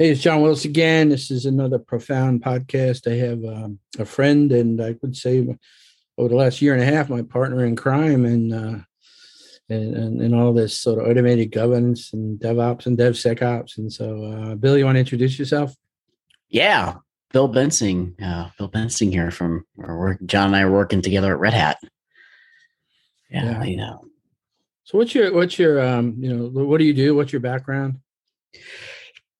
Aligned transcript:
Hey, 0.00 0.12
it's 0.12 0.22
John 0.22 0.40
Willis 0.40 0.64
again. 0.64 1.10
This 1.10 1.30
is 1.30 1.44
another 1.44 1.78
profound 1.78 2.42
podcast. 2.42 3.06
I 3.06 3.16
have 3.16 3.44
um, 3.44 3.80
a 3.98 4.06
friend, 4.06 4.50
and 4.50 4.80
I 4.80 4.96
would 5.02 5.14
say 5.14 5.46
over 6.16 6.28
the 6.30 6.36
last 6.36 6.62
year 6.62 6.72
and 6.72 6.82
a 6.82 6.86
half, 6.86 7.10
my 7.10 7.20
partner 7.20 7.66
in 7.66 7.76
crime, 7.76 8.24
and 8.24 8.54
uh, 8.54 8.78
and, 9.68 9.94
and, 9.94 10.22
and 10.22 10.34
all 10.34 10.54
this 10.54 10.74
sort 10.80 11.00
of 11.00 11.06
automated 11.06 11.52
governance 11.52 12.14
and 12.14 12.40
DevOps 12.40 12.86
and 12.86 12.96
DevSecOps. 12.96 13.76
And 13.76 13.92
so, 13.92 14.24
uh, 14.24 14.54
Bill, 14.54 14.78
you 14.78 14.86
want 14.86 14.96
to 14.96 15.00
introduce 15.00 15.38
yourself? 15.38 15.74
Yeah, 16.48 16.94
Bill 17.34 17.52
Bensing. 17.52 18.14
Uh, 18.22 18.48
Bill 18.56 18.70
Bensing 18.70 19.10
here 19.10 19.30
from 19.30 19.66
work. 19.76 20.18
John 20.24 20.46
and 20.46 20.56
I 20.56 20.62
are 20.62 20.72
working 20.72 21.02
together 21.02 21.34
at 21.34 21.40
Red 21.40 21.52
Hat. 21.52 21.76
Yeah, 23.30 23.44
yeah. 23.44 23.64
you 23.64 23.76
know. 23.76 24.06
So, 24.84 24.96
what's 24.96 25.14
your 25.14 25.34
what's 25.34 25.58
your 25.58 25.78
um 25.86 26.14
you 26.20 26.32
know 26.32 26.64
what 26.64 26.78
do 26.78 26.84
you 26.84 26.94
do? 26.94 27.14
What's 27.14 27.34
your 27.34 27.40
background? 27.40 28.00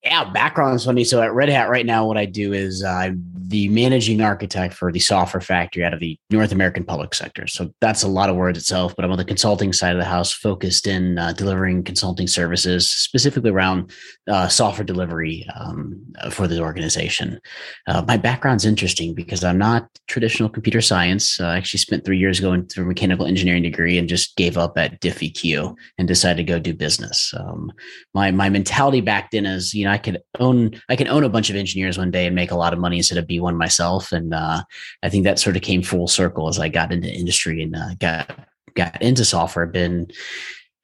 Yeah, 0.03 0.31
background 0.33 0.77
is 0.77 0.85
funny. 0.85 1.05
So 1.05 1.21
at 1.21 1.35
Red 1.35 1.51
Hat 1.51 1.69
right 1.69 1.85
now, 1.85 2.07
what 2.07 2.17
I 2.17 2.25
do 2.25 2.53
is 2.53 2.83
uh, 2.83 3.11
the 3.51 3.69
managing 3.69 4.21
architect 4.21 4.75
for 4.75 4.93
the 4.93 5.01
software 5.01 5.41
factory 5.41 5.85
out 5.85 5.93
of 5.93 5.99
the 5.99 6.17
North 6.31 6.53
American 6.53 6.85
public 6.85 7.15
sector. 7.15 7.49
So 7.49 7.75
that's 7.81 8.05
a 8.05 8.09
lot 8.09 8.31
of 8.31 8.37
words 8.37 8.57
itself, 8.57 8.95
but 8.95 9.05
I'm 9.05 9.11
on 9.11 9.19
the 9.19 9.25
consulting 9.25 9.73
side 9.73 9.93
of 9.93 9.99
the 9.99 10.05
house, 10.05 10.33
focused 10.33 10.87
in 10.87 11.19
uh, 11.19 11.33
delivering 11.33 11.83
consulting 11.83 12.29
services, 12.29 12.89
specifically 12.89 13.51
around 13.51 13.91
uh, 14.29 14.47
software 14.47 14.85
delivery 14.85 15.45
um, 15.59 16.01
for 16.31 16.47
the 16.47 16.61
organization. 16.61 17.41
Uh, 17.89 18.05
my 18.07 18.17
background's 18.17 18.65
interesting 18.65 19.15
because 19.15 19.43
I'm 19.43 19.59
not 19.59 19.89
traditional 20.07 20.49
computer 20.49 20.81
science. 20.81 21.41
I 21.41 21.57
actually 21.57 21.79
spent 21.79 22.05
three 22.05 22.19
years 22.19 22.39
going 22.39 22.67
through 22.67 22.85
a 22.85 22.89
mechanical 22.89 23.27
engineering 23.27 23.65
degree 23.65 23.99
and 23.99 24.09
just 24.09 24.37
gave 24.37 24.57
up 24.57 24.79
at 24.79 25.01
DiffEQ 25.01 25.75
and 25.99 26.07
decided 26.07 26.37
to 26.37 26.53
go 26.53 26.61
do 26.61 26.73
business. 26.73 27.35
Um, 27.37 27.73
my 28.15 28.31
my 28.31 28.49
mentality 28.49 29.01
back 29.01 29.33
then 29.33 29.45
is, 29.45 29.75
you 29.75 29.87
know, 29.87 29.91
I 29.91 29.99
could 29.99 30.23
own 30.39 30.81
I 30.89 30.95
can 30.95 31.09
own 31.09 31.25
a 31.25 31.29
bunch 31.29 31.51
of 31.51 31.57
engineers 31.57 31.99
one 31.99 32.13
day 32.13 32.27
and 32.27 32.37
make 32.37 32.53
a 32.53 32.57
lot 32.57 32.73
of 32.73 32.79
money 32.79 32.99
instead 32.99 33.19
of 33.19 33.27
one 33.41 33.57
myself. 33.57 34.13
And 34.13 34.35
uh, 34.35 34.63
I 35.03 35.09
think 35.09 35.25
that 35.25 35.39
sort 35.39 35.57
of 35.57 35.63
came 35.63 35.83
full 35.83 36.09
circle 36.09 36.49
as 36.49 36.59
I 36.59 36.69
got 36.69 36.93
into 36.93 37.09
industry 37.09 37.63
and 37.63 37.77
uh, 37.77 37.95
got 37.99 38.39
got 38.75 39.01
into 39.03 39.25
software. 39.25 39.67
Been 39.67 40.11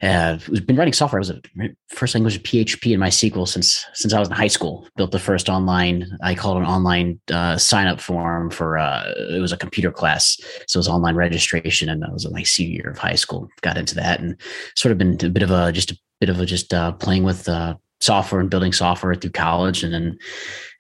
uh, 0.02 0.38
been 0.66 0.76
writing 0.76 0.92
software. 0.92 1.18
I 1.18 1.20
was 1.20 1.30
a 1.30 1.40
first 1.88 2.14
language 2.14 2.36
of 2.36 2.42
PHP 2.42 2.92
in 2.92 3.00
MySQL 3.00 3.48
since 3.48 3.86
since 3.94 4.12
I 4.12 4.18
was 4.18 4.28
in 4.28 4.34
high 4.34 4.46
school. 4.46 4.86
Built 4.96 5.10
the 5.10 5.18
first 5.18 5.48
online, 5.48 6.06
I 6.22 6.34
called 6.34 6.58
an 6.58 6.66
online 6.66 7.18
uh, 7.32 7.56
sign 7.56 7.86
up 7.86 8.00
form 8.00 8.50
for 8.50 8.76
uh, 8.76 9.10
it 9.30 9.40
was 9.40 9.52
a 9.52 9.56
computer 9.56 9.90
class, 9.90 10.38
so 10.66 10.76
it 10.76 10.80
was 10.80 10.88
online 10.88 11.14
registration, 11.14 11.88
and 11.88 12.04
I 12.04 12.10
was 12.10 12.26
in 12.26 12.32
my 12.32 12.42
senior 12.42 12.74
year 12.74 12.90
of 12.90 12.98
high 12.98 13.14
school. 13.14 13.48
Got 13.62 13.78
into 13.78 13.94
that 13.94 14.20
and 14.20 14.38
sort 14.74 14.92
of 14.92 14.98
been 14.98 15.16
a 15.24 15.30
bit 15.30 15.42
of 15.42 15.50
a 15.50 15.72
just 15.72 15.92
a 15.92 15.98
bit 16.20 16.28
of 16.28 16.40
a 16.40 16.46
just 16.46 16.74
uh, 16.74 16.92
playing 16.92 17.22
with 17.24 17.48
uh, 17.48 17.76
software 18.00 18.40
and 18.40 18.50
building 18.50 18.72
software 18.72 19.14
through 19.14 19.30
college. 19.30 19.82
And 19.82 19.92
then 19.92 20.18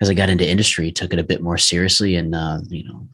as 0.00 0.10
i 0.10 0.14
got 0.14 0.28
into 0.28 0.48
industry 0.48 0.92
took 0.92 1.12
it 1.12 1.18
a 1.18 1.24
bit 1.24 1.42
more 1.42 1.56
seriously 1.56 2.16
and 2.16 2.34
uh, 2.34 2.58
you 2.68 2.84
know 2.84 3.08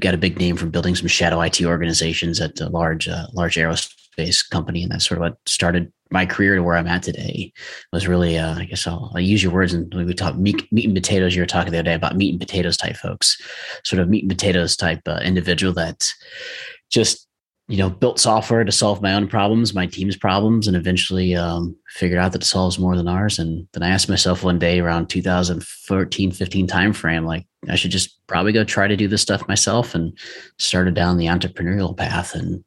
got 0.00 0.14
a 0.14 0.18
big 0.18 0.38
name 0.38 0.56
from 0.56 0.70
building 0.70 0.94
some 0.94 1.06
shadow 1.06 1.40
it 1.40 1.64
organizations 1.64 2.40
at 2.40 2.60
a 2.60 2.68
large 2.68 3.08
uh, 3.08 3.26
large 3.32 3.54
aerospace 3.54 4.48
company. 4.50 4.82
And 4.82 4.90
that's 4.90 5.06
sort 5.06 5.18
of 5.18 5.22
what 5.22 5.38
started 5.46 5.92
my 6.10 6.24
career 6.24 6.56
to 6.56 6.62
where 6.62 6.76
i'm 6.76 6.86
at 6.86 7.02
today. 7.02 7.52
Was 7.92 8.08
really 8.08 8.38
uh, 8.38 8.56
i 8.56 8.64
guess 8.64 8.86
I'll, 8.86 9.12
I'll, 9.14 9.20
use 9.20 9.42
your 9.42 9.52
words 9.52 9.74
and 9.74 9.92
we 9.94 10.12
talk 10.14 10.36
meat, 10.36 10.70
meat 10.72 10.86
and 10.86 10.94
potatoes. 10.94 11.36
You 11.36 11.42
were 11.42 11.46
talking 11.46 11.70
the 11.70 11.78
other 11.78 11.90
day 11.90 11.94
about 11.94 12.16
meat 12.16 12.30
and 12.30 12.40
potatoes 12.40 12.76
type 12.76 12.96
folks 12.96 13.40
sort 13.84 14.00
of 14.00 14.08
meat 14.08 14.24
and 14.24 14.30
potatoes 14.30 14.76
type 14.76 15.02
uh, 15.06 15.20
individual 15.22 15.72
that 15.74 16.12
just 16.90 17.27
you 17.68 17.76
know, 17.76 17.90
built 17.90 18.18
software 18.18 18.64
to 18.64 18.72
solve 18.72 19.02
my 19.02 19.12
own 19.12 19.28
problems, 19.28 19.74
my 19.74 19.84
team's 19.84 20.16
problems, 20.16 20.66
and 20.66 20.76
eventually 20.76 21.36
um, 21.36 21.76
figured 21.90 22.18
out 22.18 22.32
that 22.32 22.42
it 22.42 22.46
solves 22.46 22.78
more 22.78 22.96
than 22.96 23.06
ours. 23.06 23.38
And 23.38 23.68
then 23.72 23.82
I 23.82 23.90
asked 23.90 24.08
myself 24.08 24.42
one 24.42 24.58
day 24.58 24.80
around 24.80 25.08
2014, 25.08 26.32
15 26.32 26.66
timeframe, 26.66 27.26
like 27.26 27.46
I 27.68 27.76
should 27.76 27.90
just 27.90 28.26
probably 28.26 28.52
go 28.52 28.64
try 28.64 28.88
to 28.88 28.96
do 28.96 29.06
this 29.06 29.20
stuff 29.20 29.46
myself 29.48 29.94
and 29.94 30.18
started 30.58 30.94
down 30.94 31.18
the 31.18 31.26
entrepreneurial 31.26 31.94
path. 31.94 32.34
And 32.34 32.64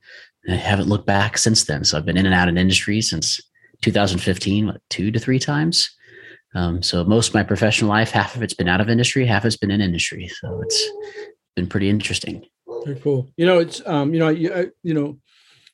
I 0.47 0.53
haven't 0.53 0.87
looked 0.89 1.07
back 1.07 1.39
since 1.39 1.63
then. 1.63 1.83
So 1.83 1.97
I've 1.97 2.05
been 2.05 2.17
in 2.17 2.27
and 2.27 2.35
out 2.35 2.47
of 2.47 2.55
industry 2.55 3.01
since 3.01 3.41
2015, 3.81 4.67
what, 4.67 4.81
two 4.91 5.09
to 5.09 5.19
three 5.19 5.39
times. 5.39 5.89
Um, 6.53 6.83
so 6.83 7.03
most 7.03 7.29
of 7.29 7.33
my 7.33 7.43
professional 7.43 7.89
life, 7.89 8.11
half 8.11 8.35
of 8.35 8.43
it's 8.43 8.53
been 8.53 8.67
out 8.67 8.81
of 8.81 8.89
industry, 8.89 9.25
half 9.25 9.45
it's 9.45 9.57
been 9.57 9.71
in 9.71 9.81
industry. 9.81 10.27
So 10.27 10.61
it's 10.61 10.83
been 11.55 11.67
pretty 11.67 11.89
interesting. 11.89 12.45
Very 12.85 12.99
cool. 12.99 13.31
You 13.37 13.45
know, 13.45 13.59
it's 13.59 13.85
um, 13.85 14.13
you 14.13 14.19
know, 14.19 14.29
you, 14.29 14.71
you 14.83 14.93
know, 14.93 15.19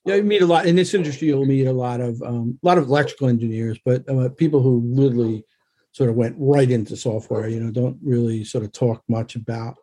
yeah, 0.06 0.16
you 0.16 0.24
meet 0.24 0.42
a 0.42 0.46
lot 0.46 0.66
in 0.66 0.76
this 0.76 0.94
industry. 0.94 1.28
You'll 1.28 1.46
meet 1.46 1.66
a 1.66 1.74
lot 1.74 2.00
of 2.00 2.22
um, 2.22 2.60
a 2.64 2.66
lot 2.66 2.78
of 2.78 2.88
electrical 2.88 3.28
engineers, 3.28 3.80
but 3.84 4.08
uh, 4.10 4.30
people 4.30 4.62
who 4.62 4.82
literally 4.86 5.46
sort 5.92 6.10
of 6.10 6.16
went 6.16 6.36
right 6.38 6.70
into 6.70 6.96
software. 6.96 7.48
You 7.48 7.60
know, 7.60 7.72
don't 7.72 7.98
really 8.02 8.44
sort 8.44 8.64
of 8.64 8.72
talk 8.72 9.04
much 9.10 9.36
about 9.36 9.76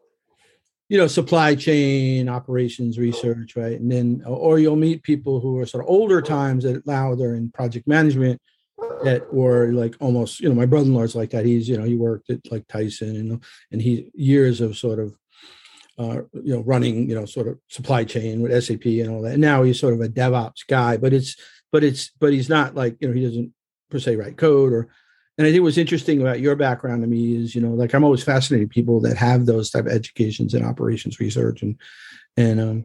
you 0.89 0.99
know 0.99 1.07
supply 1.07 1.55
chain 1.55 2.29
operations 2.29 2.99
research, 2.99 3.57
right? 3.57 3.79
And 3.79 3.91
then, 3.91 4.23
or 4.27 4.59
you'll 4.59 4.77
meet 4.77 5.03
people 5.03 5.41
who 5.41 5.59
are 5.59 5.67
sort 5.67 5.85
of 5.85 5.91
older 5.91 6.23
times 6.23 6.65
that 6.65 6.87
now 6.87 7.15
they're 7.15 7.35
in 7.35 7.51
project 7.51 7.87
management 7.87 8.41
that 9.03 9.33
were 9.33 9.73
like 9.73 9.95
almost 10.01 10.41
you 10.41 10.49
know 10.49 10.55
my 10.55 10.67
brother-in-law's 10.67 11.15
like 11.15 11.31
that 11.31 11.45
he's 11.45 11.69
you 11.69 11.77
know 11.77 11.85
he 11.85 11.95
worked 11.95 12.31
at 12.31 12.41
like 12.51 12.67
tyson 12.67 13.17
and 13.17 13.45
and 13.71 13.81
he 13.81 14.11
years 14.15 14.61
of 14.61 14.77
sort 14.77 14.99
of 14.99 15.17
uh, 15.99 16.23
you 16.33 16.55
know, 16.55 16.61
running, 16.63 17.09
you 17.09 17.15
know, 17.15 17.25
sort 17.25 17.49
of 17.49 17.59
supply 17.69 18.05
chain 18.05 18.41
with 18.41 18.65
SAP 18.65 18.85
and 18.85 19.11
all 19.11 19.23
that. 19.23 19.33
And 19.33 19.41
now 19.41 19.63
he's 19.63 19.79
sort 19.79 19.95
of 19.95 20.01
a 20.01 20.09
DevOps 20.09 20.67
guy, 20.67 20.97
but 20.97 21.13
it's, 21.13 21.37
but 21.73 21.85
it's, 21.85 22.11
but 22.21 22.33
he's 22.33 22.49
not 22.49 22.75
like, 22.75 22.97
you 23.01 23.09
know, 23.09 23.15
he 23.15 23.25
doesn't 23.25 23.53
per 23.91 23.99
se 23.99 24.17
write 24.17 24.37
code 24.37 24.73
or, 24.73 24.89
and 25.37 25.47
I 25.47 25.51
think 25.51 25.65
what's 25.65 25.79
interesting 25.79 26.21
about 26.21 26.39
your 26.41 26.55
background 26.55 27.03
to 27.03 27.09
me 27.09 27.35
is, 27.35 27.55
you 27.57 27.61
know, 27.61 27.71
like 27.71 27.93
I'm 27.93 28.05
always 28.05 28.23
fascinated 28.23 28.71
people 28.71 29.01
that 29.01 29.17
have 29.17 29.47
those 29.47 29.71
type 29.71 29.87
of 29.87 29.93
educations 29.93 30.55
in 30.55 30.65
operations 30.65 31.19
research 31.19 31.63
and, 31.63 31.77
and, 32.37 32.61
um, 32.61 32.85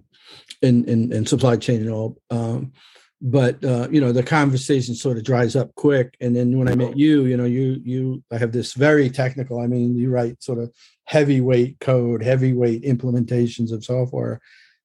and, 0.63 0.87
and, 0.89 1.13
and 1.13 1.29
supply 1.29 1.57
chain 1.57 1.81
and 1.81 1.91
all. 1.91 2.17
Um, 2.31 2.73
but 3.21 3.63
uh, 3.65 3.87
you 3.91 3.99
know 3.99 4.11
the 4.11 4.23
conversation 4.23 4.95
sort 4.95 5.17
of 5.17 5.23
dries 5.23 5.55
up 5.55 5.73
quick 5.75 6.15
and 6.21 6.35
then 6.35 6.57
when 6.57 6.69
i 6.69 6.75
met 6.75 6.97
you 6.97 7.25
you 7.25 7.35
know 7.35 7.45
you 7.45 7.79
you 7.83 8.23
i 8.31 8.37
have 8.37 8.51
this 8.51 8.73
very 8.73 9.09
technical 9.09 9.59
i 9.59 9.67
mean 9.67 9.97
you 9.97 10.09
write 10.09 10.41
sort 10.41 10.57
of 10.57 10.73
heavyweight 11.09 11.79
code, 11.79 12.21
heavyweight 12.21 12.83
implementations 12.83 13.71
of 13.71 13.83
software. 13.83 14.39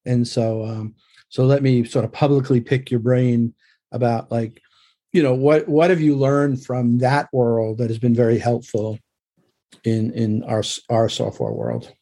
And 0.05 0.27
so, 0.27 0.65
um, 0.65 0.95
so 1.29 1.45
let 1.45 1.61
me 1.61 1.83
sort 1.83 2.03
of 2.03 2.11
publicly 2.11 2.59
pick 2.61 2.89
your 2.89 2.99
brain 2.99 3.53
about 3.91 4.31
like, 4.31 4.59
you 5.13 5.21
know, 5.21 5.35
what 5.35 5.67
what 5.69 5.91
have 5.91 6.01
you 6.01 6.15
learned 6.15 6.65
from 6.65 6.97
that 6.97 7.29
world 7.31 7.77
that 7.77 7.91
has 7.91 7.99
been 7.99 8.15
very 8.15 8.39
helpful 8.39 8.97
in 9.83 10.11
in 10.13 10.43
our 10.45 10.63
our 10.89 11.09
software 11.09 11.53
world? 11.53 11.93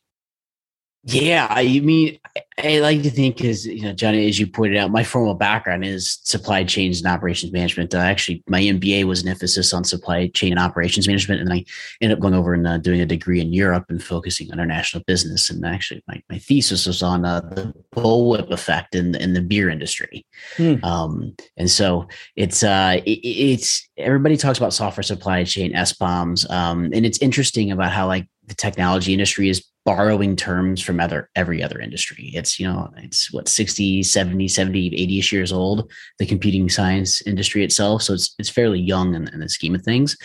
Yeah, 1.06 1.47
I 1.50 1.81
mean, 1.81 2.18
I 2.58 2.80
like 2.80 3.03
to 3.03 3.09
think 3.09 3.44
is 3.44 3.66
you 3.66 3.81
know, 3.81 3.91
Johnny, 3.91 4.30
as 4.30 4.40
you 4.40 4.47
pointed 4.47 4.78
out, 4.78 4.90
my 4.90 5.03
formal 5.03 5.34
background 5.34 5.84
is 5.84 6.19
supply 6.24 6.64
chains 6.64 7.00
and 7.00 7.14
operations 7.14 7.52
management. 7.52 7.94
Uh, 7.94 7.97
actually, 7.97 8.41
my 8.47 8.62
MBA 8.62 9.03
was 9.03 9.22
an 9.22 9.28
emphasis 9.28 9.74
on 9.74 9.84
supply 9.84 10.28
chain 10.28 10.53
and 10.53 10.59
operations 10.62 11.06
management, 11.06 11.41
and 11.41 11.52
I 11.52 11.66
ended 12.00 12.18
up 12.18 12.22
going 12.22 12.34
over 12.34 12.53
and 12.53 12.66
uh, 12.66 12.78
doing 12.78 13.02
a 13.02 13.06
degree 13.06 13.41
in 13.41 13.52
Europe 13.52 13.86
and 13.90 14.02
focusing 14.02 14.50
on 14.50 14.59
international 14.59 15.03
business. 15.06 15.50
And 15.50 15.66
actually, 15.66 16.02
my, 16.08 16.24
my 16.30 16.38
thesis 16.38 16.86
was 16.86 17.03
on 17.03 17.25
uh, 17.25 17.41
the 17.41 17.74
bullwhip 17.94 18.50
effect 18.50 18.96
in 18.96 19.16
in 19.16 19.34
the 19.34 19.41
beer 19.41 19.70
industry. 19.70 20.25
Hmm. 20.56 20.75
Um, 20.84 21.35
and 21.58 21.70
so 21.70 22.08
it's 22.38 22.64
uh, 22.64 23.02
it, 23.06 23.20
it's 23.25 23.85
everybody 23.97 24.38
talks 24.38 24.58
about 24.58 24.74
software 24.74 25.03
supply 25.03 25.44
chain, 25.44 25.74
SBOMs, 25.74 26.50
um, 26.50 26.85
and 26.94 27.06
it's 27.06 27.18
interesting 27.18 27.72
about 27.72 27.91
how 27.91 28.08
like 28.08 28.25
the 28.47 28.56
technology 28.56 29.12
industry 29.12 29.50
is 29.50 29.66
borrowing 29.85 30.35
terms 30.35 30.81
from 30.81 30.99
other 30.99 31.29
every 31.35 31.61
other 31.61 31.79
industry. 31.79 32.31
It's 32.33 32.59
you 32.59 32.67
know 32.67 32.91
it's 32.97 33.33
what 33.33 33.47
60 33.47 34.03
70 34.03 34.47
70 34.47 34.91
80ish 34.91 35.31
years 35.31 35.51
old 35.51 35.91
the 36.19 36.25
computing 36.25 36.69
science 36.69 37.22
industry 37.23 37.63
itself. 37.63 38.03
So 38.03 38.13
it's 38.13 38.34
it's 38.40 38.49
fairly 38.49 38.79
young 38.79 39.16
in, 39.16 39.28
in 39.29 39.40
the 39.40 39.49
scheme 39.49 39.75
of 39.75 39.81
things. 39.81 40.17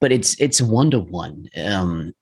But 0.00 0.12
it's 0.12 0.38
it's 0.40 0.60
one 0.60 0.90
to 0.90 0.98
one 0.98 1.48
um 1.64 2.12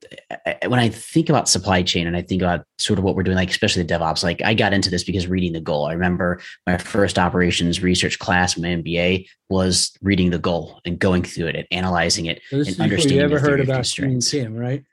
when 0.66 0.78
i 0.78 0.90
think 0.90 1.30
about 1.30 1.48
supply 1.48 1.82
chain 1.82 2.06
and 2.06 2.14
i 2.14 2.20
think 2.20 2.42
about 2.42 2.66
sort 2.78 2.98
of 2.98 3.04
what 3.06 3.16
we're 3.16 3.22
doing 3.22 3.38
like 3.38 3.48
especially 3.48 3.82
the 3.82 3.94
devops 3.94 4.22
like 4.22 4.42
i 4.42 4.52
got 4.52 4.74
into 4.74 4.90
this 4.90 5.02
because 5.02 5.26
reading 5.26 5.54
the 5.54 5.60
goal. 5.60 5.86
I 5.86 5.92
remember 5.94 6.42
my 6.66 6.76
first 6.76 7.18
operations 7.18 7.82
research 7.82 8.18
class 8.18 8.58
my 8.58 8.68
mba 8.68 9.26
was 9.48 9.92
reading 10.02 10.30
the 10.30 10.38
goal 10.38 10.80
and 10.84 10.98
going 10.98 11.22
through 11.22 11.46
it 11.46 11.56
and 11.56 11.66
analyzing 11.70 12.26
it 12.26 12.42
and 12.52 12.80
understanding 12.80 13.18
you 13.18 13.24
ever 13.24 13.38
heard 13.38 13.60
about 13.60 13.86
Kim, 14.30 14.54
right 14.54 14.84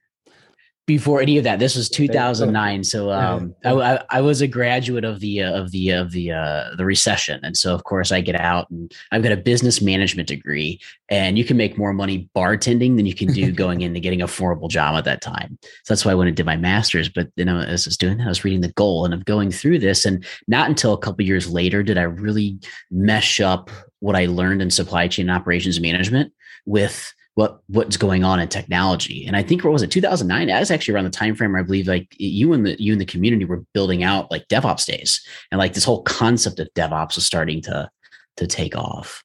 before 0.88 1.22
any 1.22 1.38
of 1.38 1.44
that. 1.44 1.60
This 1.60 1.76
was 1.76 1.90
2009. 1.90 2.84
So 2.86 3.12
um, 3.12 3.54
I, 3.66 4.02
I, 4.10 4.22
was 4.22 4.40
a 4.40 4.48
graduate 4.48 5.04
of 5.04 5.20
the 5.20 5.44
uh, 5.44 5.62
of 5.62 5.72
the 5.72 5.90
of 5.90 6.12
the 6.12 6.32
uh, 6.32 6.76
the 6.78 6.86
recession, 6.86 7.42
and 7.44 7.58
so 7.58 7.76
of 7.76 7.84
course 7.84 8.14
I 8.14 8.22
get 8.22 8.40
out 8.40 8.70
and 8.70 8.92
I've 9.12 9.22
got 9.22 9.34
a 9.34 9.38
business 9.38 9.82
management 9.82 10.30
degree, 10.30 10.80
and 11.10 11.38
you 11.38 11.44
can 11.44 11.58
make 11.58 11.78
more 11.78 11.92
money 11.92 12.30
bartending 12.34 12.96
than 12.96 13.06
you 13.06 13.14
can 13.14 13.28
do 13.34 13.52
going 13.64 13.82
into 13.82 14.00
getting 14.00 14.22
a 14.22 14.28
formal 14.28 14.70
job 14.70 14.96
at 14.96 15.04
that 15.04 15.22
time. 15.22 15.60
So 15.62 15.94
that's 15.94 16.06
why 16.06 16.14
I 16.14 16.16
went 16.16 16.30
and 16.30 16.38
did 16.38 16.46
my 16.46 16.58
master's. 16.58 17.10
But 17.10 17.30
you 17.36 17.44
know, 17.44 17.60
as 17.60 17.86
I 17.86 17.90
was 17.90 17.98
doing 17.98 18.18
that, 18.20 18.26
I 18.26 18.30
was 18.30 18.46
reading 18.46 18.62
the 18.62 18.72
goal, 18.72 19.04
and 19.04 19.14
I'm 19.14 19.22
going 19.22 19.52
through 19.52 19.80
this, 19.80 20.06
and 20.06 20.26
not 20.48 20.70
until 20.70 20.94
a 20.94 20.98
couple 20.98 21.26
years 21.26 21.52
later 21.52 21.84
did 21.84 21.98
I 21.98 22.04
really 22.04 22.58
mesh 22.90 23.42
up 23.42 23.70
what 24.00 24.16
I 24.16 24.28
learned 24.28 24.62
in 24.62 24.72
supply 24.72 25.10
chain 25.10 25.30
operations 25.30 25.82
management 25.82 26.32
with 26.66 27.14
what 27.38 27.60
what's 27.68 27.98
going 27.98 28.24
on 28.24 28.40
in 28.40 28.48
technology. 28.48 29.24
And 29.28 29.36
I 29.36 29.44
think 29.44 29.64
what 29.64 29.72
was 29.72 29.84
it 29.84 29.92
2009? 29.92 30.48
That 30.48 30.60
was 30.60 30.72
actually 30.72 30.96
around 30.96 31.04
the 31.04 31.12
time 31.12 31.36
frame 31.36 31.52
where 31.52 31.62
I 31.62 31.64
believe 31.64 31.88
like 31.88 32.08
you 32.18 32.52
and 32.52 32.66
the 32.66 32.82
you 32.82 32.92
and 32.92 33.00
the 33.00 33.06
community 33.06 33.46
were 33.46 33.64
building 33.76 34.04
out 34.04 34.32
like 34.32 34.48
DevOps 34.48 34.88
days, 34.88 35.24
and 35.52 35.60
like 35.60 35.74
this 35.74 35.84
whole 35.84 36.02
concept 36.02 36.60
of 36.60 36.68
DevOps 36.74 37.14
was 37.14 37.28
starting 37.28 37.62
to 37.62 37.92
to 38.38 38.48
take 38.48 38.76
off. 38.76 39.24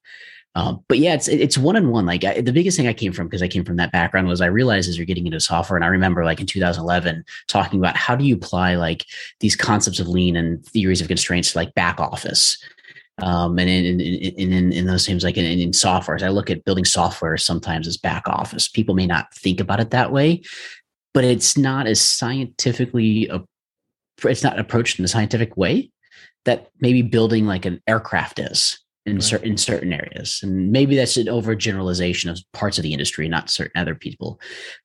Um, 0.55 0.85
but 0.89 0.99
yeah, 0.99 1.15
it's 1.15 1.27
it's 1.27 1.57
one 1.57 1.75
on 1.75 1.89
one. 1.89 2.05
Like 2.05 2.23
I, 2.23 2.43
the 2.43 2.53
biggest 2.53 2.77
thing 2.77 2.87
I 2.87 2.93
came 2.93 3.15
from 3.15 3.29
because 3.29 3.43
I 3.43 3.49
came 3.49 3.65
from 3.65 3.77
that 3.77 3.93
background 3.93 4.29
was 4.29 4.43
I 4.43 4.47
realized 4.47 4.91
as 4.91 4.99
you're 4.99 5.07
getting 5.07 5.25
into 5.25 5.41
software, 5.41 5.79
and 5.79 5.85
I 5.85 5.89
remember 5.89 6.23
like 6.23 6.39
in 6.39 6.47
2011 6.47 7.25
talking 7.49 7.81
about 7.81 7.97
how 7.97 8.15
do 8.15 8.27
you 8.27 8.35
apply 8.35 8.75
like 8.75 9.07
these 9.41 9.57
concepts 9.57 10.01
of 10.01 10.09
lean 10.09 10.37
and 10.37 10.63
theories 10.67 11.01
of 11.01 11.09
constraints 11.09 11.53
to 11.53 11.59
like 11.59 11.73
back 11.73 11.99
office 11.99 12.59
um, 13.21 13.59
and 13.59 13.69
in, 13.69 14.01
in, 14.01 14.53
in, 14.53 14.73
in, 14.73 14.87
those 14.87 15.07
things, 15.07 15.23
like 15.23 15.37
in, 15.37 15.45
in 15.45 15.73
software, 15.73 16.19
I 16.23 16.29
look 16.29 16.51
at 16.51 16.65
building 16.65 16.85
software 16.85 17.37
sometimes 17.37 17.87
as 17.87 17.97
back 17.97 18.27
office. 18.27 18.69
People 18.69 18.95
may 18.95 19.07
not 19.07 19.33
think 19.35 19.61
about 19.61 19.81
it 19.81 19.91
that 19.91 20.13
way, 20.13 20.43
but 21.13 21.25
it's 21.25 21.57
not 21.57 21.87
as 21.87 22.01
scientifically, 22.01 23.31
it's 24.25 24.43
not 24.43 24.59
approached 24.59 24.99
in 24.99 25.05
a 25.05 25.09
scientific 25.09 25.57
way 25.57 25.91
that 26.45 26.71
maybe 26.81 27.03
building 27.03 27.47
like 27.47 27.67
an 27.67 27.81
aircraft 27.87 28.39
is 28.39 28.82
in 29.05 29.15
right. 29.15 29.23
certain 29.23 29.51
in 29.51 29.57
certain 29.57 29.93
areas 29.93 30.41
and 30.43 30.71
maybe 30.71 30.95
that's 30.95 31.17
an 31.17 31.27
overgeneralization 31.27 32.31
of 32.31 32.41
parts 32.53 32.79
of 32.79 32.83
the 32.83 32.93
industry 32.93 33.29
not 33.29 33.51
certain 33.51 33.81
other 33.81 33.95
people 33.95 34.41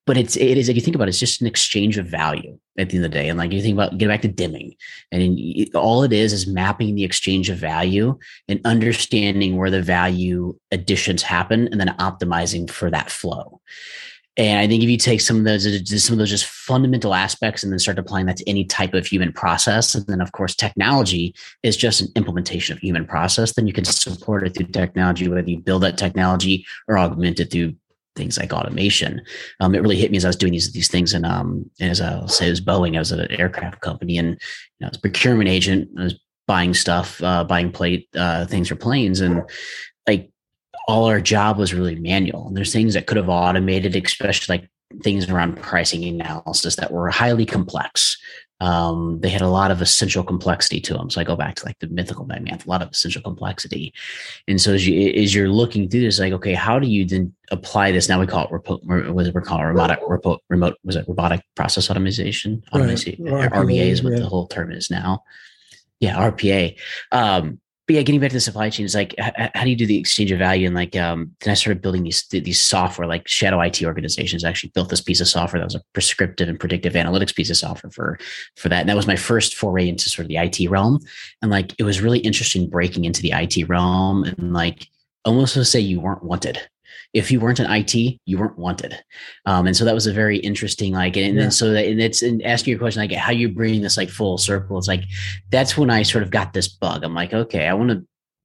but 0.06 0.16
it's 0.16 0.36
it 0.36 0.58
is 0.58 0.68
if 0.68 0.74
you 0.74 0.82
think 0.82 0.96
about 0.96 1.06
it 1.06 1.10
it's 1.10 1.20
just 1.20 1.40
an 1.40 1.46
exchange 1.46 1.98
of 1.98 2.06
value 2.06 2.58
at 2.78 2.90
the 2.90 2.96
end 2.96 3.04
of 3.04 3.10
the 3.10 3.16
day 3.16 3.28
and 3.28 3.38
like 3.38 3.52
you 3.52 3.62
think 3.62 3.74
about 3.74 3.96
get 3.96 4.08
back 4.08 4.22
to 4.22 4.28
Deming 4.28 4.74
and 5.12 5.68
all 5.74 6.02
it 6.02 6.12
is 6.12 6.32
is 6.32 6.48
mapping 6.48 6.96
the 6.96 7.04
exchange 7.04 7.48
of 7.48 7.58
value 7.58 8.18
and 8.48 8.60
understanding 8.64 9.56
where 9.56 9.70
the 9.70 9.82
value 9.82 10.58
additions 10.72 11.22
happen 11.22 11.68
and 11.68 11.80
then 11.80 11.94
optimizing 11.98 12.68
for 12.68 12.90
that 12.90 13.10
flow 13.10 13.60
and 14.38 14.60
I 14.60 14.68
think 14.68 14.84
if 14.84 14.88
you 14.88 14.96
take 14.96 15.20
some 15.20 15.38
of 15.38 15.44
those, 15.44 15.64
some 16.04 16.14
of 16.14 16.18
those 16.18 16.30
just 16.30 16.46
fundamental 16.46 17.12
aspects, 17.12 17.64
and 17.64 17.72
then 17.72 17.80
start 17.80 17.98
applying 17.98 18.26
that 18.26 18.36
to 18.36 18.48
any 18.48 18.64
type 18.64 18.94
of 18.94 19.04
human 19.04 19.32
process, 19.32 19.96
and 19.96 20.06
then 20.06 20.20
of 20.20 20.30
course 20.30 20.54
technology 20.54 21.34
is 21.64 21.76
just 21.76 22.00
an 22.00 22.08
implementation 22.14 22.76
of 22.76 22.78
human 22.78 23.04
process, 23.04 23.54
then 23.54 23.66
you 23.66 23.72
can 23.72 23.84
support 23.84 24.46
it 24.46 24.54
through 24.54 24.66
technology, 24.66 25.28
whether 25.28 25.50
you 25.50 25.58
build 25.58 25.82
that 25.82 25.98
technology 25.98 26.64
or 26.86 26.96
augment 26.96 27.40
it 27.40 27.50
through 27.50 27.74
things 28.14 28.38
like 28.38 28.52
automation. 28.52 29.20
Um, 29.60 29.74
it 29.74 29.82
really 29.82 29.96
hit 29.96 30.10
me 30.10 30.16
as 30.16 30.24
I 30.24 30.28
was 30.28 30.36
doing 30.36 30.52
these 30.52 30.72
these 30.72 30.88
things, 30.88 31.14
and 31.14 31.26
um, 31.26 31.68
as 31.80 32.00
I'll 32.00 32.28
say, 32.28 32.46
it 32.46 32.50
was 32.50 32.60
Boeing. 32.60 32.94
I 32.94 33.00
was 33.00 33.10
at 33.10 33.18
an 33.18 33.40
aircraft 33.40 33.80
company, 33.80 34.18
and 34.18 34.28
you 34.30 34.36
know, 34.80 34.86
I 34.86 34.90
was 34.90 34.98
a 34.98 35.00
procurement 35.00 35.48
agent. 35.48 35.90
I 35.98 36.04
was 36.04 36.14
buying 36.46 36.74
stuff, 36.74 37.22
uh, 37.22 37.44
buying 37.44 37.70
plate 37.70 38.08
uh, 38.16 38.46
things 38.46 38.68
for 38.68 38.76
planes, 38.76 39.20
and 39.20 39.42
all 40.88 41.04
our 41.04 41.20
job 41.20 41.58
was 41.58 41.74
really 41.74 41.94
manual. 41.94 42.48
And 42.48 42.56
there's 42.56 42.72
things 42.72 42.94
that 42.94 43.06
could 43.06 43.18
have 43.18 43.28
automated, 43.28 43.94
especially 43.94 44.56
like 44.56 44.70
things 45.02 45.28
around 45.28 45.60
pricing 45.60 46.02
analysis 46.04 46.76
that 46.76 46.90
were 46.90 47.10
highly 47.10 47.44
complex. 47.44 48.16
Um, 48.60 49.20
they 49.20 49.28
had 49.28 49.42
a 49.42 49.48
lot 49.48 49.70
of 49.70 49.82
essential 49.82 50.24
complexity 50.24 50.80
to 50.80 50.94
them. 50.94 51.10
So 51.10 51.20
I 51.20 51.24
go 51.24 51.36
back 51.36 51.56
to 51.56 51.66
like 51.66 51.78
the 51.78 51.88
mythical 51.88 52.24
man-month, 52.24 52.66
a 52.66 52.70
lot 52.70 52.80
of 52.80 52.90
essential 52.90 53.20
complexity. 53.22 53.92
And 54.48 54.60
so 54.60 54.72
as, 54.72 54.88
you, 54.88 55.10
as 55.10 55.34
you're 55.34 55.50
looking 55.50 55.88
through 55.90 56.00
this, 56.00 56.18
like, 56.18 56.32
okay, 56.32 56.54
how 56.54 56.78
do 56.78 56.88
you 56.88 57.04
then 57.04 57.34
apply 57.52 57.92
this? 57.92 58.08
Now 58.08 58.18
we 58.18 58.26
call 58.26 58.46
it 58.46 58.50
remote, 58.50 59.14
was 59.14 59.28
it 59.28 59.34
we're 59.34 59.42
calling 59.42 59.66
robotic, 59.66 60.00
remote, 60.08 60.40
remote, 60.48 60.76
was 60.84 60.96
it 60.96 61.04
robotic 61.06 61.42
process 61.54 61.90
automation? 61.90 62.64
Right. 63.20 63.52
RPA 63.52 63.90
is 63.90 64.02
what 64.02 64.14
yeah. 64.14 64.20
the 64.20 64.26
whole 64.26 64.48
term 64.48 64.72
is 64.72 64.90
now. 64.90 65.22
Yeah, 66.00 66.30
RPA. 66.30 66.78
Um, 67.12 67.60
but 67.88 67.94
yeah, 67.94 68.02
getting 68.02 68.20
back 68.20 68.28
to 68.28 68.36
the 68.36 68.40
supply 68.40 68.68
chain 68.68 68.84
is 68.84 68.94
like, 68.94 69.14
how, 69.18 69.32
how 69.54 69.64
do 69.64 69.70
you 69.70 69.76
do 69.76 69.86
the 69.86 69.98
exchange 69.98 70.30
of 70.30 70.38
value? 70.38 70.66
And 70.66 70.76
like, 70.76 70.94
um, 70.94 71.34
then 71.40 71.52
I 71.52 71.54
started 71.54 71.80
building 71.80 72.02
these 72.02 72.22
these 72.28 72.60
software, 72.60 73.08
like 73.08 73.26
shadow 73.26 73.58
IT 73.62 73.82
organizations. 73.82 74.44
Actually 74.44 74.72
built 74.74 74.90
this 74.90 75.00
piece 75.00 75.22
of 75.22 75.26
software 75.26 75.58
that 75.58 75.66
was 75.66 75.74
a 75.74 75.82
prescriptive 75.94 76.50
and 76.50 76.60
predictive 76.60 76.92
analytics 76.92 77.34
piece 77.34 77.48
of 77.48 77.56
software 77.56 77.90
for 77.90 78.18
for 78.56 78.68
that. 78.68 78.80
And 78.80 78.90
that 78.90 78.96
was 78.96 79.06
my 79.06 79.16
first 79.16 79.56
foray 79.56 79.88
into 79.88 80.10
sort 80.10 80.26
of 80.26 80.28
the 80.28 80.36
IT 80.36 80.68
realm. 80.68 81.00
And 81.40 81.50
like, 81.50 81.74
it 81.78 81.84
was 81.84 82.02
really 82.02 82.18
interesting 82.18 82.68
breaking 82.68 83.06
into 83.06 83.22
the 83.22 83.32
IT 83.32 83.66
realm 83.70 84.24
and 84.24 84.52
like 84.52 84.86
almost 85.24 85.54
to 85.54 85.64
say 85.64 85.80
you 85.80 85.98
weren't 85.98 86.22
wanted 86.22 86.60
if 87.14 87.30
you 87.30 87.40
weren't 87.40 87.60
in 87.60 87.70
IT, 87.70 87.94
you 87.94 88.38
weren't 88.38 88.58
wanted. 88.58 88.94
Um, 89.46 89.66
and 89.66 89.76
so 89.76 89.84
that 89.84 89.94
was 89.94 90.06
a 90.06 90.12
very 90.12 90.38
interesting, 90.38 90.92
like, 90.92 91.16
and, 91.16 91.36
yeah. 91.36 91.44
and 91.44 91.54
so 91.54 91.72
that, 91.72 91.86
and 91.86 92.00
it's 92.00 92.22
and 92.22 92.42
asking 92.42 92.72
your 92.72 92.78
question, 92.78 93.00
like, 93.00 93.12
how 93.12 93.32
you 93.32 93.48
bring 93.48 93.80
this 93.80 93.96
like 93.96 94.10
full 94.10 94.38
circle. 94.38 94.78
It's 94.78 94.88
like, 94.88 95.04
that's 95.50 95.76
when 95.76 95.90
I 95.90 96.02
sort 96.02 96.22
of 96.22 96.30
got 96.30 96.52
this 96.52 96.68
bug. 96.68 97.04
I'm 97.04 97.14
like, 97.14 97.32
okay, 97.32 97.66
I 97.66 97.74
want 97.74 97.90
to 97.90 98.04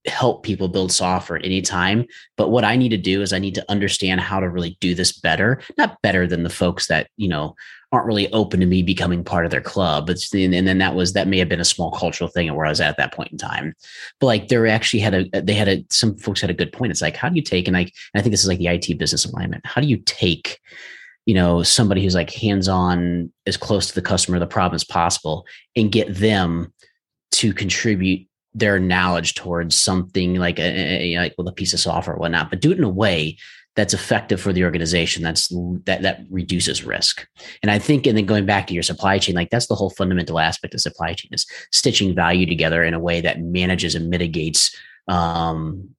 help 0.09 0.43
people 0.43 0.67
build 0.67 0.91
software 0.91 1.39
at 1.39 1.45
any 1.45 1.61
time. 1.61 2.05
But 2.35 2.49
what 2.49 2.63
I 2.65 2.75
need 2.75 2.89
to 2.89 2.97
do 2.97 3.21
is 3.21 3.33
I 3.33 3.39
need 3.39 3.55
to 3.55 3.71
understand 3.71 4.21
how 4.21 4.39
to 4.39 4.49
really 4.49 4.77
do 4.81 4.95
this 4.95 5.13
better, 5.13 5.61
not 5.77 6.01
better 6.01 6.27
than 6.27 6.43
the 6.43 6.49
folks 6.49 6.87
that, 6.87 7.07
you 7.17 7.27
know, 7.27 7.55
aren't 7.93 8.07
really 8.07 8.31
open 8.33 8.59
to 8.59 8.65
me 8.65 8.81
becoming 8.81 9.23
part 9.23 9.45
of 9.45 9.51
their 9.51 9.61
club. 9.61 10.07
But 10.07 10.17
and 10.33 10.67
then 10.67 10.79
that 10.79 10.95
was 10.95 11.13
that 11.13 11.27
may 11.27 11.37
have 11.37 11.47
been 11.47 11.61
a 11.61 11.65
small 11.65 11.91
cultural 11.91 12.27
thing 12.27 12.53
where 12.53 12.65
I 12.65 12.69
was 12.69 12.81
at, 12.81 12.89
at 12.89 12.97
that 12.97 13.13
point 13.13 13.31
in 13.31 13.37
time. 13.37 13.75
But 14.19 14.25
like 14.25 14.47
there 14.47 14.65
actually 14.65 15.01
had 15.01 15.13
a 15.13 15.41
they 15.41 15.53
had 15.53 15.67
a 15.67 15.85
some 15.91 16.17
folks 16.17 16.41
had 16.41 16.49
a 16.49 16.55
good 16.55 16.73
point. 16.73 16.91
It's 16.91 17.03
like 17.03 17.15
how 17.15 17.29
do 17.29 17.35
you 17.35 17.43
take 17.43 17.67
and 17.67 17.75
like 17.75 17.93
and 18.13 18.19
I 18.19 18.23
think 18.23 18.33
this 18.33 18.41
is 18.41 18.47
like 18.47 18.57
the 18.57 18.67
IT 18.67 18.97
business 18.97 19.25
alignment. 19.25 19.65
How 19.65 19.79
do 19.79 19.87
you 19.87 19.97
take 19.97 20.59
you 21.27 21.35
know 21.35 21.61
somebody 21.61 22.01
who's 22.01 22.15
like 22.15 22.31
hands 22.31 22.67
on 22.67 23.31
as 23.45 23.57
close 23.57 23.87
to 23.87 23.95
the 23.95 24.01
customer 24.01 24.39
the 24.39 24.47
problem 24.47 24.75
as 24.75 24.83
possible 24.83 25.45
and 25.75 25.91
get 25.91 26.13
them 26.15 26.73
to 27.33 27.53
contribute 27.53 28.27
their 28.55 28.79
knowledge 28.79 29.35
towards 29.35 29.77
something 29.77 30.35
like 30.35 30.59
a, 30.59 30.63
a 30.63 31.17
like 31.17 31.35
with 31.37 31.47
a 31.47 31.51
piece 31.51 31.73
of 31.73 31.79
software 31.79 32.15
or 32.15 32.19
whatnot, 32.19 32.49
but 32.49 32.59
do 32.59 32.71
it 32.71 32.77
in 32.79 32.83
a 32.83 32.89
way 32.89 33.37
that's 33.75 33.93
effective 33.93 34.39
for 34.39 34.53
the 34.53 34.63
organization 34.63 35.23
that's 35.23 35.47
that 35.85 36.01
that 36.01 36.21
reduces 36.29 36.83
risk. 36.83 37.27
And 37.61 37.71
i 37.71 37.79
think 37.79 38.05
and 38.05 38.17
then 38.17 38.25
going 38.25 38.45
back 38.45 38.67
to 38.67 38.73
your 38.73 38.83
supply 38.83 39.17
chain 39.19 39.35
like 39.35 39.49
that's 39.49 39.67
the 39.67 39.75
whole 39.75 39.89
fundamental 39.89 40.39
aspect 40.39 40.73
of 40.73 40.81
supply 40.81 41.13
chain 41.13 41.29
is 41.33 41.45
stitching 41.71 42.15
value 42.15 42.45
together 42.45 42.83
in 42.83 42.93
a 42.93 42.99
way 42.99 43.21
that 43.21 43.41
manages 43.41 43.95
and 43.95 44.09
mitigates 44.09 44.75
um, 45.07 45.89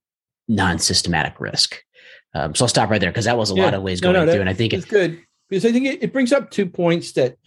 non-systematic 0.47 1.39
risk. 1.39 1.83
Um, 2.33 2.53
so 2.53 2.65
i'll 2.65 2.69
stop 2.69 2.89
right 2.89 2.99
there 2.99 3.11
because 3.11 3.25
that 3.25 3.37
was 3.37 3.51
a 3.51 3.55
yeah, 3.55 3.65
lot 3.65 3.73
of 3.73 3.81
ways 3.81 4.01
going 4.01 4.13
no, 4.13 4.25
no, 4.25 4.31
through 4.31 4.41
and 4.41 4.49
i 4.49 4.53
think 4.53 4.73
it's 4.73 4.85
it, 4.85 4.89
good. 4.89 5.21
Because 5.49 5.65
i 5.65 5.71
think 5.71 5.85
it, 5.85 6.03
it 6.03 6.13
brings 6.13 6.33
up 6.33 6.51
two 6.51 6.65
points 6.65 7.13
that 7.13 7.37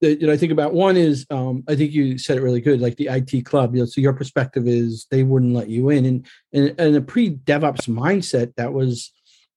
that 0.00 0.20
you 0.20 0.26
know, 0.26 0.32
I 0.32 0.36
think 0.36 0.52
about 0.52 0.74
one 0.74 0.96
is 0.96 1.26
um, 1.30 1.64
I 1.68 1.74
think 1.74 1.92
you 1.92 2.18
said 2.18 2.36
it 2.36 2.42
really 2.42 2.60
good, 2.60 2.80
like 2.80 2.96
the 2.96 3.08
IT 3.08 3.44
club. 3.44 3.74
You 3.74 3.82
know, 3.82 3.86
so 3.86 4.00
your 4.00 4.12
perspective 4.12 4.66
is 4.66 5.06
they 5.10 5.22
wouldn't 5.22 5.54
let 5.54 5.68
you 5.68 5.90
in, 5.90 6.04
and 6.04 6.26
and, 6.52 6.74
and 6.78 6.96
a 6.96 7.00
pre 7.00 7.36
DevOps 7.36 7.88
mindset 7.88 8.54
that 8.56 8.72
was 8.72 9.12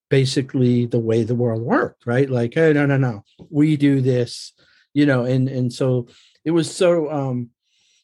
basically 0.10 0.86
the 0.86 1.00
way 1.00 1.24
the 1.24 1.36
world 1.36 1.62
worked, 1.62 2.06
right? 2.06 2.30
Like, 2.30 2.54
hey, 2.54 2.74
no, 2.74 2.86
no, 2.86 2.98
no, 2.98 3.24
we 3.50 3.78
do 3.78 4.02
this, 4.02 4.54
you 4.94 5.06
know, 5.06 5.24
and 5.24 5.48
and 5.48 5.72
so 5.72 6.08
it 6.44 6.52
was 6.52 6.74
so 6.74 7.12
um, 7.12 7.50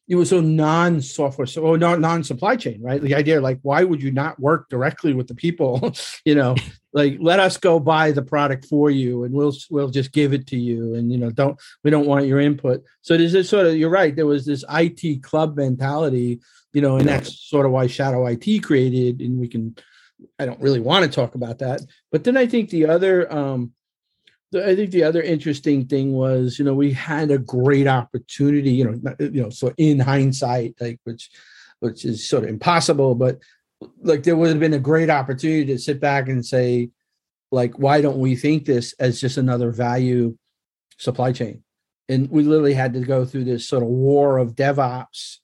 it 0.08 0.16
was 0.16 0.30
so 0.30 0.40
non-software, 0.40 1.46
so 1.46 1.68
oh, 1.68 1.76
non 1.76 2.00
non-supply 2.00 2.56
chain, 2.56 2.82
right? 2.82 3.02
The 3.02 3.16
idea, 3.16 3.42
like, 3.42 3.60
why 3.62 3.84
would 3.84 4.02
you 4.02 4.12
not 4.12 4.40
work 4.40 4.70
directly 4.70 5.14
with 5.14 5.28
the 5.28 5.36
people? 5.36 5.94
you 6.26 6.34
know, 6.34 6.56
like 6.94 7.18
let 7.20 7.40
us 7.40 7.58
go 7.58 7.80
buy 7.80 8.12
the 8.12 8.22
product 8.22 8.66
for 8.66 8.90
you, 8.90 9.26
and 9.26 9.34
we'll 9.34 9.54
we'll 9.70 9.90
just 9.90 10.14
give 10.14 10.34
it 10.34 10.48
to 10.48 10.58
you, 10.58 10.96
and 10.96 11.12
you 11.12 11.18
know, 11.18 11.30
don't 11.30 11.60
we 11.84 11.92
don't 11.92 12.08
want 12.08 12.26
your 12.26 12.40
input. 12.40 12.84
So 13.02 13.18
there's 13.18 13.34
this 13.34 13.50
sort 13.50 13.68
of 13.68 13.76
you're 13.76 13.90
right. 13.90 14.16
There 14.16 14.26
was 14.26 14.46
this 14.46 14.64
IT 14.70 15.24
club 15.24 15.58
mentality, 15.58 16.40
you 16.74 16.82
know, 16.82 16.98
and 16.98 17.08
that's 17.08 17.38
sort 17.40 17.66
of 17.66 17.74
why 17.74 17.88
Shadow 17.88 18.26
IT 18.28 18.64
created, 18.64 19.22
and 19.22 19.40
we 19.40 19.48
can. 19.48 19.76
I 20.40 20.46
don't 20.48 20.62
really 20.62 20.80
want 20.80 21.06
to 21.06 21.12
talk 21.12 21.36
about 21.36 21.60
that, 21.60 21.82
but 22.12 22.24
then 22.24 22.38
I 22.38 22.48
think 22.48 22.70
the 22.70 22.88
other 22.88 23.32
um, 23.32 23.74
I 24.56 24.76
think 24.76 24.92
the 24.92 25.04
other 25.04 25.22
interesting 25.22 25.86
thing 25.88 26.14
was, 26.14 26.58
you 26.58 26.64
know, 26.64 26.74
we 26.74 26.94
had 26.94 27.32
a 27.32 27.38
great 27.38 27.88
opportunity, 27.88 28.72
you 28.72 28.86
know, 28.86 29.16
you 29.20 29.42
know, 29.42 29.50
so 29.50 29.74
in 29.78 30.00
hindsight, 30.00 30.76
like 30.80 31.00
which, 31.04 31.30
which 31.80 32.06
is 32.06 32.28
sort 32.28 32.44
of 32.44 32.50
impossible, 32.50 33.14
but 33.14 33.40
like 34.02 34.24
there 34.24 34.38
would 34.38 34.50
have 34.50 34.60
been 34.60 34.74
a 34.74 34.80
great 34.80 35.10
opportunity 35.10 35.66
to 35.66 35.78
sit 35.78 36.00
back 36.00 36.30
and 36.30 36.46
say, 36.46 36.90
like, 37.52 37.78
why 37.78 38.02
don't 38.02 38.20
we 38.20 38.36
think 38.36 38.66
this 38.66 38.94
as 39.00 39.20
just 39.20 39.38
another 39.38 39.72
value 39.72 40.38
supply 40.98 41.32
chain? 41.34 41.64
And 42.10 42.30
we 42.30 42.44
literally 42.44 42.74
had 42.74 42.94
to 42.94 43.02
go 43.02 43.26
through 43.26 43.44
this 43.44 43.68
sort 43.68 43.84
of 43.84 43.90
war 43.90 44.38
of 44.38 44.56
DevOps 44.56 45.38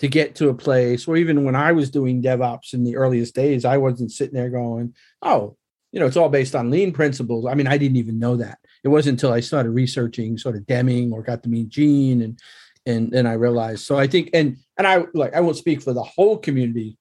to 0.00 0.08
get 0.08 0.34
to 0.34 0.48
a 0.48 0.54
place 0.54 1.06
where 1.06 1.16
even 1.16 1.44
when 1.44 1.54
I 1.54 1.70
was 1.72 1.90
doing 1.90 2.22
DevOps 2.22 2.74
in 2.74 2.82
the 2.82 2.96
earliest 2.96 3.36
days, 3.36 3.64
I 3.64 3.76
wasn't 3.78 4.10
sitting 4.10 4.34
there 4.34 4.50
going, 4.50 4.94
oh, 5.22 5.56
you 5.92 6.00
know, 6.00 6.06
it's 6.06 6.16
all 6.16 6.30
based 6.30 6.54
on 6.54 6.70
lean 6.70 6.90
principles. 6.92 7.46
I 7.46 7.54
mean, 7.54 7.66
I 7.66 7.76
didn't 7.76 7.98
even 7.98 8.18
know 8.18 8.36
that. 8.36 8.58
It 8.82 8.88
wasn't 8.88 9.20
until 9.20 9.32
I 9.32 9.40
started 9.40 9.70
researching 9.70 10.38
sort 10.38 10.56
of 10.56 10.66
Deming 10.66 11.12
or 11.12 11.22
got 11.22 11.42
to 11.44 11.48
meet 11.48 11.68
Gene 11.68 12.22
and 12.22 12.38
and 12.84 13.12
then 13.12 13.26
I 13.26 13.34
realized. 13.34 13.84
So 13.84 13.96
I 13.96 14.06
think 14.08 14.30
and 14.32 14.56
and 14.76 14.86
I 14.86 15.04
like 15.14 15.34
I 15.34 15.40
won't 15.40 15.56
speak 15.56 15.82
for 15.82 15.92
the 15.92 16.02
whole 16.02 16.38
community, 16.38 16.96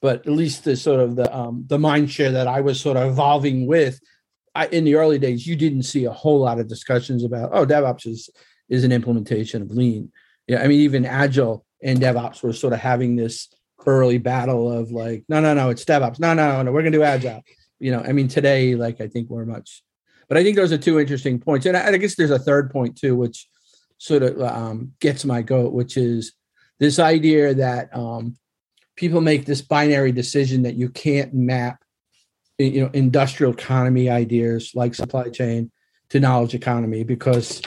but 0.00 0.26
at 0.26 0.32
least 0.32 0.64
the 0.64 0.76
sort 0.76 1.00
of 1.00 1.16
the 1.16 1.34
um 1.36 1.64
the 1.66 1.78
mind 1.78 2.10
share 2.10 2.30
that 2.32 2.46
I 2.46 2.60
was 2.60 2.80
sort 2.80 2.96
of 2.96 3.10
evolving 3.10 3.66
with. 3.66 4.00
I, 4.56 4.68
in 4.68 4.84
the 4.84 4.94
early 4.94 5.18
days, 5.18 5.44
you 5.48 5.56
didn't 5.56 5.82
see 5.82 6.04
a 6.04 6.12
whole 6.12 6.38
lot 6.38 6.60
of 6.60 6.68
discussions 6.68 7.24
about 7.24 7.50
oh 7.52 7.66
DevOps 7.66 8.06
is 8.06 8.30
is 8.68 8.84
an 8.84 8.92
implementation 8.92 9.60
of 9.60 9.72
lean. 9.72 10.10
Yeah, 10.46 10.62
I 10.62 10.68
mean 10.68 10.80
even 10.80 11.04
Agile 11.04 11.66
and 11.82 12.00
DevOps 12.00 12.42
were 12.42 12.52
sort 12.52 12.72
of 12.72 12.78
having 12.78 13.16
this 13.16 13.48
early 13.86 14.16
battle 14.16 14.72
of 14.72 14.90
like 14.92 15.24
no 15.28 15.40
no 15.40 15.52
no 15.52 15.68
it's 15.68 15.84
DevOps 15.84 16.18
no 16.18 16.32
no 16.32 16.62
no 16.62 16.72
we're 16.72 16.80
gonna 16.80 16.90
do 16.90 17.02
Agile 17.02 17.42
you 17.84 17.90
know, 17.90 18.00
I 18.00 18.12
mean, 18.12 18.28
today, 18.28 18.76
like 18.76 19.02
I 19.02 19.08
think 19.08 19.28
we're 19.28 19.44
much, 19.44 19.82
but 20.26 20.38
I 20.38 20.42
think 20.42 20.56
those 20.56 20.72
are 20.72 20.78
two 20.78 20.98
interesting 20.98 21.38
points, 21.38 21.66
and 21.66 21.76
I, 21.76 21.88
I 21.88 21.96
guess 21.98 22.14
there's 22.14 22.30
a 22.30 22.38
third 22.38 22.70
point 22.70 22.96
too, 22.96 23.14
which 23.14 23.46
sort 23.98 24.22
of 24.22 24.40
um, 24.40 24.92
gets 25.00 25.26
my 25.26 25.42
goat, 25.42 25.74
which 25.74 25.98
is 25.98 26.32
this 26.80 26.98
idea 26.98 27.52
that 27.52 27.94
um, 27.94 28.38
people 28.96 29.20
make 29.20 29.44
this 29.44 29.60
binary 29.60 30.12
decision 30.12 30.62
that 30.62 30.76
you 30.76 30.88
can't 30.88 31.34
map, 31.34 31.84
you 32.56 32.80
know, 32.80 32.90
industrial 32.94 33.52
economy 33.52 34.08
ideas 34.08 34.70
like 34.74 34.94
supply 34.94 35.28
chain 35.28 35.70
to 36.08 36.20
knowledge 36.20 36.54
economy 36.54 37.04
because, 37.04 37.60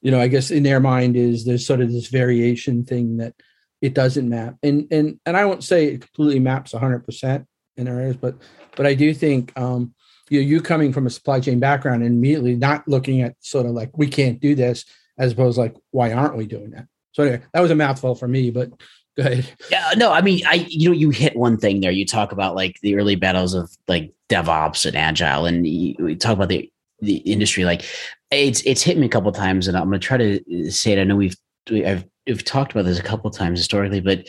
you 0.00 0.12
know, 0.12 0.20
I 0.20 0.28
guess 0.28 0.52
in 0.52 0.62
their 0.62 0.78
mind 0.78 1.16
is 1.16 1.44
there's 1.44 1.66
sort 1.66 1.80
of 1.80 1.90
this 1.90 2.06
variation 2.06 2.84
thing 2.84 3.16
that 3.16 3.34
it 3.82 3.94
doesn't 3.94 4.28
map, 4.28 4.58
and 4.62 4.86
and 4.92 5.18
and 5.26 5.36
I 5.36 5.44
won't 5.44 5.64
say 5.64 5.86
it 5.86 6.02
completely 6.02 6.38
maps 6.38 6.72
100 6.72 7.00
percent 7.00 7.48
in 7.76 7.88
our 7.88 8.00
areas, 8.00 8.16
but 8.16 8.36
but 8.76 8.86
I 8.86 8.94
do 8.94 9.14
think 9.14 9.56
um, 9.58 9.94
you 10.28 10.40
know, 10.40 10.46
you 10.46 10.60
coming 10.60 10.92
from 10.92 11.06
a 11.06 11.10
supply 11.10 11.40
chain 11.40 11.60
background 11.60 12.02
and 12.02 12.14
immediately 12.14 12.56
not 12.56 12.86
looking 12.88 13.22
at 13.22 13.36
sort 13.40 13.66
of 13.66 13.72
like 13.72 13.96
we 13.96 14.08
can't 14.08 14.40
do 14.40 14.54
this 14.54 14.84
as 15.18 15.32
opposed 15.32 15.58
like 15.58 15.74
why 15.90 16.12
aren't 16.12 16.36
we 16.36 16.46
doing 16.46 16.70
that? 16.70 16.86
So 17.12 17.22
anyway, 17.22 17.42
that 17.52 17.60
was 17.60 17.70
a 17.70 17.76
mouthful 17.76 18.14
for 18.14 18.28
me, 18.28 18.50
but 18.50 18.70
go 19.16 19.24
ahead. 19.24 19.50
Yeah, 19.70 19.92
no, 19.96 20.12
I 20.12 20.20
mean, 20.20 20.42
I 20.46 20.66
you 20.68 20.90
know, 20.90 20.94
you 20.94 21.10
hit 21.10 21.36
one 21.36 21.56
thing 21.56 21.80
there. 21.80 21.90
You 21.90 22.04
talk 22.04 22.32
about 22.32 22.54
like 22.54 22.78
the 22.82 22.96
early 22.96 23.16
battles 23.16 23.54
of 23.54 23.70
like 23.88 24.12
DevOps 24.28 24.84
and 24.86 24.96
Agile, 24.96 25.46
and 25.46 25.66
you, 25.66 26.16
talk 26.16 26.34
about 26.34 26.48
the 26.48 26.70
the 27.00 27.16
industry. 27.18 27.64
Like 27.64 27.84
it's 28.30 28.60
it's 28.62 28.82
hit 28.82 28.98
me 28.98 29.06
a 29.06 29.10
couple 29.10 29.32
times, 29.32 29.68
and 29.68 29.76
I'm 29.76 29.90
to 29.90 29.98
try 29.98 30.16
to 30.18 30.70
say 30.70 30.92
it. 30.92 31.00
I 31.00 31.04
know 31.04 31.16
we've 31.16 31.36
I've 31.70 32.04
we've 32.26 32.44
talked 32.44 32.72
about 32.72 32.84
this 32.84 32.98
a 32.98 33.02
couple 33.02 33.30
times 33.30 33.58
historically, 33.58 34.00
but 34.00 34.26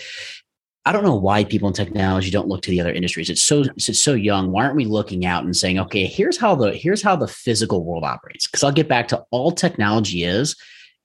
I 0.88 0.94
don't 0.94 1.04
know 1.04 1.16
why 1.16 1.44
people 1.44 1.68
in 1.68 1.74
technology 1.74 2.32
don't 2.32 2.48
look 2.48 2.62
to 2.62 2.70
the 2.70 2.80
other 2.80 2.94
industries. 2.94 3.30
It's 3.30 3.42
so 3.42 3.66
it's 3.76 4.00
so 4.00 4.14
young. 4.14 4.52
Why 4.54 4.64
aren't 4.64 4.78
we 4.78 4.86
looking 4.86 5.26
out 5.26 5.44
and 5.44 5.54
saying, 5.54 5.80
okay, 5.80 6.06
here's 6.06 6.38
how 6.38 6.56
the 6.56 6.72
here's 6.72 7.02
how 7.02 7.18
the 7.18 7.28
physical 7.28 7.84
world 7.84 8.06
operates? 8.06 8.48
Because 8.48 8.64
I'll 8.64 8.72
get 8.72 8.88
back 8.88 9.10
to 9.10 9.26
all 9.30 9.52
technology 9.52 10.24
is 10.24 10.56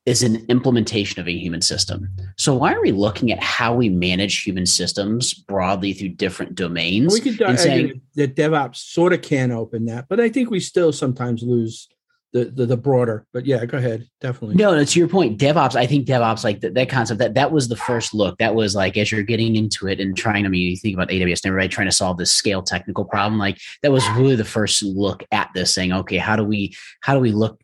is 0.07 0.23
an 0.23 0.47
implementation 0.49 1.21
of 1.21 1.27
a 1.27 1.33
human 1.33 1.63
system. 1.63 2.09
So 2.37 2.55
why 2.55 2.75
are 2.75 2.81
we 2.81 2.93
looking 2.93 3.33
at 3.33 3.43
how 3.43 3.75
we 3.75 3.89
manage 3.89 4.43
human 4.43 4.67
systems 4.67 5.35
broadly 5.35 5.95
through 5.95 6.11
different 6.11 6.55
domains? 6.55 7.13
We 7.13 7.21
could 7.21 7.43
uh, 7.43 7.47
and 7.47 7.59
saying 7.59 8.01
that 8.15 8.37
DevOps 8.37 8.77
sort 8.77 9.13
of 9.13 9.23
can 9.23 9.51
open 9.51 9.87
that, 9.87 10.07
but 10.09 10.21
I 10.21 10.29
think 10.29 10.49
we 10.49 10.61
still 10.61 10.93
sometimes 10.93 11.43
lose 11.43 11.89
the, 12.33 12.47
the, 12.47 12.67
the 12.67 12.77
broader. 12.77 13.27
But 13.33 13.47
yeah, 13.47 13.65
go 13.65 13.79
ahead. 13.79 14.09
Definitely. 14.21 14.57
No, 14.57 14.83
to 14.83 14.99
your 14.99 15.09
point, 15.09 15.39
DevOps. 15.39 15.77
I 15.77 15.87
think 15.87 16.07
DevOps, 16.07 16.45
like 16.45 16.61
that, 16.61 16.75
that 16.75 16.89
concept, 16.89 17.19
that 17.19 17.35
that 17.35 17.53
was 17.53 17.69
the 17.69 17.77
first 17.77 18.15
look. 18.15 18.39
That 18.39 18.55
was 18.55 18.75
like 18.75 18.97
as 18.97 19.13
you're 19.13 19.23
getting 19.23 19.57
into 19.57 19.87
it 19.87 20.01
and 20.01 20.17
trying. 20.17 20.45
To, 20.45 20.49
I 20.49 20.51
mean, 20.51 20.71
you 20.71 20.77
think 20.77 20.95
about 20.95 21.11
AWS 21.11 21.45
and 21.45 21.51
everybody 21.51 21.69
trying 21.69 21.89
to 21.89 21.93
solve 21.93 22.19
this 22.19 22.33
scale 22.33 22.63
technical 22.63 23.05
problem. 23.05 23.39
Like 23.39 23.59
that 23.83 23.93
was 23.93 24.09
really 24.11 24.37
the 24.37 24.45
first 24.45 24.83
look 24.83 25.25
at 25.31 25.51
this, 25.55 25.75
saying, 25.75 25.93
okay, 25.93 26.17
how 26.17 26.37
do 26.37 26.45
we 26.45 26.75
how 27.01 27.15
do 27.15 27.21
we 27.21 27.33
look 27.33 27.61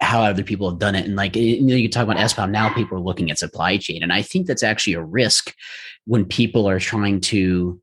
how 0.00 0.22
other 0.22 0.42
people 0.42 0.68
have 0.68 0.78
done 0.78 0.94
it. 0.94 1.06
And 1.06 1.16
like 1.16 1.34
you 1.36 1.62
know, 1.62 1.74
you 1.74 1.88
talk 1.88 2.04
about 2.04 2.18
SBOM, 2.18 2.50
now 2.50 2.72
people 2.72 2.98
are 2.98 3.02
looking 3.02 3.30
at 3.30 3.38
supply 3.38 3.78
chain. 3.78 4.02
And 4.02 4.12
I 4.12 4.22
think 4.22 4.46
that's 4.46 4.62
actually 4.62 4.94
a 4.94 5.02
risk 5.02 5.54
when 6.04 6.24
people 6.24 6.68
are 6.68 6.78
trying 6.78 7.20
to, 7.22 7.80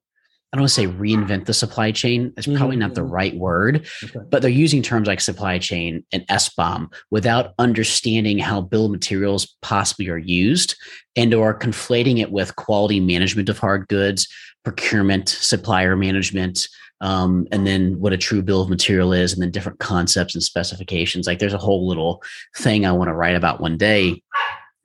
I 0.52 0.58
don't 0.58 0.64
want 0.64 0.70
to 0.70 0.74
say 0.76 0.88
reinvent 0.88 1.46
the 1.46 1.54
supply 1.54 1.92
chain. 1.92 2.34
That's 2.36 2.48
probably 2.48 2.76
not 2.76 2.94
the 2.94 3.02
mm-hmm. 3.02 3.12
right 3.12 3.36
word, 3.36 3.88
okay. 4.04 4.20
but 4.30 4.42
they're 4.42 4.52
using 4.52 4.82
terms 4.82 5.08
like 5.08 5.22
supply 5.22 5.60
chain 5.60 6.04
and 6.12 6.28
SBOM 6.28 6.92
without 7.10 7.54
understanding 7.58 8.38
how 8.38 8.60
bill 8.60 8.86
of 8.86 8.92
materials 8.92 9.56
possibly 9.62 10.10
are 10.10 10.18
used 10.18 10.76
and 11.16 11.34
or 11.34 11.58
conflating 11.58 12.20
it 12.20 12.32
with 12.32 12.58
quality 12.58 13.00
management 13.00 13.48
of 13.48 13.60
hard 13.60 13.88
goods, 13.88 14.28
procurement, 14.66 15.30
supplier 15.30 15.96
management, 15.96 16.68
um, 17.00 17.48
and 17.52 17.66
then 17.66 18.00
what 18.00 18.14
a 18.14 18.18
true 18.18 18.42
bill 18.42 18.62
of 18.62 18.70
material 18.70 19.12
is, 19.12 19.34
and 19.34 19.42
then 19.42 19.52
different 19.52 19.80
concepts 19.80 20.36
and 20.36 20.44
specifications. 20.44 21.28
Like 21.28 21.40
there's 21.40 21.54
a 21.54 21.58
whole 21.58 21.88
little 21.88 22.22
thing 22.56 22.86
I 22.86 22.92
want 22.92 23.08
to 23.08 23.16
write 23.16 23.36
about 23.36 23.60
one 23.60 23.78
day 23.78 24.22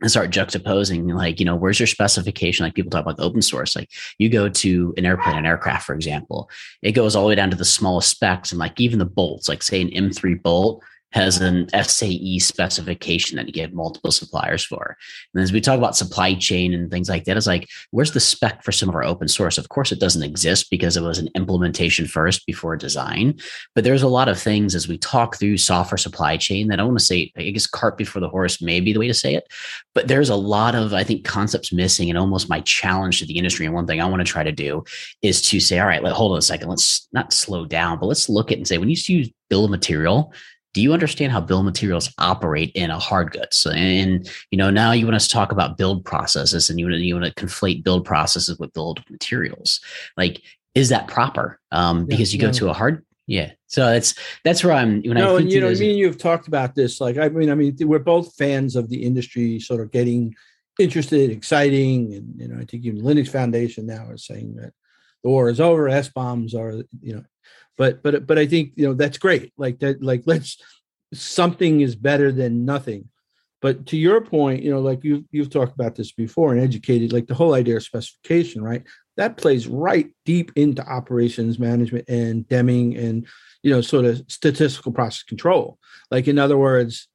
and 0.00 0.10
start 0.10 0.30
juxtaposing 0.30 1.14
like 1.14 1.40
you 1.40 1.46
know 1.46 1.56
where's 1.56 1.80
your 1.80 1.86
specification? 1.86 2.64
Like 2.64 2.74
people 2.74 2.90
talk 2.90 3.02
about 3.02 3.20
open 3.20 3.42
source 3.42 3.74
like 3.74 3.90
you 4.18 4.28
go 4.28 4.48
to 4.48 4.94
an 4.96 5.06
airplane 5.06 5.36
an 5.36 5.46
aircraft 5.46 5.86
for 5.86 5.94
example 5.94 6.50
it 6.82 6.92
goes 6.92 7.16
all 7.16 7.22
the 7.22 7.28
way 7.28 7.34
down 7.34 7.50
to 7.50 7.56
the 7.56 7.64
smallest 7.64 8.10
specs 8.10 8.52
and 8.52 8.58
like 8.58 8.80
even 8.80 8.98
the 8.98 9.04
bolts 9.04 9.48
like 9.48 9.62
say 9.62 9.80
an 9.80 9.88
m3 9.90 10.42
bolt 10.42 10.82
has 11.12 11.40
an 11.40 11.68
SAE 11.82 12.38
specification 12.40 13.36
that 13.36 13.46
you 13.46 13.52
get 13.52 13.72
multiple 13.72 14.10
suppliers 14.10 14.64
for. 14.64 14.96
And 15.34 15.42
as 15.42 15.52
we 15.52 15.60
talk 15.60 15.78
about 15.78 15.96
supply 15.96 16.34
chain 16.34 16.74
and 16.74 16.90
things 16.90 17.08
like 17.08 17.24
that, 17.24 17.36
it's 17.36 17.46
like, 17.46 17.68
where's 17.90 18.12
the 18.12 18.20
spec 18.20 18.62
for 18.62 18.72
some 18.72 18.88
of 18.88 18.94
our 18.94 19.04
open 19.04 19.28
source? 19.28 19.56
Of 19.56 19.68
course, 19.68 19.92
it 19.92 20.00
doesn't 20.00 20.22
exist 20.22 20.68
because 20.70 20.96
it 20.96 21.02
was 21.02 21.18
an 21.18 21.28
implementation 21.34 22.06
first 22.06 22.44
before 22.44 22.76
design. 22.76 23.38
But 23.74 23.84
there's 23.84 24.02
a 24.02 24.08
lot 24.08 24.28
of 24.28 24.38
things 24.38 24.74
as 24.74 24.88
we 24.88 24.98
talk 24.98 25.36
through 25.36 25.58
software 25.58 25.98
supply 25.98 26.36
chain 26.36 26.68
that 26.68 26.80
I 26.80 26.84
want 26.84 26.98
to 26.98 27.04
say, 27.04 27.32
I 27.36 27.44
guess, 27.44 27.66
cart 27.66 27.96
before 27.96 28.20
the 28.20 28.28
horse 28.28 28.60
may 28.60 28.80
be 28.80 28.92
the 28.92 28.98
way 28.98 29.06
to 29.06 29.14
say 29.14 29.34
it. 29.34 29.46
But 29.94 30.08
there's 30.08 30.28
a 30.28 30.36
lot 30.36 30.74
of, 30.74 30.92
I 30.92 31.04
think, 31.04 31.24
concepts 31.24 31.72
missing. 31.72 32.10
And 32.10 32.18
almost 32.18 32.50
my 32.50 32.60
challenge 32.62 33.20
to 33.20 33.26
the 33.26 33.38
industry, 33.38 33.64
and 33.64 33.74
one 33.74 33.86
thing 33.86 34.00
I 34.00 34.06
want 34.06 34.20
to 34.20 34.30
try 34.30 34.42
to 34.42 34.52
do 34.52 34.84
is 35.22 35.40
to 35.42 35.60
say, 35.60 35.78
all 35.78 35.86
right, 35.86 36.02
let, 36.02 36.12
hold 36.12 36.32
on 36.32 36.38
a 36.38 36.42
second, 36.42 36.68
let's 36.68 37.08
not 37.12 37.32
slow 37.32 37.64
down, 37.64 37.98
but 37.98 38.06
let's 38.06 38.28
look 38.28 38.52
at 38.52 38.58
and 38.58 38.66
say, 38.66 38.78
when 38.78 38.90
you 38.90 38.96
use 39.06 39.30
bill 39.48 39.64
of 39.64 39.70
material, 39.70 40.32
do 40.76 40.82
you 40.82 40.92
understand 40.92 41.32
how 41.32 41.40
bill 41.40 41.62
materials 41.62 42.12
operate 42.18 42.70
in 42.74 42.90
a 42.90 42.98
hard 42.98 43.30
goods? 43.30 43.66
And 43.66 44.30
you 44.50 44.58
know, 44.58 44.68
now 44.68 44.92
you 44.92 45.06
want 45.06 45.16
us 45.16 45.26
to 45.26 45.32
talk 45.32 45.50
about 45.50 45.78
build 45.78 46.04
processes, 46.04 46.68
and 46.68 46.78
you 46.78 46.84
want 46.84 46.96
to, 46.96 47.00
you 47.00 47.14
want 47.14 47.24
to 47.24 47.32
conflate 47.32 47.82
build 47.82 48.04
processes 48.04 48.58
with 48.58 48.74
build 48.74 49.02
materials. 49.08 49.80
Like, 50.18 50.42
is 50.74 50.90
that 50.90 51.08
proper? 51.08 51.58
Um, 51.72 52.04
because 52.04 52.34
yeah, 52.34 52.42
you 52.42 52.46
go 52.46 52.52
to 52.52 52.68
a 52.68 52.74
hard, 52.74 53.06
yeah. 53.26 53.52
So 53.68 53.86
that's 53.86 54.16
that's 54.44 54.62
where 54.62 54.74
I'm. 54.74 55.00
When 55.00 55.14
no, 55.14 55.36
I 55.36 55.40
and 55.40 55.50
you 55.50 55.62
know, 55.62 55.70
me 55.70 55.88
and 55.88 55.98
you 55.98 56.04
have 56.08 56.18
talked 56.18 56.46
about 56.46 56.74
this. 56.74 57.00
Like, 57.00 57.16
I 57.16 57.30
mean, 57.30 57.48
I 57.50 57.54
mean, 57.54 57.74
we're 57.80 57.98
both 57.98 58.36
fans 58.36 58.76
of 58.76 58.90
the 58.90 59.02
industry, 59.02 59.58
sort 59.58 59.80
of 59.80 59.90
getting 59.90 60.34
interested, 60.78 61.30
exciting, 61.30 62.12
and 62.12 62.38
you 62.38 62.48
know, 62.48 62.60
I 62.60 62.66
think 62.66 62.84
even 62.84 63.00
Linux 63.00 63.28
Foundation 63.28 63.86
now 63.86 64.10
is 64.10 64.26
saying 64.26 64.56
that 64.56 64.74
the 65.24 65.30
war 65.30 65.48
is 65.48 65.58
over. 65.58 65.88
SBOMs 65.88 66.54
are, 66.54 66.84
you 67.00 67.14
know, 67.14 67.24
but 67.76 68.02
but 68.02 68.26
but 68.26 68.38
I 68.38 68.46
think 68.46 68.72
you 68.76 68.86
know 68.86 68.94
that's 68.94 69.18
great. 69.18 69.52
Like 69.56 69.78
that, 69.80 70.02
like 70.02 70.22
let's 70.26 70.58
something 71.12 71.80
is 71.80 71.94
better 71.94 72.32
than 72.32 72.64
nothing. 72.64 73.08
But 73.62 73.86
to 73.86 73.96
your 73.96 74.20
point, 74.20 74.62
you 74.62 74.70
know, 74.70 74.80
like 74.80 75.02
you've 75.02 75.24
you've 75.30 75.50
talked 75.50 75.74
about 75.74 75.94
this 75.94 76.12
before 76.12 76.52
and 76.52 76.62
educated, 76.62 77.12
like 77.12 77.26
the 77.26 77.34
whole 77.34 77.54
idea 77.54 77.76
of 77.76 77.82
specification, 77.82 78.62
right? 78.62 78.84
That 79.16 79.38
plays 79.38 79.66
right 79.66 80.10
deep 80.24 80.52
into 80.56 80.86
operations 80.86 81.58
management 81.58 82.04
and 82.08 82.46
Deming 82.48 82.96
and 82.96 83.26
you 83.62 83.70
know, 83.70 83.80
sort 83.80 84.04
of 84.04 84.22
statistical 84.28 84.92
process 84.92 85.22
control. 85.22 85.78
Like 86.10 86.28
in 86.28 86.38
other 86.38 86.58
words, 86.58 87.08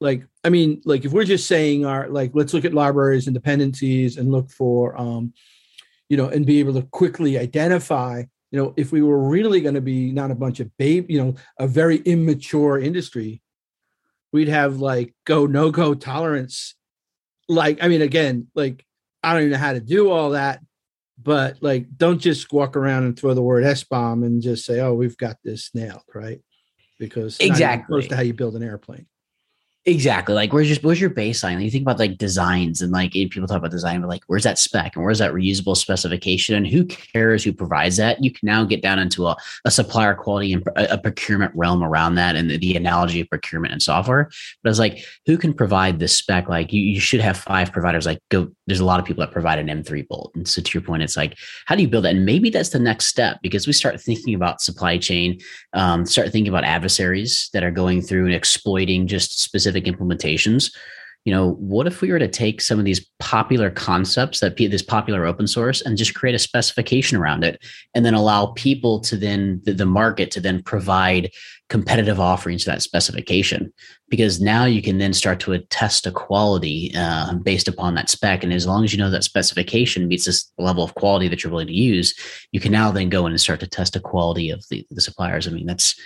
like 0.00 0.24
I 0.44 0.48
mean, 0.48 0.80
like 0.84 1.04
if 1.04 1.12
we're 1.12 1.24
just 1.24 1.46
saying 1.46 1.84
our 1.84 2.08
like 2.08 2.30
let's 2.34 2.54
look 2.54 2.64
at 2.64 2.72
libraries 2.72 3.26
and 3.26 3.34
dependencies 3.34 4.16
and 4.16 4.30
look 4.30 4.50
for 4.50 4.98
um, 4.98 5.34
you 6.08 6.16
know, 6.16 6.28
and 6.28 6.46
be 6.46 6.60
able 6.60 6.74
to 6.74 6.82
quickly 6.82 7.36
identify 7.38 8.24
you 8.50 8.60
know, 8.60 8.74
if 8.76 8.92
we 8.92 9.02
were 9.02 9.28
really 9.28 9.60
going 9.60 9.74
to 9.74 9.80
be 9.80 10.12
not 10.12 10.30
a 10.30 10.34
bunch 10.34 10.60
of 10.60 10.76
babe, 10.76 11.10
you 11.10 11.22
know, 11.22 11.34
a 11.58 11.68
very 11.68 11.98
immature 11.98 12.78
industry, 12.78 13.42
we'd 14.32 14.48
have 14.48 14.80
like 14.80 15.14
go 15.24 15.46
no 15.46 15.70
go 15.70 15.94
tolerance. 15.94 16.74
Like, 17.48 17.82
I 17.82 17.88
mean, 17.88 18.02
again, 18.02 18.48
like 18.54 18.84
I 19.22 19.32
don't 19.32 19.42
even 19.42 19.52
know 19.52 19.58
how 19.58 19.72
to 19.72 19.80
do 19.80 20.10
all 20.10 20.30
that, 20.30 20.60
but 21.22 21.58
like, 21.60 21.86
don't 21.96 22.18
just 22.18 22.52
walk 22.52 22.76
around 22.76 23.04
and 23.04 23.18
throw 23.18 23.34
the 23.34 23.42
word 23.42 23.64
SBOM 23.64 24.24
and 24.24 24.42
just 24.42 24.64
say, 24.64 24.80
"Oh, 24.80 24.94
we've 24.94 25.16
got 25.16 25.36
this 25.44 25.70
nailed," 25.74 26.02
right? 26.14 26.40
Because 26.98 27.38
exactly 27.38 27.86
close 27.86 28.08
to 28.08 28.16
how 28.16 28.22
you 28.22 28.34
build 28.34 28.56
an 28.56 28.62
airplane. 28.62 29.06
Exactly. 29.86 30.34
Like, 30.34 30.52
where's 30.52 30.68
just 30.68 30.82
where's 30.84 31.00
your 31.00 31.08
baseline? 31.08 31.54
Like, 31.54 31.64
you 31.64 31.70
think 31.70 31.82
about 31.82 31.98
like 31.98 32.18
designs 32.18 32.82
and 32.82 32.92
like 32.92 33.12
people 33.12 33.46
talk 33.46 33.56
about 33.56 33.70
design, 33.70 34.02
but 34.02 34.08
like, 34.08 34.22
where's 34.26 34.44
that 34.44 34.58
spec 34.58 34.94
and 34.94 35.02
where's 35.02 35.20
that 35.20 35.32
reusable 35.32 35.74
specification? 35.74 36.54
And 36.54 36.66
who 36.66 36.84
cares 36.84 37.42
who 37.42 37.54
provides 37.54 37.96
that? 37.96 38.22
You 38.22 38.30
can 38.30 38.46
now 38.46 38.64
get 38.64 38.82
down 38.82 38.98
into 38.98 39.26
a, 39.26 39.36
a 39.64 39.70
supplier 39.70 40.14
quality 40.14 40.52
and 40.52 40.62
a, 40.76 40.92
a 40.92 40.98
procurement 40.98 41.52
realm 41.54 41.82
around 41.82 42.16
that 42.16 42.36
and 42.36 42.50
the, 42.50 42.58
the, 42.58 42.76
analogy 42.76 43.20
of 43.20 43.30
procurement 43.30 43.72
and 43.72 43.82
software. 43.82 44.30
But 44.62 44.68
it's 44.68 44.78
like, 44.78 45.02
who 45.24 45.38
can 45.38 45.54
provide 45.54 45.98
this 45.98 46.14
spec? 46.14 46.46
Like, 46.46 46.74
you, 46.74 46.82
you 46.82 47.00
should 47.00 47.20
have 47.20 47.38
five 47.38 47.72
providers. 47.72 48.04
Like, 48.04 48.20
go. 48.28 48.50
There's 48.66 48.80
a 48.80 48.84
lot 48.84 49.00
of 49.00 49.06
people 49.06 49.22
that 49.22 49.32
provide 49.32 49.58
an 49.58 49.66
M3 49.66 50.06
bolt. 50.06 50.30
And 50.34 50.46
so, 50.46 50.60
to 50.60 50.78
your 50.78 50.82
point, 50.82 51.02
it's 51.02 51.16
like, 51.16 51.36
how 51.64 51.74
do 51.74 51.82
you 51.82 51.88
build 51.88 52.04
that? 52.04 52.14
And 52.14 52.26
maybe 52.26 52.50
that's 52.50 52.68
the 52.68 52.78
next 52.78 53.06
step 53.06 53.38
because 53.42 53.66
we 53.66 53.72
start 53.72 54.00
thinking 54.00 54.34
about 54.34 54.60
supply 54.60 54.98
chain, 54.98 55.40
um, 55.72 56.04
start 56.04 56.30
thinking 56.30 56.52
about 56.52 56.64
adversaries 56.64 57.48
that 57.54 57.64
are 57.64 57.70
going 57.70 58.02
through 58.02 58.26
and 58.26 58.34
exploiting 58.34 59.06
just 59.06 59.40
specific 59.40 59.69
specific 59.70 59.84
implementations. 59.84 60.74
You 61.26 61.34
know, 61.34 61.52
what 61.56 61.86
if 61.86 62.00
we 62.00 62.10
were 62.10 62.18
to 62.18 62.26
take 62.26 62.62
some 62.62 62.78
of 62.78 62.86
these 62.86 63.06
popular 63.18 63.70
concepts 63.70 64.40
that 64.40 64.56
this 64.56 64.82
popular 64.82 65.26
open 65.26 65.46
source 65.46 65.82
and 65.82 65.98
just 65.98 66.14
create 66.14 66.34
a 66.34 66.38
specification 66.38 67.18
around 67.18 67.44
it 67.44 67.62
and 67.94 68.06
then 68.06 68.14
allow 68.14 68.46
people 68.56 69.00
to 69.00 69.18
then 69.18 69.60
the, 69.64 69.84
market 69.84 70.30
to 70.30 70.40
then 70.40 70.62
provide 70.62 71.30
competitive 71.68 72.18
offerings 72.18 72.64
to 72.64 72.70
that 72.70 72.80
specification? 72.80 73.70
Because 74.08 74.40
now 74.40 74.64
you 74.64 74.80
can 74.80 74.96
then 74.96 75.12
start 75.12 75.40
to 75.40 75.52
attest 75.52 76.06
a 76.06 76.10
quality 76.10 76.90
uh, 76.96 77.34
based 77.34 77.68
upon 77.68 77.94
that 77.96 78.08
spec. 78.08 78.42
And 78.42 78.50
as 78.50 78.66
long 78.66 78.82
as 78.82 78.94
you 78.94 78.98
know 78.98 79.10
that 79.10 79.22
specification 79.22 80.08
meets 80.08 80.24
this 80.24 80.50
level 80.56 80.82
of 80.82 80.94
quality 80.94 81.28
that 81.28 81.44
you're 81.44 81.52
willing 81.52 81.66
to 81.66 81.74
use 81.74 82.14
you 82.50 82.60
can 82.60 82.72
now 82.72 82.90
then 82.90 83.10
go 83.10 83.26
in 83.26 83.32
and 83.32 83.40
start 83.40 83.60
to 83.60 83.66
test 83.66 83.92
the 83.92 84.00
quality 84.00 84.48
of 84.48 84.64
the, 84.70 84.86
the 84.90 85.02
suppliers. 85.02 85.46
I 85.46 85.50
mean 85.50 85.66
that's 85.66 86.00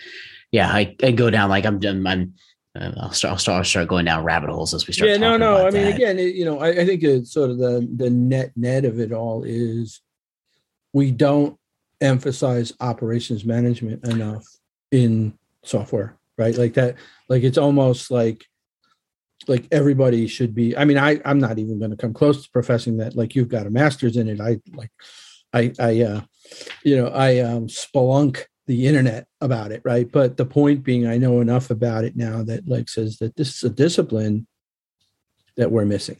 yeah 0.50 0.70
I, 0.70 0.96
I 1.02 1.10
go 1.10 1.30
down 1.30 1.50
like 1.50 1.64
i'm 1.64 1.80
i'm 1.84 2.34
I'll 2.76 3.12
start, 3.12 3.32
I'll 3.32 3.38
start, 3.38 3.58
I'll 3.58 3.64
start 3.64 3.88
going 3.88 4.04
down 4.04 4.24
rabbit 4.24 4.50
holes 4.50 4.74
as 4.74 4.86
we 4.86 4.94
start. 4.94 5.10
Yeah, 5.10 5.16
no, 5.16 5.36
no. 5.36 5.66
I 5.66 5.70
mean, 5.70 5.84
that. 5.84 5.94
again, 5.94 6.18
it, 6.18 6.34
you 6.34 6.44
know, 6.44 6.58
I, 6.58 6.68
I 6.70 6.84
think 6.84 7.02
it's 7.04 7.32
sort 7.32 7.50
of 7.50 7.58
the 7.58 7.88
the 7.94 8.10
net 8.10 8.52
net 8.56 8.84
of 8.84 8.98
it 8.98 9.12
all 9.12 9.44
is 9.44 10.00
we 10.92 11.12
don't 11.12 11.56
emphasize 12.00 12.72
operations 12.80 13.44
management 13.44 14.06
enough 14.08 14.44
in 14.90 15.38
software, 15.62 16.18
right? 16.36 16.56
Like 16.56 16.74
that, 16.74 16.96
like 17.28 17.44
it's 17.44 17.58
almost 17.58 18.10
like 18.10 18.44
like 19.46 19.66
everybody 19.70 20.26
should 20.26 20.54
be. 20.54 20.76
I 20.76 20.84
mean, 20.84 20.98
I 20.98 21.20
I'm 21.24 21.38
not 21.38 21.58
even 21.60 21.78
going 21.78 21.92
to 21.92 21.96
come 21.96 22.12
close 22.12 22.44
to 22.44 22.50
professing 22.50 22.96
that. 22.96 23.14
Like 23.14 23.36
you've 23.36 23.48
got 23.48 23.66
a 23.66 23.70
master's 23.70 24.16
in 24.16 24.28
it. 24.28 24.40
I 24.40 24.60
like, 24.72 24.90
I 25.52 25.72
I 25.78 26.02
uh, 26.02 26.20
you 26.82 26.96
know, 26.96 27.08
I 27.08 27.38
um 27.38 27.68
spelunk 27.68 28.46
the 28.66 28.86
internet 28.86 29.26
about 29.40 29.72
it, 29.72 29.82
right? 29.84 30.10
But 30.10 30.36
the 30.36 30.46
point 30.46 30.82
being, 30.82 31.06
I 31.06 31.18
know 31.18 31.40
enough 31.40 31.70
about 31.70 32.04
it 32.04 32.16
now 32.16 32.42
that 32.44 32.66
like 32.66 32.88
says 32.88 33.18
that 33.18 33.36
this 33.36 33.56
is 33.56 33.62
a 33.64 33.70
discipline 33.70 34.46
that 35.56 35.70
we're 35.70 35.84
missing. 35.84 36.16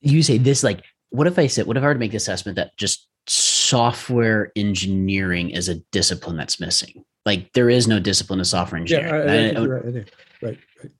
You 0.00 0.22
say 0.22 0.38
this 0.38 0.62
like, 0.62 0.84
what 1.10 1.26
if 1.26 1.38
I 1.38 1.46
said, 1.46 1.66
what 1.66 1.76
if 1.76 1.82
I 1.82 1.86
were 1.86 1.94
to 1.94 1.98
make 1.98 2.12
the 2.12 2.16
assessment 2.16 2.56
that 2.56 2.76
just 2.76 3.08
software 3.26 4.52
engineering 4.56 5.50
is 5.50 5.68
a 5.68 5.76
discipline 5.90 6.36
that's 6.36 6.60
missing? 6.60 7.04
Like 7.26 7.52
there 7.52 7.68
is 7.68 7.88
no 7.88 7.98
discipline 7.98 8.40
of 8.40 8.46
software 8.46 8.80
engineering. 8.80 9.54
Yeah, 9.54 9.60
I, 9.60 9.62
I, 9.62 9.66
right, 9.66 9.84
right, 9.84 10.08
right, 10.42 10.58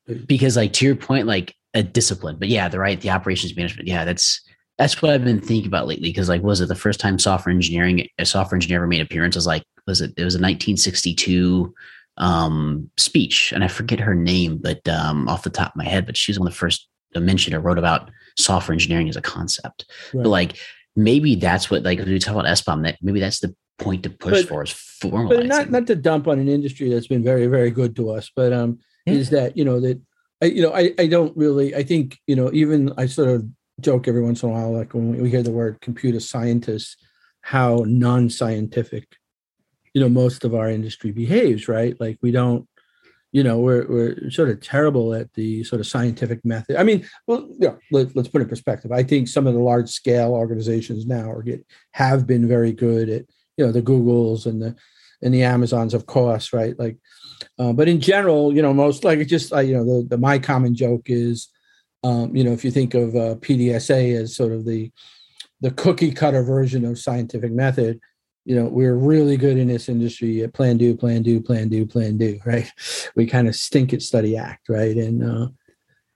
right. 0.08 0.26
Because 0.26 0.56
like 0.56 0.73
to 0.75 0.85
your 0.85 0.97
point, 0.97 1.26
like 1.26 1.54
a 1.75 1.82
discipline, 1.82 2.37
but 2.38 2.49
yeah, 2.49 2.68
the 2.68 2.78
right, 2.78 3.00
the 3.00 3.11
operations 3.11 3.56
management. 3.56 3.88
Yeah, 3.88 4.04
that's 4.04 4.42
that's 4.78 5.02
what 5.02 5.11
I've 5.11 5.25
been 5.25 5.40
thinking 5.40 5.66
about 5.66 5.88
lately. 5.88 6.08
Because 6.08 6.28
like, 6.28 6.42
was 6.42 6.61
it 6.61 6.66
the 6.66 6.75
first 6.75 7.00
time 7.00 7.18
software 7.18 7.52
engineering, 7.54 8.08
a 8.18 8.25
software 8.25 8.56
engineer 8.56 8.78
ever 8.78 8.87
made 8.87 9.00
appearance? 9.00 9.35
Was 9.35 9.47
like, 9.47 9.64
was 9.87 10.00
it? 10.00 10.14
It 10.16 10.25
was 10.25 10.35
a 10.35 10.38
1962 10.38 11.75
um, 12.16 12.90
speech, 12.97 13.52
and 13.52 13.64
I 13.64 13.68
forget 13.68 14.00
her 14.00 14.14
name, 14.14 14.58
but 14.58 14.88
um, 14.88 15.28
off 15.28 15.42
the 15.42 15.50
top 15.50 15.73
of 15.73 15.76
my 15.76 15.85
head, 15.85 16.06
but 16.06 16.16
she 16.16 16.30
was 16.30 16.38
one 16.38 16.49
of 16.49 16.54
the 16.54 16.58
first 16.58 16.88
to 17.14 17.20
mention 17.20 17.54
or 17.54 17.61
wrote 17.61 17.78
about 17.78 18.11
software 18.37 18.73
engineering 18.73 19.08
as 19.08 19.16
a 19.16 19.23
concept. 19.23 19.87
Right. 20.12 20.23
But 20.23 20.30
like, 20.30 20.58
maybe 20.94 21.35
that's 21.35 21.70
what 21.70 21.82
like 21.82 21.99
we 21.99 22.18
talk 22.18 22.35
about 22.35 22.47
SBOM. 22.47 22.85
That 22.85 22.99
maybe 23.02 23.20
that's 23.20 23.40
the 23.40 23.54
point 23.78 24.04
to 24.04 24.11
push 24.11 24.42
but, 24.42 24.49
for 24.49 24.62
is 24.62 24.70
formalizing. 24.70 25.28
But 25.28 25.47
not 25.47 25.70
not 25.70 25.87
to 25.88 25.97
dump 25.97 26.28
on 26.28 26.38
an 26.38 26.49
industry 26.49 26.88
that's 26.88 27.08
been 27.08 27.25
very 27.25 27.47
very 27.47 27.70
good 27.70 27.97
to 27.97 28.11
us, 28.11 28.30
but 28.35 28.52
um, 28.52 28.78
yeah. 29.06 29.14
is 29.14 29.30
that 29.30 29.56
you 29.56 29.64
know 29.64 29.80
that 29.80 30.00
I, 30.40 30.47
you 30.47 30.62
know 30.62 30.73
I 30.73 30.92
I 30.99 31.08
don't 31.08 31.37
really 31.37 31.75
I 31.75 31.82
think 31.82 32.18
you 32.26 32.37
know 32.37 32.50
even 32.52 32.92
I 32.97 33.06
sort 33.06 33.28
of 33.28 33.49
joke 33.80 34.08
every 34.08 34.23
once 34.23 34.42
in 34.42 34.49
a 34.49 34.52
while, 34.52 34.73
like 34.73 34.94
when 34.94 35.20
we 35.20 35.30
hear 35.30 35.42
the 35.42 35.50
word 35.50 35.80
computer 35.80 36.20
scientists, 36.20 36.97
how 37.42 37.85
non-scientific, 37.87 39.16
you 39.94 40.00
know, 40.00 40.08
most 40.08 40.44
of 40.44 40.54
our 40.54 40.68
industry 40.68 41.12
behaves, 41.12 41.68
right? 41.68 41.99
Like 42.00 42.18
we 42.20 42.30
don't, 42.30 42.68
you 43.30 43.42
know, 43.42 43.58
we're 43.58 43.87
we're 43.87 44.30
sort 44.30 44.49
of 44.49 44.61
terrible 44.61 45.14
at 45.14 45.32
the 45.35 45.62
sort 45.64 45.80
of 45.80 45.87
scientific 45.87 46.44
method. 46.44 46.76
I 46.76 46.82
mean, 46.82 47.06
well, 47.26 47.49
yeah, 47.58 47.75
let, 47.90 48.16
us 48.16 48.28
put 48.28 48.40
it 48.40 48.44
in 48.44 48.49
perspective. 48.49 48.90
I 48.90 49.02
think 49.02 49.28
some 49.28 49.47
of 49.47 49.54
the 49.54 49.61
large 49.61 49.90
scale 49.90 50.32
organizations 50.32 51.06
now 51.06 51.30
are 51.30 51.42
get 51.42 51.64
have 51.92 52.26
been 52.26 52.49
very 52.49 52.73
good 52.73 53.08
at, 53.08 53.25
you 53.56 53.66
know, 53.66 53.73
the 53.73 53.82
Googles 53.82 54.47
and 54.47 54.62
the 54.62 54.76
and 55.20 55.35
the 55.35 55.42
Amazons 55.42 55.94
of 55.94 56.06
course, 56.06 56.52
right? 56.52 56.78
Like, 56.78 56.97
uh, 57.58 57.73
but 57.73 57.88
in 57.88 58.00
general, 58.00 58.54
you 58.54 58.62
know, 58.62 58.73
most 58.73 59.04
like 59.04 59.18
it 59.18 59.26
just, 59.26 59.52
uh, 59.52 59.61
you 59.61 59.75
know, 59.75 59.85
the, 59.85 60.08
the 60.08 60.18
my 60.18 60.38
common 60.38 60.75
joke 60.75 61.02
is, 61.06 61.49
um, 62.05 62.35
you 62.35 62.45
know, 62.45 62.52
if 62.52 62.64
you 62.64 62.71
think 62.71 62.95
of 62.95 63.14
uh, 63.14 63.35
PDSA 63.37 64.14
as 64.21 64.37
sort 64.37 64.52
of 64.52 64.64
the 64.64 64.90
the 65.61 65.71
cookie 65.73 66.12
cutter 66.12 66.43
version 66.43 66.85
of 66.85 66.99
scientific 66.99 67.50
method, 67.50 67.99
you 68.45 68.55
know, 68.55 68.67
we're 68.67 68.95
really 68.95 69.37
good 69.37 69.59
in 69.59 69.67
this 69.67 69.88
industry 69.88 70.43
at 70.43 70.54
plan, 70.54 70.76
do, 70.78 70.97
plan, 70.97 71.23
do, 71.23 71.41
plan, 71.41 71.69
do, 71.69 71.84
plan, 71.84 72.17
do, 72.17 72.39
right? 72.47 72.73
We 73.17 73.26
kind 73.26 73.49
of 73.49 73.56
stink 73.56 73.93
at 73.93 74.02
study, 74.02 74.37
act, 74.37 74.69
right? 74.69 74.97
And 74.97 75.25
uh, 75.25 75.49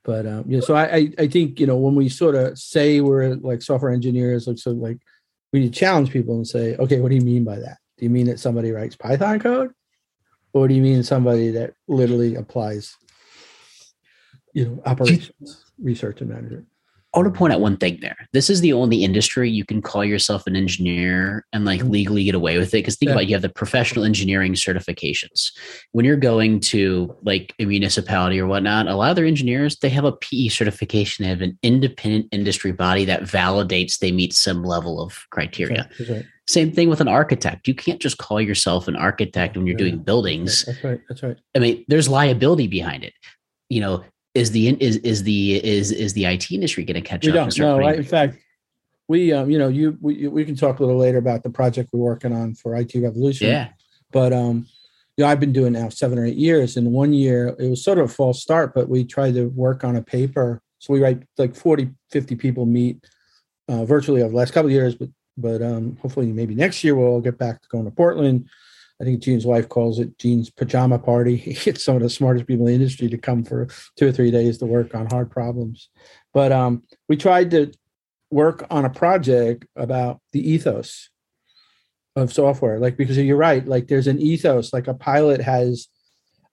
but 0.03 0.25
um, 0.25 0.43
know, 0.47 0.59
so 0.59 0.75
I, 0.75 1.11
I 1.17 1.27
think 1.27 1.59
you 1.59 1.67
know 1.67 1.77
when 1.77 1.95
we 1.95 2.09
sort 2.09 2.35
of 2.35 2.57
say 2.57 3.01
we're 3.01 3.35
like 3.35 3.61
software 3.61 3.91
engineers, 3.91 4.47
like 4.47 4.57
so 4.57 4.71
like 4.71 4.97
we 5.51 5.59
need 5.61 5.73
to 5.73 5.79
challenge 5.79 6.11
people 6.11 6.35
and 6.35 6.47
say, 6.47 6.75
okay, 6.77 6.99
what 6.99 7.09
do 7.09 7.15
you 7.15 7.21
mean 7.21 7.43
by 7.43 7.57
that? 7.57 7.77
Do 7.97 8.05
you 8.05 8.09
mean 8.09 8.25
that 8.25 8.39
somebody 8.39 8.71
writes 8.71 8.95
Python 8.95 9.39
code, 9.39 9.71
or 10.51 10.67
do 10.67 10.73
you 10.73 10.81
mean 10.81 11.03
somebody 11.03 11.51
that 11.51 11.75
literally 11.87 12.35
applies, 12.35 12.97
you 14.53 14.65
know, 14.65 14.81
operations? 14.85 15.63
research 15.79 16.21
and 16.21 16.29
management. 16.29 16.67
I 17.13 17.19
want 17.19 17.31
to 17.31 17.37
point 17.37 17.53
out 17.53 17.61
one 17.61 17.77
thing 17.77 17.99
there. 18.01 18.17
This 18.33 18.49
is 18.49 18.61
the 18.61 18.73
only 18.73 19.03
industry 19.03 19.47
you 19.47 19.65
can 19.65 19.83
call 19.83 20.03
yourself 20.03 20.47
an 20.47 20.55
engineer 20.55 21.45
and 21.53 21.63
like 21.63 21.81
mm-hmm. 21.81 21.91
legally 21.91 22.23
get 22.23 22.33
away 22.33 22.57
with 22.57 22.69
it. 22.69 22.79
Because 22.79 22.95
think 22.95 23.09
yeah. 23.09 23.13
about 23.13 23.23
it, 23.23 23.29
you 23.29 23.35
have 23.35 23.43
the 23.43 23.49
professional 23.49 24.03
engineering 24.03 24.53
certifications. 24.53 25.51
When 25.91 26.05
you're 26.05 26.17
going 26.17 26.59
to 26.61 27.15
like 27.21 27.53
a 27.59 27.65
municipality 27.65 28.39
or 28.39 28.47
whatnot, 28.47 28.87
a 28.87 28.95
lot 28.95 29.11
of 29.11 29.15
their 29.15 29.25
engineers 29.25 29.77
they 29.77 29.89
have 29.89 30.05
a 30.05 30.11
PE 30.11 30.47
certification. 30.47 31.23
They 31.23 31.29
have 31.29 31.43
an 31.43 31.57
independent 31.61 32.29
industry 32.31 32.71
body 32.71 33.05
that 33.05 33.21
validates 33.21 33.99
they 33.99 34.11
meet 34.11 34.33
some 34.33 34.63
level 34.63 34.99
of 34.99 35.15
criteria. 35.29 35.83
That's 35.83 35.99
right. 35.99 36.07
That's 36.07 36.09
right. 36.09 36.25
Same 36.47 36.71
thing 36.71 36.89
with 36.89 36.99
an 36.99 37.07
architect. 37.07 37.67
You 37.67 37.75
can't 37.75 38.01
just 38.01 38.17
call 38.17 38.41
yourself 38.41 38.87
an 38.87 38.95
architect 38.95 39.55
when 39.55 39.67
you're 39.67 39.77
yeah. 39.77 39.85
doing 39.85 39.99
buildings. 39.99 40.65
That's 40.65 40.83
right. 40.83 41.01
That's 41.07 41.21
right. 41.21 41.37
I 41.55 41.59
mean, 41.59 41.85
there's 41.87 42.09
liability 42.09 42.67
behind 42.67 43.03
it. 43.03 43.13
You 43.69 43.81
know, 43.81 44.03
is 44.33 44.51
the 44.51 44.69
is 44.81 44.97
is 44.97 45.23
the 45.23 45.63
is 45.63 45.91
is 45.91 46.13
the 46.13 46.25
IT 46.25 46.51
industry 46.51 46.83
going 46.83 47.01
to 47.01 47.07
catch 47.07 47.25
we 47.25 47.37
up? 47.37 47.49
Don't, 47.49 47.59
no, 47.59 47.87
in 47.87 48.03
fact, 48.03 48.37
we 49.07 49.31
um, 49.31 49.49
you 49.49 49.59
know 49.59 49.67
you 49.67 49.97
we 50.01 50.27
we 50.27 50.45
can 50.45 50.55
talk 50.55 50.79
a 50.79 50.83
little 50.83 50.99
later 50.99 51.17
about 51.17 51.43
the 51.43 51.49
project 51.49 51.89
we're 51.93 51.99
working 51.99 52.33
on 52.33 52.55
for 52.55 52.75
IT 52.75 52.93
Revolution. 52.95 53.49
Yeah, 53.49 53.69
but 54.11 54.33
um, 54.33 54.65
you 55.17 55.23
know 55.23 55.29
I've 55.29 55.39
been 55.39 55.53
doing 55.53 55.73
now 55.73 55.89
seven 55.89 56.17
or 56.17 56.25
eight 56.25 56.37
years, 56.37 56.77
and 56.77 56.91
one 56.91 57.13
year 57.13 57.55
it 57.59 57.69
was 57.69 57.83
sort 57.83 57.99
of 57.99 58.05
a 58.05 58.13
false 58.13 58.41
start, 58.41 58.73
but 58.73 58.89
we 58.89 59.03
tried 59.03 59.35
to 59.35 59.49
work 59.49 59.83
on 59.83 59.95
a 59.95 60.01
paper. 60.01 60.61
So 60.79 60.91
we 60.91 61.01
write 61.01 61.23
like 61.37 61.55
40, 61.55 61.91
50 62.11 62.35
people 62.35 62.65
meet 62.65 63.05
uh, 63.69 63.85
virtually 63.85 64.21
over 64.21 64.31
the 64.31 64.35
last 64.35 64.51
couple 64.51 64.67
of 64.67 64.73
years, 64.73 64.95
but 64.95 65.09
but 65.37 65.61
um, 65.61 65.97
hopefully 66.01 66.31
maybe 66.31 66.55
next 66.55 66.83
year 66.83 66.95
we'll 66.95 67.21
get 67.21 67.37
back 67.37 67.61
to 67.61 67.67
going 67.69 67.85
to 67.85 67.91
Portland 67.91 68.49
I 69.01 69.05
think 69.05 69.21
Gene's 69.21 69.45
wife 69.45 69.69
calls 69.69 69.99
it 69.99 70.17
Gene's 70.17 70.49
pajama 70.49 70.99
party. 70.99 71.35
He 71.37 71.53
gets 71.53 71.83
some 71.83 71.95
of 71.95 72.01
the 72.01 72.09
smartest 72.09 72.47
people 72.47 72.67
in 72.67 72.73
the 72.73 72.75
industry 72.75 73.09
to 73.09 73.17
come 73.17 73.43
for 73.43 73.67
two 73.97 74.07
or 74.07 74.11
three 74.11 74.31
days 74.31 74.57
to 74.59 74.65
work 74.65 74.95
on 74.95 75.09
hard 75.09 75.29
problems. 75.31 75.89
But 76.33 76.51
um, 76.51 76.83
we 77.09 77.17
tried 77.17 77.51
to 77.51 77.71
work 78.31 78.65
on 78.69 78.85
a 78.85 78.89
project 78.89 79.65
about 79.75 80.19
the 80.31 80.51
ethos 80.51 81.09
of 82.15 82.33
software, 82.33 82.79
like 82.79 82.97
because 82.97 83.17
you're 83.17 83.37
right, 83.37 83.65
like 83.67 83.87
there's 83.87 84.07
an 84.07 84.19
ethos, 84.19 84.73
like 84.73 84.87
a 84.87 84.93
pilot 84.93 85.41
has, 85.41 85.87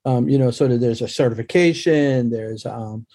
um, 0.05 0.29
you 0.29 0.39
know, 0.39 0.51
sort 0.51 0.71
of 0.71 0.81
there's 0.81 1.03
a 1.03 1.09
certification, 1.09 2.31
there's 2.31 2.65
um, 2.65 3.07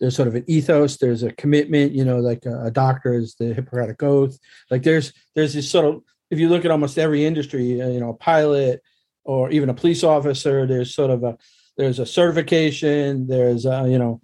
there's 0.00 0.16
sort 0.16 0.26
of 0.26 0.34
an 0.34 0.44
ethos, 0.48 0.96
there's 0.96 1.22
a 1.22 1.32
commitment, 1.32 1.92
you 1.92 2.04
know, 2.04 2.18
like 2.18 2.44
a, 2.44 2.64
a 2.64 2.70
doctor 2.70 3.14
is 3.14 3.36
the 3.36 3.54
Hippocratic 3.54 4.02
oath, 4.02 4.36
like 4.70 4.82
there's 4.82 5.12
there's 5.34 5.54
this 5.54 5.70
sort 5.70 5.86
of 5.86 6.02
if 6.32 6.40
you 6.40 6.48
look 6.48 6.64
at 6.64 6.70
almost 6.70 6.98
every 6.98 7.26
industry, 7.26 7.80
uh, 7.80 7.88
you 7.88 8.00
know, 8.00 8.08
a 8.08 8.14
pilot 8.14 8.82
or 9.22 9.50
even 9.50 9.68
a 9.68 9.74
police 9.74 10.02
officer, 10.02 10.66
there's 10.66 10.94
sort 10.94 11.10
of 11.10 11.22
a 11.22 11.36
there's 11.76 11.98
a 11.98 12.06
certification, 12.06 13.26
there's 13.26 13.66
a, 13.66 13.86
you 13.88 13.98
know, 13.98 14.20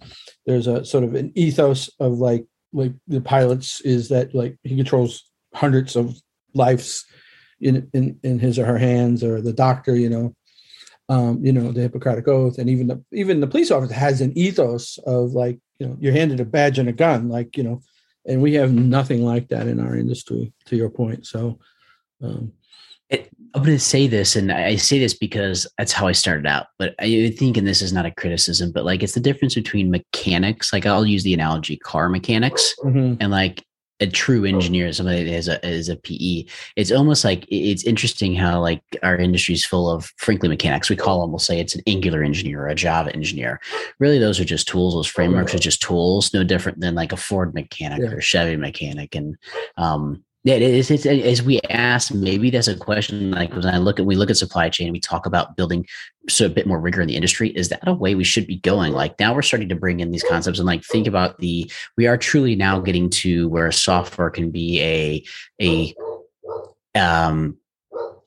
there's 0.47 0.66
a 0.66 0.85
sort 0.85 1.05
of 1.05 1.14
an 1.14 1.33
ethos 1.35 1.90
of 2.01 2.14
like 2.14 2.47
like 2.73 2.92
the 3.07 3.21
pilots 3.21 3.83
is 3.83 4.09
that 4.09 4.35
like 4.35 4.57
he 4.62 4.75
controls 4.75 5.31
hundreds 5.55 5.97
of 5.97 6.16
lives 6.55 7.05
in 7.61 7.90
in 7.92 8.18
in 8.23 8.38
his 8.38 8.59
or 8.59 8.64
her 8.64 8.79
hands, 8.79 9.23
or 9.23 9.42
the 9.42 9.53
doctor, 9.53 9.94
you 9.94 10.09
know, 10.09 10.35
um, 11.11 11.44
you 11.44 11.53
know, 11.53 11.73
the 11.73 11.83
Hippocratic 11.83 12.27
oath, 12.27 12.57
and 12.57 12.71
even 12.71 12.87
the 12.87 13.05
even 13.12 13.40
the 13.40 13.47
police 13.47 13.71
officer 13.71 13.92
has 13.92 14.23
an 14.23 14.37
ethos 14.37 14.97
of 15.07 15.33
like, 15.33 15.59
you 15.79 15.87
know, 15.87 15.97
you're 16.01 16.12
handed 16.12 16.40
a 16.40 16.47
badge 16.47 16.79
and 16.79 16.88
a 16.88 16.92
gun, 16.92 17.29
like, 17.29 17.55
you 17.59 17.64
know, 17.64 17.83
and 18.27 18.40
we 18.40 18.55
have 18.55 18.73
nothing 18.73 19.23
like 19.25 19.49
that 19.49 19.66
in 19.66 19.79
our 19.79 19.94
industry, 19.94 20.55
to 20.66 20.75
your 20.75 20.88
point. 20.88 21.27
So 21.27 21.59
um, 22.23 22.53
it, 23.11 23.31
I'm 23.55 23.63
going 23.63 23.77
to 23.77 23.83
say 23.83 24.07
this, 24.07 24.37
and 24.37 24.53
I 24.53 24.77
say 24.77 24.99
this 24.99 25.15
because 25.15 25.67
that's 25.79 25.93
how 25.93 26.07
I 26.07 26.13
started 26.13 26.47
out. 26.47 26.67
But 26.79 26.95
I 26.99 27.35
think, 27.37 27.57
and 27.57 27.67
this 27.67 27.81
is 27.81 27.93
not 27.93 28.07
a 28.07 28.11
criticism, 28.11 28.71
but 28.73 28.85
like 28.85 29.03
it's 29.03 29.15
the 29.15 29.21
difference 29.21 29.55
between 29.55 29.91
mechanics. 29.91 30.73
Like 30.73 30.85
I'll 30.85 31.07
use 31.07 31.23
the 31.23 31.35
analogy 31.35 31.77
car 31.77 32.09
mechanics, 32.09 32.75
mm-hmm. 32.85 33.15
and 33.21 33.31
like 33.31 33.65
a 34.01 34.07
true 34.07 34.45
engineer, 34.45 34.93
somebody 34.93 35.25
that 35.25 35.35
is 35.35 35.49
a 35.49 35.67
is 35.67 35.89
a 35.89 35.97
PE. 35.97 36.45
It's 36.77 36.93
almost 36.93 37.25
like 37.25 37.45
it's 37.49 37.85
interesting 37.85 38.35
how 38.35 38.61
like 38.61 38.83
our 39.03 39.17
industry 39.17 39.55
is 39.55 39.65
full 39.65 39.91
of 39.91 40.13
frankly 40.19 40.49
mechanics. 40.49 40.89
We 40.89 40.97
call 40.97 41.23
them, 41.23 41.31
we'll 41.31 41.39
say 41.39 41.59
it's 41.59 41.75
an 41.75 41.83
Angular 41.87 42.23
engineer 42.23 42.63
or 42.63 42.69
a 42.69 42.75
Java 42.75 43.13
engineer. 43.15 43.61
Really, 43.99 44.19
those 44.19 44.39
are 44.39 44.45
just 44.45 44.69
tools. 44.69 44.95
Those 44.95 45.09
frameworks 45.09 45.55
are 45.55 45.59
just 45.59 45.83
tools, 45.83 46.33
no 46.33 46.45
different 46.45 46.81
than 46.81 46.95
like 46.95 47.13
a 47.13 47.17
Ford 47.17 47.55
mechanic 47.55 48.01
yeah. 48.01 48.11
or 48.11 48.21
Chevy 48.21 48.57
mechanic. 48.57 49.15
And 49.15 49.37
um, 49.77 50.23
yeah, 50.44 50.55
it 50.55 50.62
is. 50.62 50.90
It's, 50.90 51.05
as 51.05 51.42
we 51.42 51.61
ask, 51.68 52.14
maybe 52.14 52.51
that's 52.51 52.68
a 52.68 52.77
question. 52.77 53.33
Like 53.33 53.53
when 53.53 53.66
I 53.66 53.79
look 53.79 53.98
at, 53.98 54.07
we 54.07 54.14
look 54.14 54.31
at 54.31 54.37
supply 54.37 54.68
chain, 54.68 54.92
we 54.92 55.01
talk 55.01 55.27
about 55.27 55.57
building 55.57 55.85
so 56.29 56.46
a 56.46 56.48
bit 56.48 56.66
more 56.66 56.79
rigor 56.79 57.01
in 57.01 57.09
the 57.09 57.16
industry. 57.16 57.51
Is 57.51 57.70
that 57.70 57.87
a 57.88 57.92
way 57.92 58.14
we 58.14 58.24
should 58.24 58.46
be 58.46 58.57
going? 58.59 58.92
Like 58.92 59.18
now 59.18 59.35
we're 59.35 59.42
starting 59.42 59.68
to 59.68 59.74
bring 59.74 59.98
in 59.98 60.12
these 60.12 60.22
concepts 60.22 60.59
and 60.59 60.66
like 60.66 60.85
think 60.85 61.09
about 61.09 61.38
the. 61.38 61.70
We 61.96 62.07
are 62.07 62.16
truly 62.16 62.55
now 62.55 62.79
getting 62.79 63.11
to 63.11 63.48
where 63.48 63.70
software 63.72 64.31
can 64.31 64.51
be 64.51 64.81
a 64.81 65.24
a 65.61 65.94
um 66.98 67.59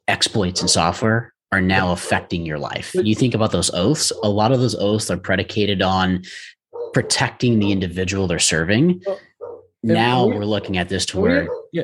exploits 0.08 0.62
in 0.62 0.68
software 0.68 1.34
are 1.54 1.62
now 1.62 1.92
affecting 1.92 2.46
your 2.46 2.60
life. 2.60 2.94
You 2.94 3.16
think 3.16 3.34
about 3.34 3.52
those 3.52 3.74
oaths. 3.74 4.12
A 4.22 4.30
lot 4.30 4.52
of 4.52 4.60
those 4.60 4.76
oaths 4.76 5.10
are 5.10 5.18
predicated 5.18 5.82
on 5.82 6.24
protecting 6.94 7.60
the 7.60 7.72
individual 7.72 8.28
they're 8.28 8.40
serving. 8.40 9.02
Now 9.82 10.28
we're 10.28 10.46
looking 10.46 10.78
at 10.78 10.90
this 10.90 11.06
to 11.08 11.20
where 11.20 11.48
yeah 11.72 11.84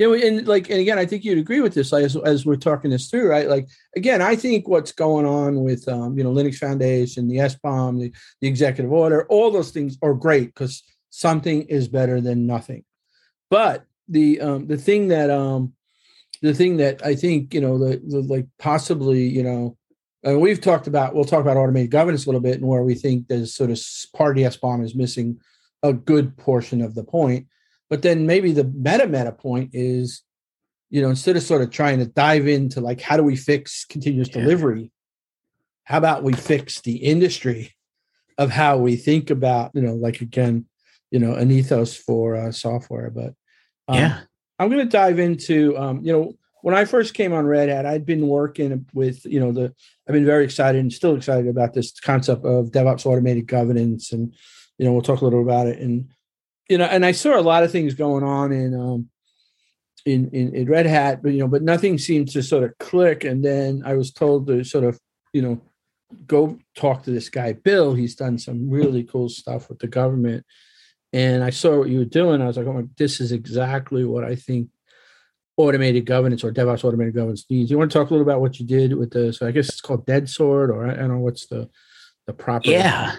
yeah, 0.00 0.14
and 0.14 0.48
like, 0.48 0.70
and 0.70 0.80
again, 0.80 0.98
I 0.98 1.04
think 1.04 1.24
you'd 1.24 1.36
agree 1.36 1.60
with 1.60 1.74
this 1.74 1.92
as, 1.92 2.16
as 2.16 2.46
we're 2.46 2.56
talking 2.56 2.90
this 2.90 3.10
through, 3.10 3.28
right? 3.28 3.46
Like, 3.46 3.68
again, 3.94 4.22
I 4.22 4.34
think 4.34 4.66
what's 4.66 4.92
going 4.92 5.26
on 5.26 5.62
with, 5.62 5.86
um, 5.88 6.16
you 6.16 6.24
know, 6.24 6.32
Linux 6.32 6.54
Foundation, 6.54 7.28
the 7.28 7.36
SBOM, 7.36 8.00
the, 8.00 8.10
the 8.40 8.48
executive 8.48 8.90
order, 8.90 9.26
all 9.26 9.50
those 9.50 9.72
things 9.72 9.98
are 10.00 10.14
great 10.14 10.54
because 10.54 10.82
something 11.10 11.64
is 11.64 11.86
better 11.86 12.18
than 12.22 12.46
nothing. 12.46 12.82
But 13.50 13.84
the 14.08 14.40
um, 14.40 14.66
the 14.68 14.78
thing 14.78 15.08
that 15.08 15.28
um, 15.28 15.74
the 16.40 16.54
thing 16.54 16.78
that 16.78 17.04
I 17.04 17.14
think 17.14 17.52
you 17.52 17.60
know 17.60 17.76
the, 17.76 18.00
the 18.02 18.22
like 18.22 18.46
possibly 18.58 19.28
you 19.28 19.42
know 19.42 19.76
uh, 20.26 20.38
we've 20.38 20.62
talked 20.62 20.86
about 20.86 21.14
we'll 21.14 21.24
talk 21.24 21.42
about 21.42 21.58
automated 21.58 21.90
governance 21.90 22.24
a 22.24 22.28
little 22.28 22.40
bit 22.40 22.56
and 22.56 22.66
where 22.66 22.84
we 22.84 22.94
think 22.94 23.28
there's 23.28 23.54
sort 23.54 23.70
of 23.70 23.78
part 24.16 24.38
of 24.38 24.42
the 24.42 24.58
SBOM 24.58 24.82
is 24.82 24.94
missing 24.94 25.38
a 25.82 25.92
good 25.92 26.38
portion 26.38 26.80
of 26.80 26.94
the 26.94 27.04
point 27.04 27.46
but 27.90 28.02
then 28.02 28.24
maybe 28.24 28.52
the 28.52 28.64
meta 28.64 29.06
meta 29.06 29.32
point 29.32 29.70
is, 29.72 30.22
you 30.88 31.02
know, 31.02 31.10
instead 31.10 31.36
of 31.36 31.42
sort 31.42 31.60
of 31.60 31.70
trying 31.70 31.98
to 31.98 32.06
dive 32.06 32.46
into 32.46 32.80
like 32.80 33.00
how 33.00 33.16
do 33.16 33.22
we 33.24 33.36
fix 33.36 33.84
continuous 33.84 34.28
yeah. 34.28 34.40
delivery, 34.40 34.92
how 35.84 35.98
about 35.98 36.22
we 36.22 36.32
fix 36.32 36.80
the 36.80 36.96
industry 36.96 37.74
of 38.38 38.50
how 38.50 38.78
we 38.78 38.96
think 38.96 39.28
about, 39.28 39.72
you 39.74 39.82
know, 39.82 39.94
like 39.94 40.20
again, 40.20 40.64
you 41.10 41.18
know, 41.18 41.34
an 41.34 41.50
ethos 41.50 41.96
for 41.96 42.36
uh, 42.36 42.52
software. 42.52 43.10
But 43.10 43.34
um, 43.88 43.98
yeah, 43.98 44.20
I'm 44.58 44.68
going 44.68 44.80
to 44.80 44.90
dive 44.90 45.18
into, 45.18 45.76
um, 45.76 46.00
you 46.02 46.12
know, 46.12 46.34
when 46.62 46.74
I 46.74 46.84
first 46.84 47.14
came 47.14 47.32
on 47.32 47.46
Red 47.46 47.68
Hat, 47.68 47.86
I'd 47.86 48.06
been 48.06 48.28
working 48.28 48.86
with, 48.94 49.24
you 49.24 49.40
know, 49.40 49.50
the 49.50 49.74
I've 50.06 50.12
been 50.12 50.26
very 50.26 50.44
excited 50.44 50.80
and 50.80 50.92
still 50.92 51.16
excited 51.16 51.48
about 51.48 51.74
this 51.74 51.98
concept 51.98 52.44
of 52.44 52.70
DevOps 52.70 53.06
automated 53.06 53.46
governance, 53.46 54.12
and 54.12 54.34
you 54.78 54.84
know, 54.84 54.92
we'll 54.92 55.02
talk 55.02 55.22
a 55.22 55.24
little 55.24 55.42
about 55.42 55.66
it. 55.66 55.78
And 55.78 56.10
you 56.70 56.78
know, 56.78 56.84
and 56.84 57.04
I 57.04 57.10
saw 57.10 57.36
a 57.36 57.42
lot 57.42 57.64
of 57.64 57.72
things 57.72 57.94
going 57.94 58.22
on 58.22 58.52
in 58.52 58.74
um 58.74 59.08
in, 60.06 60.30
in 60.32 60.54
in 60.54 60.70
Red 60.70 60.86
Hat, 60.86 61.20
but 61.20 61.32
you 61.32 61.40
know, 61.40 61.48
but 61.48 61.62
nothing 61.62 61.98
seemed 61.98 62.28
to 62.28 62.42
sort 62.42 62.62
of 62.62 62.78
click. 62.78 63.24
And 63.24 63.44
then 63.44 63.82
I 63.84 63.94
was 63.94 64.12
told 64.12 64.46
to 64.46 64.62
sort 64.62 64.84
of, 64.84 64.98
you 65.32 65.42
know, 65.42 65.60
go 66.26 66.58
talk 66.76 67.02
to 67.02 67.10
this 67.10 67.28
guy 67.28 67.52
Bill. 67.54 67.92
He's 67.94 68.14
done 68.14 68.38
some 68.38 68.70
really 68.70 69.02
cool 69.02 69.28
stuff 69.28 69.68
with 69.68 69.80
the 69.80 69.88
government. 69.88 70.46
And 71.12 71.42
I 71.42 71.50
saw 71.50 71.80
what 71.80 71.88
you 71.88 71.98
were 71.98 72.04
doing. 72.04 72.40
I 72.40 72.46
was 72.46 72.56
like, 72.56 72.68
oh 72.68 72.88
this 72.96 73.20
is 73.20 73.32
exactly 73.32 74.04
what 74.04 74.22
I 74.22 74.36
think 74.36 74.68
automated 75.56 76.06
governance 76.06 76.44
or 76.44 76.52
DevOps 76.52 76.84
automated 76.84 77.14
governance 77.14 77.46
needs. 77.50 77.68
You 77.68 77.78
want 77.78 77.90
to 77.90 77.98
talk 77.98 78.10
a 78.10 78.14
little 78.14 78.26
about 78.26 78.40
what 78.40 78.60
you 78.60 78.66
did 78.66 78.94
with 78.94 79.10
the 79.10 79.32
so 79.32 79.44
I 79.44 79.50
guess 79.50 79.68
it's 79.68 79.80
called 79.80 80.06
Dead 80.06 80.28
Sword, 80.28 80.70
or 80.70 80.86
I 80.86 80.94
don't 80.94 81.08
know 81.08 81.18
what's 81.18 81.48
the 81.48 81.68
the 82.28 82.32
proper 82.32 82.70
yeah. 82.70 83.16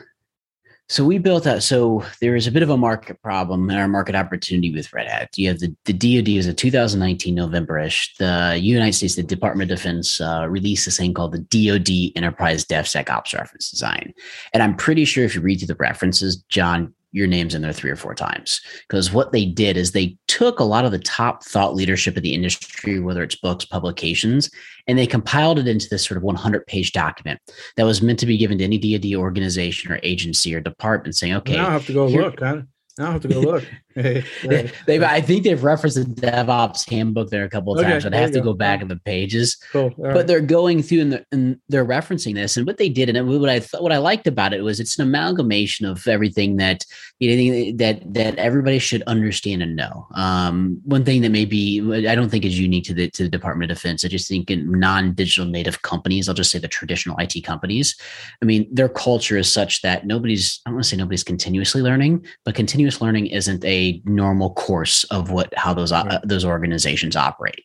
So 0.91 1.06
we 1.06 1.19
built 1.19 1.45
that. 1.45 1.63
So 1.63 2.06
there 2.19 2.36
is 2.36 2.47
a 2.47 2.51
bit 2.51 2.63
of 2.63 2.69
a 2.69 2.75
market 2.75 3.21
problem 3.21 3.69
and 3.69 3.80
our 3.80 3.88
market 3.88 4.13
opportunity 4.13 4.73
with 4.73 4.91
Red 4.91 5.08
Hat. 5.08 5.30
You 5.38 5.47
have 5.47 5.60
the, 5.60 5.73
the 5.86 5.93
DoD 5.93 6.27
is 6.27 6.47
a 6.47 6.54
2019 6.54 7.34
November-ish. 7.34 8.17
The 8.17 8.60
United 8.62 8.91
States, 8.91 9.15
the 9.15 9.23
Department 9.23 9.71
of 9.71 9.77
Defense, 9.77 10.19
uh, 10.19 10.47
released 10.49 10.84
this 10.84 10.97
thing 10.97 11.13
called 11.13 11.32
the 11.32 11.39
DoD 11.39 12.12
Enterprise 12.17 12.65
DevSecOps 12.65 13.34
Reference 13.34 13.71
Design. 13.71 14.13
And 14.54 14.62
I'm 14.62 14.75
pretty 14.75 15.06
sure 15.06 15.23
if 15.23 15.34
you 15.34 15.39
read 15.39 15.60
through 15.60 15.67
the 15.67 15.75
references, 15.75 16.43
John, 16.49 16.93
your 17.12 17.28
name's 17.28 17.54
in 17.54 17.62
there 17.62 17.74
three 17.74 17.89
or 17.89 17.95
four 17.95 18.15
times 18.15 18.62
because 18.88 19.12
what 19.12 19.32
they 19.32 19.45
did 19.45 19.78
is 19.78 19.91
they 19.91 20.17
took 20.28 20.60
a 20.60 20.63
lot 20.63 20.86
of 20.86 20.91
the 20.91 21.00
top 21.00 21.43
thought 21.43 21.76
leadership 21.76 22.15
of 22.15 22.24
the 22.24 22.34
industry 22.34 23.00
whether 23.00 23.24
it's 23.24 23.36
books 23.36 23.65
publications 23.65 24.50
and 24.88 24.97
they 24.97 25.08
compiled 25.08 25.60
it 25.60 25.67
into 25.67 25.88
this 25.89 26.06
sort 26.06 26.17
of 26.17 26.24
100 26.24 26.65
page 26.67 26.91
document 26.91 27.39
that 27.76 27.86
was 27.86 28.02
meant 28.02 28.19
to 28.19 28.26
be 28.26 28.38
given 28.38 28.58
to 28.58 28.63
any 28.63 28.78
DoD 28.78 29.13
organization 29.19 29.91
or 29.91 30.00
agency 30.04 30.56
or 30.56 30.62
department 30.62 31.15
saying 31.15 31.34
okay 31.34 31.58
now 31.58 31.67
i 31.67 31.71
have 31.71 31.86
to 31.86 31.93
go 31.93 32.08
here, 32.08 32.24
look 32.24 32.39
huh? 32.39 32.62
now 32.97 33.10
i 33.10 33.12
have 33.12 33.21
to 33.21 33.28
go 33.28 33.39
look 33.39 33.65
they, 33.95 35.04
I 35.04 35.21
think 35.21 35.43
they've 35.43 35.63
referenced 35.63 35.97
the 35.97 36.06
DevOps 36.06 36.89
handbook 36.89 37.30
there 37.30 37.43
a 37.43 37.49
couple 37.49 37.73
of 37.73 37.80
okay, 37.80 37.89
times. 37.89 38.06
I'd 38.06 38.13
have 38.13 38.32
to 38.32 38.39
go, 38.39 38.45
go 38.45 38.54
back 38.54 38.82
in 38.82 38.88
the 38.88 38.97
pages. 38.97 39.58
Cool. 39.71 39.93
But 39.97 40.15
right. 40.15 40.27
they're 40.27 40.41
going 40.41 40.82
through 40.84 41.01
and 41.01 41.13
they're, 41.13 41.25
and 41.32 41.60
they're, 41.69 41.82
referencing 41.91 42.36
this. 42.36 42.56
And 42.56 42.65
what 42.65 42.77
they 42.77 42.88
did, 42.89 43.10
and 43.10 43.27
what 43.27 43.49
I 43.49 43.60
thought, 43.60 43.84
what 43.84 43.91
I 43.91 43.97
liked 43.97 44.27
about 44.27 44.54
it 44.54 44.63
was 44.63 44.80
it's 44.80 44.97
an 44.97 45.08
amalgamation 45.08 45.86
of 45.86 46.08
everything 46.08 46.58
that 46.58 46.86
you 47.19 47.36
know 47.36 47.77
that 47.77 48.13
that 48.13 48.38
everybody 48.38 48.80
should 48.80 49.04
understand 49.08 49.62
and 49.62 49.75
know. 49.75 50.08
Um, 50.13 50.80
one 50.86 51.04
thing 51.04 51.21
that 51.23 51.32
maybe 51.32 51.82
I 52.08 52.15
don't 52.15 52.30
think 52.30 52.45
is 52.45 52.60
unique 52.60 52.86
to 52.86 52.93
the 52.93 53.10
to 53.10 53.23
the 53.23 53.30
Department 53.30 53.71
of 53.71 53.77
Defense. 53.77 54.06
I 54.06 54.08
just 54.08 54.27
think 54.27 54.49
in 54.51 54.80
non-digital 54.80 55.47
native 55.47 55.82
companies, 55.82 56.30
I'll 56.30 56.36
just 56.36 56.51
say 56.51 56.60
the 56.60 56.67
traditional 56.67 57.17
IT 57.17 57.43
companies. 57.43 57.95
I 58.41 58.45
mean, 58.45 58.67
their 58.71 58.89
culture 58.89 59.38
is 59.38 59.51
such 59.51 59.82
that 59.82 60.06
nobody's. 60.06 60.62
I 60.65 60.69
don't 60.69 60.75
want 60.75 60.86
to 60.86 60.89
say 60.89 60.97
nobody's 60.97 61.23
continuously 61.23 61.82
learning, 61.82 62.25
but 62.45 62.56
continuous 62.56 63.01
learning 63.01 63.27
isn't 63.27 63.65
a 63.65 63.80
normal 64.05 64.53
course 64.53 65.03
of 65.05 65.31
what 65.31 65.53
how 65.57 65.73
those 65.73 65.91
uh, 65.91 66.19
those 66.23 66.45
organizations 66.45 67.15
operate. 67.15 67.63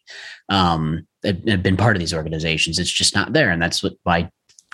Um, 0.49 1.07
have 1.25 1.63
been 1.63 1.77
part 1.77 1.97
of 1.97 2.01
these 2.01 2.15
organizations. 2.15 2.79
It's 2.79 2.91
just 2.91 3.15
not 3.15 3.33
there, 3.33 3.51
and 3.51 3.61
that's 3.61 3.83
what 3.83 3.95
why 4.05 4.31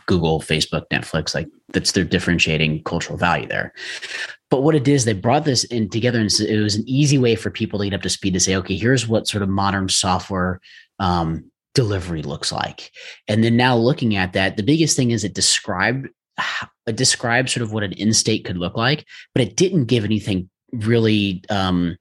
Google, 0.07 0.41
Facebook, 0.41 0.85
Netflix, 0.93 1.35
like 1.35 1.49
that's 1.73 1.93
their 1.93 2.05
differentiating 2.05 2.83
cultural 2.85 3.19
value 3.19 3.47
there. 3.47 3.73
But 4.51 4.63
what 4.63 4.75
it 4.75 4.87
is, 4.87 5.05
they 5.05 5.15
brought 5.15 5.45
this 5.45 5.65
in 5.65 5.89
together, 5.89 6.21
and 6.21 6.31
it 6.41 6.61
was 6.61 6.75
an 6.75 6.85
easy 6.87 7.19
way 7.19 7.37
for 7.37 7.51
people 7.51 7.79
to 7.79 7.87
get 7.87 7.95
up 7.95 8.03
to 8.03 8.11
speed 8.11 8.35
to 8.35 8.41
say, 8.41 8.57
okay, 8.57 8.77
here's 8.77 9.09
what 9.09 9.27
sort 9.27 9.43
of 9.43 9.49
modern 9.49 9.89
software 9.89 10.61
um, 10.99 11.51
delivery 11.75 12.23
looks 12.23 12.53
like. 12.53 12.91
And 13.29 13.43
then 13.43 13.57
now 13.57 13.77
looking 13.77 14.17
at 14.17 14.35
that, 14.35 14.57
the 14.57 14.63
biggest 14.63 14.97
thing 14.97 15.11
is 15.11 15.25
it 15.25 15.35
described 15.35 16.09
it 16.87 16.97
described 16.97 17.51
sort 17.51 17.63
of 17.63 17.73
what 17.73 17.83
an 17.83 17.93
in 17.93 18.13
state 18.13 18.45
could 18.45 18.59
look 18.59 18.77
like, 18.77 19.07
but 19.35 19.43
it 19.43 19.57
didn't 19.57 19.87
give 19.87 20.05
anything 20.05 20.49
really 20.73 21.43
um, 21.51 21.97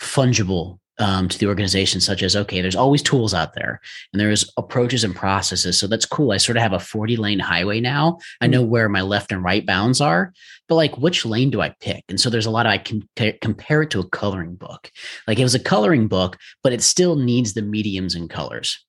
fungible 0.00 0.78
um, 0.98 1.28
to 1.28 1.38
the 1.38 1.46
organization, 1.46 2.00
such 2.00 2.22
as 2.22 2.34
okay, 2.34 2.60
there's 2.60 2.76
always 2.76 3.02
tools 3.02 3.34
out 3.34 3.54
there, 3.54 3.80
and 4.12 4.20
there's 4.20 4.50
approaches 4.56 5.04
and 5.04 5.14
processes. 5.14 5.78
So 5.78 5.86
that's 5.86 6.06
cool. 6.06 6.32
I 6.32 6.38
sort 6.38 6.56
of 6.56 6.62
have 6.62 6.72
a 6.72 6.80
40 6.80 7.16
lane 7.16 7.38
highway 7.38 7.80
now. 7.80 8.18
I 8.40 8.46
know 8.46 8.64
mm. 8.64 8.68
where 8.68 8.88
my 8.88 9.02
left 9.02 9.32
and 9.32 9.42
right 9.42 9.64
bounds 9.64 10.00
are, 10.00 10.32
but 10.68 10.76
like 10.76 10.96
which 10.98 11.26
lane 11.26 11.50
do 11.50 11.60
I 11.60 11.74
pick? 11.80 12.04
And 12.08 12.20
so 12.20 12.30
there's 12.30 12.46
a 12.46 12.50
lot 12.50 12.66
of 12.66 12.72
I 12.72 12.78
can 12.78 13.06
compare 13.42 13.82
it 13.82 13.90
to 13.90 14.00
a 14.00 14.08
coloring 14.08 14.54
book. 14.54 14.90
Like 15.26 15.38
it 15.38 15.44
was 15.44 15.54
a 15.54 15.60
coloring 15.60 16.08
book, 16.08 16.38
but 16.62 16.72
it 16.72 16.82
still 16.82 17.16
needs 17.16 17.54
the 17.54 17.62
mediums 17.62 18.14
and 18.14 18.30
colors. 18.30 18.85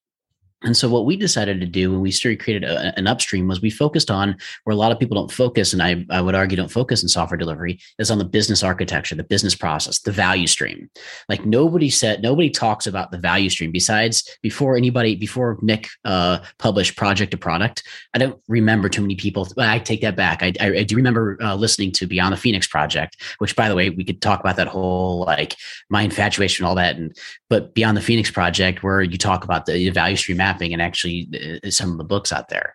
And 0.64 0.76
so 0.76 0.90
what 0.90 1.06
we 1.06 1.16
decided 1.16 1.60
to 1.60 1.68
do 1.68 1.92
when 1.92 2.02
we 2.02 2.10
started 2.10 2.40
created 2.40 2.68
a, 2.68 2.98
an 2.98 3.06
upstream 3.06 3.48
was 3.48 3.62
we 3.62 3.70
focused 3.70 4.10
on 4.10 4.36
where 4.64 4.74
a 4.74 4.78
lot 4.78 4.92
of 4.92 5.00
people 5.00 5.16
don't 5.16 5.32
focus, 5.32 5.72
and 5.72 5.84
I, 5.84 6.04
I 6.10 6.20
would 6.20 6.34
argue 6.34 6.58
don't 6.58 6.72
focus 6.72 7.04
in 7.04 7.10
software 7.10 7.38
delivery 7.38 7.80
is 8.00 8.10
on 8.10 8.18
the 8.18 8.26
business 8.26 8.64
architecture, 8.64 9.14
the 9.14 9.24
business 9.24 9.54
process, 9.54 10.00
the 10.00 10.12
value 10.12 10.48
stream. 10.48 10.90
Like 11.30 11.46
nobody 11.46 11.92
said, 11.92 12.24
nobody 12.24 12.50
talks 12.50 12.88
about 12.88 13.12
the 13.12 13.20
value 13.20 13.52
stream 13.52 13.72
besides 13.72 14.28
before 14.42 14.76
anybody, 14.76 15.16
before 15.16 15.60
Mik 15.62 15.90
uh, 16.06 16.40
published 16.58 16.98
project 16.98 17.32
to 17.32 17.38
product. 17.38 17.84
I 18.16 18.18
don't 18.18 18.42
remember 18.48 18.90
too 18.90 19.02
many 19.02 19.16
people. 19.16 19.48
I 19.60 19.78
take 19.78 20.02
that 20.02 20.16
back. 20.16 20.42
I, 20.42 20.54
I, 20.60 20.80
I 20.80 20.84
do 20.84 20.96
remember 20.96 21.38
uh, 21.40 21.56
listening 21.56 21.92
to 21.94 22.08
Beyond 22.08 22.34
the 22.34 22.38
Phoenix 22.38 22.66
project, 22.66 23.22
which 23.38 23.56
by 23.56 23.70
the 23.70 23.76
way, 23.76 23.92
we 23.92 24.04
could 24.04 24.24
talk 24.24 24.40
about 24.40 24.56
that 24.56 24.68
whole 24.68 25.20
like 25.20 25.56
my 25.92 26.02
infatuation, 26.02 26.66
and 26.66 26.70
all 26.70 26.76
that. 26.76 26.96
And, 26.96 27.16
but 27.48 27.76
Beyond 27.76 27.96
the 27.96 28.02
Phoenix 28.02 28.32
project, 28.32 28.82
where 28.82 29.04
you 29.04 29.20
talk 29.20 29.44
about 29.44 29.68
the 29.68 29.90
value 29.92 30.16
stream 30.16 30.40
mapping 30.48 30.74
and 30.74 30.82
actually 30.82 31.30
uh, 31.64 31.70
some 31.70 31.92
of 31.92 31.98
the 31.98 32.04
books 32.04 32.32
out 32.32 32.50
there. 32.50 32.74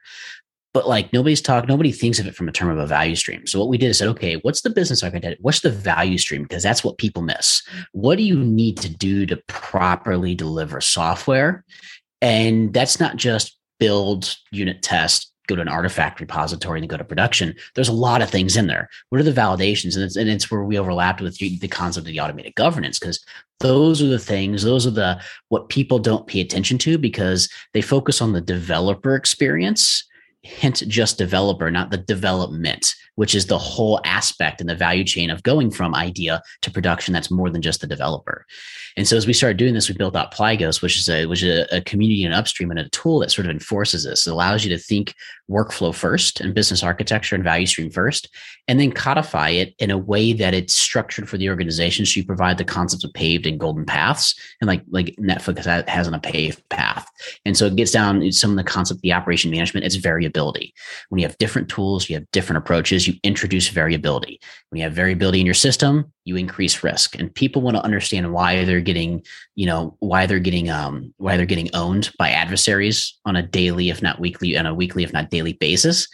But 0.75 0.89
like 0.89 1.13
nobody's 1.13 1.43
talk 1.43 1.69
nobody 1.69 1.93
thinks 1.93 2.19
of 2.19 2.27
it 2.27 2.35
from 2.35 2.49
a 2.49 2.53
term 2.53 2.71
of 2.71 2.79
a 2.79 2.87
value 2.87 3.17
stream. 3.17 3.47
So 3.47 3.59
what 3.59 3.69
we 3.69 3.79
did 3.79 3.91
is 3.91 3.99
said 3.99 4.09
okay 4.09 4.37
what's 4.37 4.63
the 4.63 4.71
business 4.71 5.03
architect 5.03 5.41
what's 5.41 5.61
the 5.61 5.71
value 5.71 6.19
stream? 6.19 6.43
Because 6.43 6.63
that's 6.63 6.85
what 6.85 6.99
people 6.99 7.23
miss. 7.23 7.63
What 7.93 8.17
do 8.17 8.25
you 8.25 8.39
need 8.39 8.79
to 8.79 8.89
do 8.89 9.27
to 9.27 9.37
properly 9.49 10.35
deliver 10.35 10.81
software? 10.81 11.65
And 12.21 12.73
that's 12.73 13.01
not 13.01 13.17
just 13.17 13.59
build 13.79 14.37
unit 14.51 14.83
test 14.83 15.32
go 15.53 15.57
to 15.57 15.63
an 15.63 15.69
artifact 15.69 16.21
repository 16.21 16.81
and 16.81 16.89
go 16.89 16.97
to 16.97 17.05
production. 17.05 17.55
There's 17.75 17.89
a 17.89 17.93
lot 17.93 18.23
of 18.23 18.31
things 18.31 18.57
in 18.57 18.67
there. 18.67 18.89
What 19.11 19.21
are 19.21 19.25
the 19.25 19.33
validations? 19.33 19.95
And 19.95 20.05
it's, 20.05 20.17
and 20.17 20.29
it's 20.29 20.51
where 20.51 20.65
we 20.65 20.79
overlapped 20.79 21.21
with 21.21 21.39
the 21.39 21.69
concept 21.69 22.07
of 22.07 22.13
the 22.13 22.21
automated 22.21 22.55
governance 22.55 22.99
because 22.99 23.25
those 23.61 24.03
are 24.03 24.07
the 24.07 24.19
things, 24.19 24.63
those 24.63 24.87
are 24.87 24.91
the 24.91 25.21
what 25.49 25.69
people 25.69 25.99
don't 25.99 26.27
pay 26.27 26.41
attention 26.41 26.79
to 26.79 26.99
because 26.99 27.49
they 27.73 27.83
focus 27.83 28.21
on 28.21 28.33
the 28.33 28.41
developer 28.41 29.15
experience 29.15 30.05
hint 30.43 30.83
just 30.89 31.19
developer, 31.19 31.71
not 31.71 31.91
the 31.91 31.99
development, 31.99 32.95
which 33.15 33.35
is 33.35 33.47
the 33.47 33.59
whole 33.59 34.01
aspect 34.05 34.61
in 34.61 34.67
the 34.67 34.75
value 34.75 35.05
chain 35.05 35.31
of 35.31 35.43
going 35.43 35.71
from 35.71 35.95
idea 35.95 36.43
to 36.63 36.71
production. 36.71 37.15
That's 37.15 37.31
more 37.31 37.49
than 37.49 37.63
just 37.63 37.81
the 37.81 37.87
developer. 37.87 38.45
And 38.97 39.07
so 39.07 39.17
as 39.17 39.27
we 39.27 39.33
started 39.33 39.57
doing 39.57 39.75
this, 39.75 39.89
we 39.89 39.95
built 39.95 40.17
out 40.17 40.35
Ploigos, 40.35 40.83
which 40.83 40.99
is 40.99 41.09
a 41.09 41.27
which 41.27 41.43
is 41.43 41.67
a, 41.71 41.77
a 41.77 41.81
community 41.83 42.25
and 42.25 42.35
upstream 42.35 42.71
and 42.71 42.81
a 42.81 42.89
tool 42.89 43.21
that 43.21 43.31
sort 43.31 43.47
of 43.47 43.53
enforces 43.53 44.05
this. 44.05 44.27
It 44.27 44.31
allows 44.31 44.65
you 44.65 44.71
to 44.71 44.83
think 44.83 45.15
workflow 45.51 45.95
first 45.95 46.41
and 46.41 46.55
business 46.55 46.83
architecture 46.83 47.35
and 47.35 47.45
value 47.45 47.67
stream 47.67 47.91
first, 47.91 48.29
and 48.69 48.79
then 48.79 48.93
codify 48.93 49.49
it 49.49 49.75
in 49.79 49.91
a 49.91 49.99
way 49.99 50.33
that 50.33 50.55
it's 50.55 50.73
structured 50.73 51.29
for 51.29 51.37
the 51.37 51.49
organization. 51.49 52.07
So 52.07 52.21
you 52.21 52.25
provide 52.25 52.59
the 52.59 52.65
concepts 52.65 53.05
of 53.05 53.13
paved 53.13 53.47
and 53.47 53.59
golden 53.59 53.85
paths, 53.85 54.35
and 54.61 54.69
like 54.69 54.83
like 54.91 55.17
Netflix 55.19 55.65
has 55.89 56.07
on 56.07 56.15
a 56.15 56.21
paved 56.21 56.67
path. 56.69 57.09
And 57.45 57.57
so 57.57 57.67
it 57.67 57.77
gets 57.77 57.91
down 57.91 58.31
some 58.33 58.51
of 58.51 58.57
the 58.57 58.65
concept, 58.65 59.01
the 59.01 59.13
operation 59.13 59.51
management, 59.51 59.85
it's 59.85 59.97
variability. 59.97 60.75
When 61.09 61.19
you 61.19 61.27
have 61.27 61.39
different 61.39 61.69
tools, 61.69 62.09
you 62.09 62.17
have 62.17 62.31
different 62.31 62.59
approaches, 62.59 63.09
you 63.09 63.15
introduce 63.25 63.69
variability. 63.69 64.41
When 64.71 64.79
you 64.79 64.85
have 64.85 64.93
variability 64.93 65.41
in 65.41 65.47
your 65.47 65.55
system, 65.55 66.13
you 66.25 66.37
increase 66.37 66.85
risk. 66.85 67.19
And 67.19 67.35
people 67.35 67.63
want 67.63 67.77
to 67.77 67.85
understand 67.85 68.33
why 68.33 68.65
they're 68.65 68.81
getting, 68.81 69.25
you 69.57 69.67
know, 69.67 69.97
why 69.99 70.27
they're 70.27 70.39
getting 70.39 70.71
um 70.71 71.13
why 71.17 71.37
they're 71.37 71.47
getting 71.47 71.75
owned 71.75 72.13
by 72.17 72.31
adversaries 72.31 73.19
on 73.25 73.35
a 73.35 73.43
daily, 73.43 73.91
if 73.91 74.03
not 74.03 74.21
weekly, 74.21 74.57
on 74.57 74.67
a 74.67 74.75
weekly, 74.75 75.03
if 75.03 75.13
not 75.13 75.31
daily 75.31 75.55
basis 75.55 76.07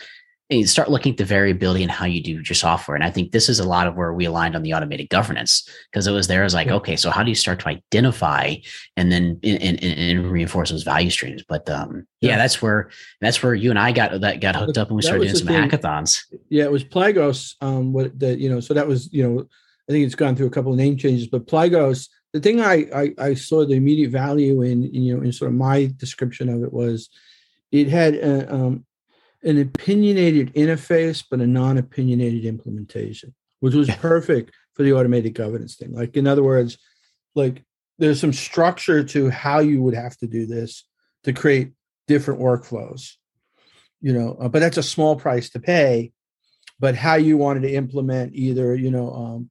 you 0.50 0.66
start 0.66 0.90
looking 0.90 1.12
at 1.12 1.18
the 1.18 1.24
variability 1.26 1.82
in 1.82 1.90
how 1.90 2.06
you 2.06 2.22
do 2.22 2.32
your 2.32 2.54
software. 2.54 2.94
And 2.94 3.04
I 3.04 3.10
think 3.10 3.32
this 3.32 3.50
is 3.50 3.60
a 3.60 3.68
lot 3.68 3.86
of 3.86 3.96
where 3.96 4.14
we 4.14 4.24
aligned 4.24 4.56
on 4.56 4.62
the 4.62 4.72
automated 4.72 5.10
governance 5.10 5.68
because 5.90 6.06
it 6.06 6.12
was 6.12 6.26
there 6.26 6.42
as 6.42 6.54
like, 6.54 6.68
yeah. 6.68 6.74
okay, 6.74 6.96
so 6.96 7.10
how 7.10 7.22
do 7.22 7.28
you 7.28 7.34
start 7.34 7.60
to 7.60 7.68
identify 7.68 8.54
and 8.96 9.12
then 9.12 9.38
and, 9.42 9.62
and, 9.62 9.82
and 9.82 10.30
reinforce 10.30 10.70
those 10.70 10.84
value 10.84 11.10
streams? 11.10 11.44
But 11.46 11.68
um, 11.68 12.06
yeah. 12.20 12.30
yeah. 12.30 12.36
that's 12.38 12.62
where 12.62 12.90
that's 13.20 13.42
where 13.42 13.54
you 13.54 13.68
and 13.68 13.78
I 13.78 13.92
got 13.92 14.18
that 14.22 14.40
got 14.40 14.56
hooked 14.56 14.78
up 14.78 14.88
and 14.88 14.96
we 14.96 15.02
started 15.02 15.24
doing 15.24 15.36
some 15.36 15.48
thing. 15.48 15.68
hackathons. 15.68 16.24
Yeah, 16.48 16.64
it 16.64 16.72
was 16.72 16.84
Ploigos. 16.84 17.54
Um, 17.60 17.92
what 17.92 18.18
that 18.18 18.38
you 18.38 18.48
know, 18.48 18.60
so 18.60 18.72
that 18.72 18.88
was 18.88 19.12
you 19.12 19.28
know, 19.28 19.46
I 19.88 19.92
think 19.92 20.06
it's 20.06 20.14
gone 20.14 20.34
through 20.34 20.46
a 20.46 20.50
couple 20.50 20.72
of 20.72 20.78
name 20.78 20.96
changes, 20.96 21.26
but 21.26 21.46
Ploigos. 21.46 22.08
The 22.32 22.40
thing 22.40 22.60
I, 22.60 22.86
I 22.94 23.14
I 23.18 23.34
saw 23.34 23.64
the 23.64 23.74
immediate 23.74 24.10
value 24.10 24.62
in 24.62 24.82
you 24.82 25.16
know 25.16 25.22
in 25.22 25.32
sort 25.32 25.50
of 25.50 25.56
my 25.56 25.90
description 25.96 26.50
of 26.50 26.62
it 26.62 26.72
was 26.72 27.08
it 27.72 27.88
had 27.88 28.14
a, 28.14 28.54
um, 28.54 28.84
an 29.42 29.58
opinionated 29.60 30.52
interface, 30.54 31.24
but 31.28 31.40
a 31.40 31.46
non 31.46 31.78
opinionated 31.78 32.44
implementation, 32.44 33.34
which 33.60 33.74
was 33.74 33.88
perfect 33.96 34.52
for 34.74 34.82
the 34.82 34.92
automated 34.92 35.34
governance 35.34 35.76
thing. 35.76 35.92
Like, 35.92 36.16
in 36.16 36.26
other 36.26 36.42
words, 36.42 36.78
like 37.34 37.62
there's 37.98 38.20
some 38.20 38.32
structure 38.32 39.04
to 39.04 39.30
how 39.30 39.60
you 39.60 39.82
would 39.82 39.94
have 39.94 40.16
to 40.18 40.26
do 40.26 40.46
this 40.46 40.84
to 41.24 41.32
create 41.32 41.72
different 42.06 42.40
workflows, 42.40 43.14
you 44.00 44.12
know, 44.12 44.36
uh, 44.40 44.48
but 44.48 44.60
that's 44.60 44.76
a 44.76 44.82
small 44.82 45.16
price 45.16 45.50
to 45.50 45.60
pay. 45.60 46.12
But 46.80 46.94
how 46.94 47.14
you 47.14 47.36
wanted 47.36 47.62
to 47.62 47.72
implement 47.72 48.34
either, 48.34 48.74
you 48.74 48.90
know, 48.90 49.12
um, 49.12 49.50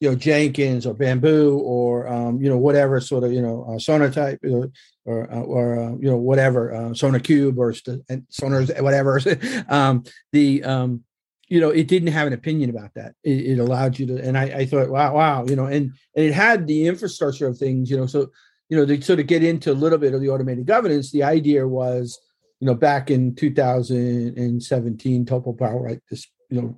you 0.00 0.08
know 0.08 0.14
Jenkins 0.14 0.86
or 0.86 0.94
Bamboo 0.94 1.58
or 1.58 2.06
um, 2.08 2.40
you 2.40 2.48
know 2.48 2.56
whatever 2.56 3.00
sort 3.00 3.24
of 3.24 3.32
you 3.32 3.42
know 3.42 3.64
uh, 3.68 3.78
Sonatype 3.78 4.38
or 4.44 4.70
or, 5.04 5.32
uh, 5.32 5.40
or 5.40 5.78
uh, 5.78 5.90
you 5.92 6.08
know 6.08 6.16
whatever 6.16 6.72
uh, 6.72 6.90
SonarQube 6.90 7.56
or 7.56 7.72
st- 7.72 8.04
Sonars 8.30 8.80
whatever 8.80 9.20
um, 9.68 10.04
the 10.32 10.62
um, 10.64 11.02
you 11.48 11.60
know 11.60 11.70
it 11.70 11.88
didn't 11.88 12.12
have 12.12 12.26
an 12.26 12.32
opinion 12.32 12.70
about 12.70 12.94
that 12.94 13.14
it, 13.24 13.46
it 13.46 13.58
allowed 13.58 13.98
you 13.98 14.06
to 14.06 14.22
and 14.22 14.38
I, 14.38 14.44
I, 14.44 14.66
thought 14.66 14.88
wow 14.88 15.14
wow 15.14 15.44
you 15.46 15.56
know 15.56 15.66
and 15.66 15.92
and 16.14 16.24
it 16.24 16.32
had 16.32 16.66
the 16.66 16.86
infrastructure 16.86 17.46
of 17.46 17.58
things 17.58 17.90
you 17.90 17.96
know 17.96 18.06
so 18.06 18.30
you 18.68 18.76
know 18.76 18.86
to 18.86 19.00
sort 19.02 19.18
of 19.18 19.26
get 19.26 19.42
into 19.42 19.72
a 19.72 19.74
little 19.74 19.98
bit 19.98 20.14
of 20.14 20.20
the 20.20 20.28
automated 20.28 20.66
governance 20.66 21.10
the 21.10 21.24
idea 21.24 21.66
was 21.66 22.20
you 22.60 22.66
know 22.66 22.74
back 22.74 23.10
in 23.10 23.34
2017 23.34 25.24
Topo 25.24 25.52
Pal 25.54 25.80
right 25.80 26.00
this 26.10 26.28
you 26.50 26.60
know 26.60 26.76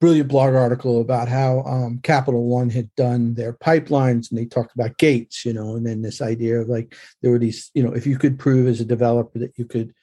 brilliant 0.00 0.28
blog 0.28 0.54
article 0.54 1.00
about 1.00 1.28
how 1.28 1.62
um, 1.62 1.98
Capital 2.02 2.44
One 2.44 2.70
had 2.70 2.94
done 2.96 3.34
their 3.34 3.52
pipelines, 3.52 4.30
and 4.30 4.38
they 4.38 4.44
talked 4.44 4.74
about 4.74 4.98
gates, 4.98 5.44
you 5.44 5.52
know, 5.52 5.76
and 5.76 5.86
then 5.86 6.02
this 6.02 6.20
idea 6.20 6.60
of 6.60 6.68
like 6.68 6.94
there 7.22 7.30
were 7.30 7.38
these, 7.38 7.70
you 7.74 7.82
know, 7.82 7.92
if 7.92 8.06
you 8.06 8.18
could 8.18 8.38
prove 8.38 8.66
as 8.66 8.80
a 8.80 8.84
developer 8.84 9.38
that 9.38 9.56
you 9.56 9.64
could 9.64 9.94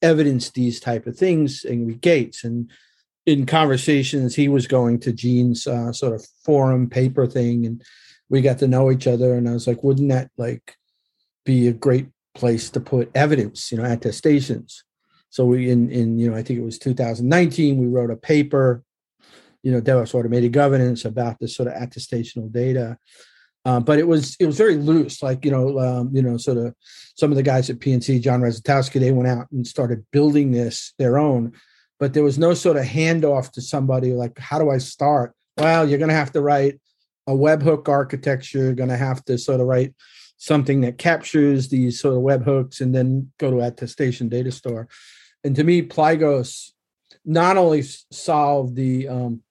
evidence 0.00 0.50
these 0.50 0.80
type 0.80 1.06
of 1.06 1.16
things, 1.16 1.64
and 1.64 1.86
we 1.86 1.94
gates. 1.94 2.44
And 2.44 2.70
in 3.26 3.46
conversations, 3.46 4.34
he 4.34 4.48
was 4.48 4.66
going 4.66 5.00
to 5.00 5.12
Gene's 5.12 5.66
uh, 5.66 5.92
sort 5.92 6.14
of 6.14 6.26
forum 6.44 6.88
paper 6.88 7.26
thing, 7.26 7.66
and 7.66 7.82
we 8.28 8.40
got 8.40 8.58
to 8.58 8.68
know 8.68 8.90
each 8.90 9.06
other. 9.06 9.34
And 9.34 9.48
I 9.48 9.52
was 9.52 9.66
like, 9.66 9.82
wouldn't 9.82 10.08
that 10.10 10.30
like 10.36 10.76
be 11.44 11.68
a 11.68 11.72
great 11.72 12.08
place 12.34 12.70
to 12.70 12.80
put 12.80 13.10
evidence, 13.14 13.70
you 13.72 13.78
know, 13.78 13.84
attestations? 13.84 14.84
So 15.32 15.46
we 15.46 15.70
in 15.70 15.90
in 15.90 16.18
you 16.18 16.30
know 16.30 16.36
I 16.36 16.42
think 16.42 16.58
it 16.58 16.64
was 16.64 16.78
2019 16.78 17.78
we 17.78 17.86
wrote 17.86 18.10
a 18.10 18.16
paper 18.16 18.84
you 19.62 19.72
know 19.72 19.80
DevOps 19.80 20.14
automated 20.14 20.52
governance 20.52 21.06
about 21.06 21.40
this 21.40 21.56
sort 21.56 21.68
of 21.68 21.74
attestational 21.74 22.52
data. 22.52 22.98
Uh, 23.64 23.80
but 23.80 23.98
it 23.98 24.06
was 24.06 24.36
it 24.40 24.46
was 24.46 24.58
very 24.58 24.74
loose, 24.74 25.22
like 25.22 25.44
you 25.44 25.50
know, 25.50 25.78
um, 25.78 26.10
you 26.12 26.20
know, 26.20 26.36
sort 26.36 26.58
of 26.58 26.74
some 27.16 27.30
of 27.30 27.36
the 27.36 27.42
guys 27.42 27.70
at 27.70 27.78
PNC, 27.78 28.20
John 28.20 28.40
Rzeszotarski, 28.40 29.00
they 29.00 29.12
went 29.12 29.28
out 29.28 29.46
and 29.52 29.66
started 29.66 30.04
building 30.10 30.50
this 30.50 30.92
their 30.98 31.16
own, 31.16 31.52
but 31.98 32.12
there 32.12 32.24
was 32.24 32.38
no 32.38 32.52
sort 32.52 32.76
of 32.76 32.84
handoff 32.84 33.52
to 33.52 33.62
somebody 33.62 34.12
like, 34.12 34.36
how 34.38 34.58
do 34.58 34.68
I 34.68 34.78
start? 34.78 35.32
Well, 35.56 35.88
you're 35.88 36.00
going 36.00 36.08
to 36.08 36.14
have 36.14 36.32
to 36.32 36.42
write 36.42 36.80
a 37.28 37.32
webhook 37.32 37.88
architecture. 37.88 38.58
You're 38.58 38.74
going 38.74 38.88
to 38.88 38.96
have 38.96 39.24
to 39.26 39.38
sort 39.38 39.60
of 39.60 39.68
write 39.68 39.94
something 40.38 40.80
that 40.80 40.98
captures 40.98 41.68
these 41.68 42.00
sort 42.00 42.16
of 42.16 42.22
webhooks 42.22 42.80
and 42.80 42.92
then 42.92 43.30
go 43.38 43.52
to 43.52 43.60
attestation 43.60 44.28
data 44.28 44.50
store. 44.50 44.88
And 45.44 45.56
to 45.56 45.64
me, 45.64 45.82
Ploigos 45.82 46.70
not 47.24 47.56
only 47.56 47.82
solved 48.10 48.76
the 48.76 49.08
um, 49.08 49.42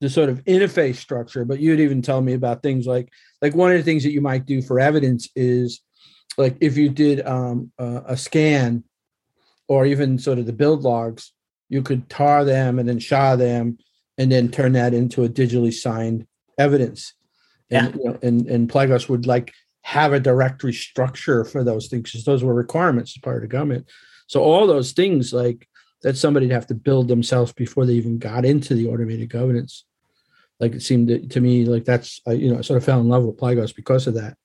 the 0.00 0.10
sort 0.10 0.28
of 0.28 0.44
interface 0.44 0.96
structure 0.96 1.44
but 1.44 1.58
you'd 1.58 1.80
even 1.80 2.02
tell 2.02 2.20
me 2.20 2.34
about 2.34 2.62
things 2.62 2.86
like 2.86 3.10
like 3.40 3.54
one 3.54 3.72
of 3.72 3.78
the 3.78 3.82
things 3.82 4.02
that 4.02 4.12
you 4.12 4.20
might 4.20 4.46
do 4.46 4.60
for 4.62 4.78
evidence 4.78 5.28
is 5.34 5.80
like 6.36 6.56
if 6.60 6.76
you 6.76 6.88
did 6.88 7.26
um, 7.26 7.72
uh, 7.78 8.02
a 8.06 8.16
scan 8.16 8.84
or 9.68 9.86
even 9.86 10.18
sort 10.18 10.38
of 10.38 10.46
the 10.46 10.52
build 10.52 10.82
logs 10.82 11.32
you 11.68 11.82
could 11.82 12.08
tar 12.08 12.44
them 12.44 12.78
and 12.78 12.88
then 12.88 12.98
sha 12.98 13.36
them 13.36 13.78
and 14.18 14.30
then 14.30 14.50
turn 14.50 14.72
that 14.72 14.94
into 14.94 15.24
a 15.24 15.28
digitally 15.28 15.72
signed 15.72 16.26
evidence 16.58 17.14
and 17.70 17.94
yeah. 17.94 18.00
you 18.02 18.10
know, 18.10 18.18
and 18.22 18.46
and 18.46 18.70
Ploigos 18.70 19.08
would 19.08 19.26
like 19.26 19.52
have 19.82 20.12
a 20.12 20.20
directory 20.20 20.72
structure 20.72 21.44
for 21.44 21.64
those 21.64 21.86
things 21.86 22.10
because 22.10 22.24
those 22.24 22.44
were 22.44 22.54
requirements 22.54 23.14
as 23.16 23.20
part 23.20 23.36
of 23.36 23.42
the 23.42 23.48
government 23.48 23.88
so 24.26 24.42
all 24.42 24.66
those 24.66 24.92
things 24.92 25.32
like 25.32 25.68
that 26.02 26.16
somebody'd 26.16 26.50
have 26.50 26.66
to 26.66 26.74
build 26.74 27.08
themselves 27.08 27.52
before 27.52 27.86
they 27.86 27.94
even 27.94 28.18
got 28.18 28.44
into 28.44 28.74
the 28.74 28.88
automated 28.88 29.30
governance. 29.30 29.84
Like 30.60 30.74
it 30.74 30.82
seemed 30.82 31.08
to, 31.08 31.26
to 31.26 31.40
me 31.40 31.64
like 31.64 31.84
that's 31.84 32.20
I, 32.26 32.32
you 32.32 32.50
know 32.50 32.58
I 32.58 32.62
sort 32.62 32.78
of 32.78 32.84
fell 32.84 33.00
in 33.00 33.08
love 33.08 33.24
with 33.24 33.36
Ploigos 33.36 33.74
because 33.74 34.06
of 34.06 34.14
that. 34.14 34.36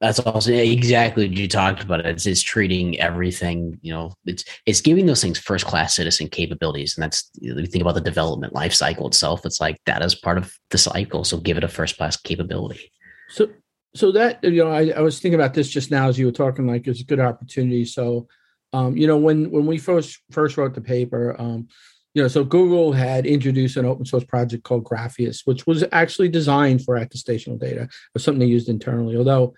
That's 0.00 0.18
also 0.18 0.52
exactly 0.52 1.26
what 1.26 1.38
you 1.38 1.48
talked 1.48 1.82
about. 1.82 2.04
It's, 2.04 2.26
it's 2.26 2.42
treating 2.42 3.00
everything, 3.00 3.78
you 3.80 3.94
know, 3.94 4.12
it's 4.26 4.44
it's 4.66 4.82
giving 4.82 5.06
those 5.06 5.22
things 5.22 5.38
first 5.38 5.64
class 5.64 5.94
citizen 5.94 6.28
capabilities. 6.28 6.96
And 6.96 7.02
that's 7.02 7.30
you, 7.40 7.54
know, 7.54 7.60
you 7.60 7.66
think 7.66 7.80
about 7.80 7.94
the 7.94 8.02
development 8.02 8.52
life 8.52 8.74
cycle 8.74 9.06
itself. 9.06 9.46
It's 9.46 9.60
like 9.60 9.80
that 9.86 10.02
is 10.02 10.14
part 10.14 10.36
of 10.36 10.52
the 10.70 10.76
cycle. 10.76 11.24
So 11.24 11.38
give 11.38 11.56
it 11.56 11.64
a 11.64 11.68
first 11.68 11.96
class 11.96 12.16
capability. 12.16 12.92
So 13.30 13.48
so 13.94 14.12
that 14.12 14.44
you 14.44 14.64
know, 14.64 14.70
I, 14.70 14.90
I 14.90 15.00
was 15.00 15.18
thinking 15.18 15.40
about 15.40 15.54
this 15.54 15.68
just 15.68 15.90
now 15.90 16.08
as 16.08 16.18
you 16.18 16.26
were 16.26 16.32
talking, 16.32 16.66
like 16.66 16.86
it's 16.86 17.00
a 17.00 17.04
good 17.04 17.20
opportunity. 17.20 17.86
So 17.86 18.28
um, 18.76 18.96
you 18.96 19.06
know, 19.06 19.16
when 19.16 19.50
when 19.50 19.66
we 19.66 19.78
first 19.78 20.20
first 20.30 20.56
wrote 20.58 20.74
the 20.74 20.82
paper, 20.82 21.34
um, 21.38 21.68
you 22.12 22.22
know, 22.22 22.28
so 22.28 22.44
Google 22.44 22.92
had 22.92 23.24
introduced 23.24 23.76
an 23.78 23.86
open 23.86 24.04
source 24.04 24.24
project 24.24 24.64
called 24.64 24.84
Grafeas, 24.84 25.42
which 25.46 25.66
was 25.66 25.82
actually 25.92 26.28
designed 26.28 26.84
for 26.84 26.94
attestational 26.96 27.58
data. 27.58 27.88
Was 28.12 28.22
something 28.22 28.40
they 28.40 28.46
used 28.46 28.68
internally, 28.68 29.16
although 29.16 29.54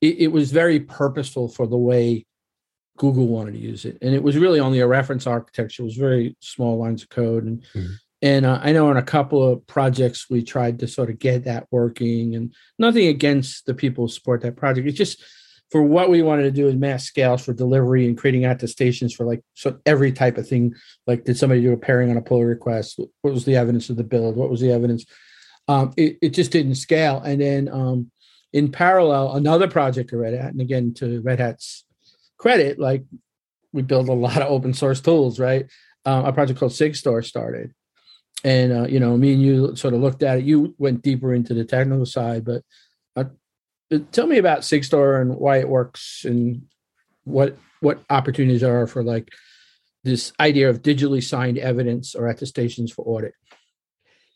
it, 0.00 0.18
it 0.20 0.28
was 0.28 0.52
very 0.52 0.78
purposeful 0.78 1.48
for 1.48 1.66
the 1.66 1.76
way 1.76 2.26
Google 2.96 3.26
wanted 3.26 3.54
to 3.54 3.58
use 3.58 3.84
it, 3.84 3.98
and 4.02 4.14
it 4.14 4.22
was 4.22 4.36
really 4.36 4.60
only 4.60 4.78
a 4.78 4.86
reference 4.86 5.26
architecture. 5.26 5.82
It 5.82 5.86
was 5.86 5.96
very 5.96 6.36
small 6.40 6.78
lines 6.78 7.02
of 7.02 7.08
code, 7.08 7.44
and 7.44 7.62
mm-hmm. 7.74 7.92
and 8.22 8.46
uh, 8.46 8.60
I 8.62 8.70
know 8.70 8.88
in 8.92 8.98
a 8.98 9.02
couple 9.02 9.42
of 9.42 9.66
projects 9.66 10.30
we 10.30 10.44
tried 10.44 10.78
to 10.78 10.86
sort 10.86 11.10
of 11.10 11.18
get 11.18 11.44
that 11.44 11.66
working, 11.72 12.36
and 12.36 12.54
nothing 12.78 13.08
against 13.08 13.66
the 13.66 13.74
people 13.74 14.04
who 14.04 14.12
support 14.12 14.42
that 14.42 14.56
project. 14.56 14.86
It's 14.86 14.96
just 14.96 15.24
for 15.70 15.82
what 15.82 16.10
we 16.10 16.22
wanted 16.22 16.42
to 16.42 16.50
do 16.50 16.66
is 16.66 16.74
mass 16.74 17.04
scales 17.04 17.44
for 17.44 17.52
delivery 17.52 18.06
and 18.06 18.18
creating 18.18 18.44
attestations 18.44 19.14
for 19.14 19.24
like 19.24 19.40
so 19.54 19.78
every 19.86 20.12
type 20.12 20.36
of 20.36 20.48
thing. 20.48 20.74
Like, 21.06 21.24
did 21.24 21.38
somebody 21.38 21.60
do 21.60 21.72
a 21.72 21.76
pairing 21.76 22.10
on 22.10 22.16
a 22.16 22.22
pull 22.22 22.44
request? 22.44 22.98
What 23.22 23.34
was 23.34 23.44
the 23.44 23.56
evidence 23.56 23.88
of 23.88 23.96
the 23.96 24.04
build? 24.04 24.36
What 24.36 24.50
was 24.50 24.60
the 24.60 24.72
evidence? 24.72 25.04
Um, 25.68 25.92
it, 25.96 26.18
it 26.20 26.30
just 26.30 26.50
didn't 26.50 26.74
scale. 26.74 27.20
And 27.20 27.40
then 27.40 27.68
um, 27.68 28.10
in 28.52 28.72
parallel, 28.72 29.32
another 29.34 29.68
project 29.68 30.12
at 30.12 30.18
Red 30.18 30.34
Hat, 30.34 30.50
and 30.50 30.60
again 30.60 30.92
to 30.94 31.20
Red 31.22 31.38
Hat's 31.38 31.84
credit, 32.36 32.80
like 32.80 33.04
we 33.72 33.82
build 33.82 34.08
a 34.08 34.12
lot 34.12 34.42
of 34.42 34.50
open 34.50 34.74
source 34.74 35.00
tools, 35.00 35.38
right? 35.38 35.66
Um, 36.04 36.24
a 36.24 36.32
project 36.32 36.58
called 36.58 36.72
SigStore 36.72 37.24
started, 37.24 37.72
and 38.42 38.72
uh, 38.72 38.86
you 38.88 38.98
know, 38.98 39.16
me 39.16 39.34
and 39.34 39.42
you 39.42 39.76
sort 39.76 39.94
of 39.94 40.00
looked 40.00 40.24
at 40.24 40.38
it. 40.38 40.44
You 40.44 40.74
went 40.78 41.02
deeper 41.02 41.32
into 41.34 41.54
the 41.54 41.64
technical 41.64 42.06
side, 42.06 42.44
but 42.44 42.62
tell 44.12 44.26
me 44.26 44.38
about 44.38 44.60
SigStore 44.60 45.20
and 45.20 45.36
why 45.36 45.58
it 45.58 45.68
works 45.68 46.24
and 46.24 46.62
what 47.24 47.56
what 47.80 48.02
opportunities 48.10 48.62
are 48.62 48.86
for 48.86 49.02
like 49.02 49.30
this 50.04 50.32
idea 50.40 50.68
of 50.68 50.82
digitally 50.82 51.22
signed 51.22 51.58
evidence 51.58 52.14
or 52.14 52.28
attestations 52.28 52.92
for 52.92 53.02
audit. 53.06 53.34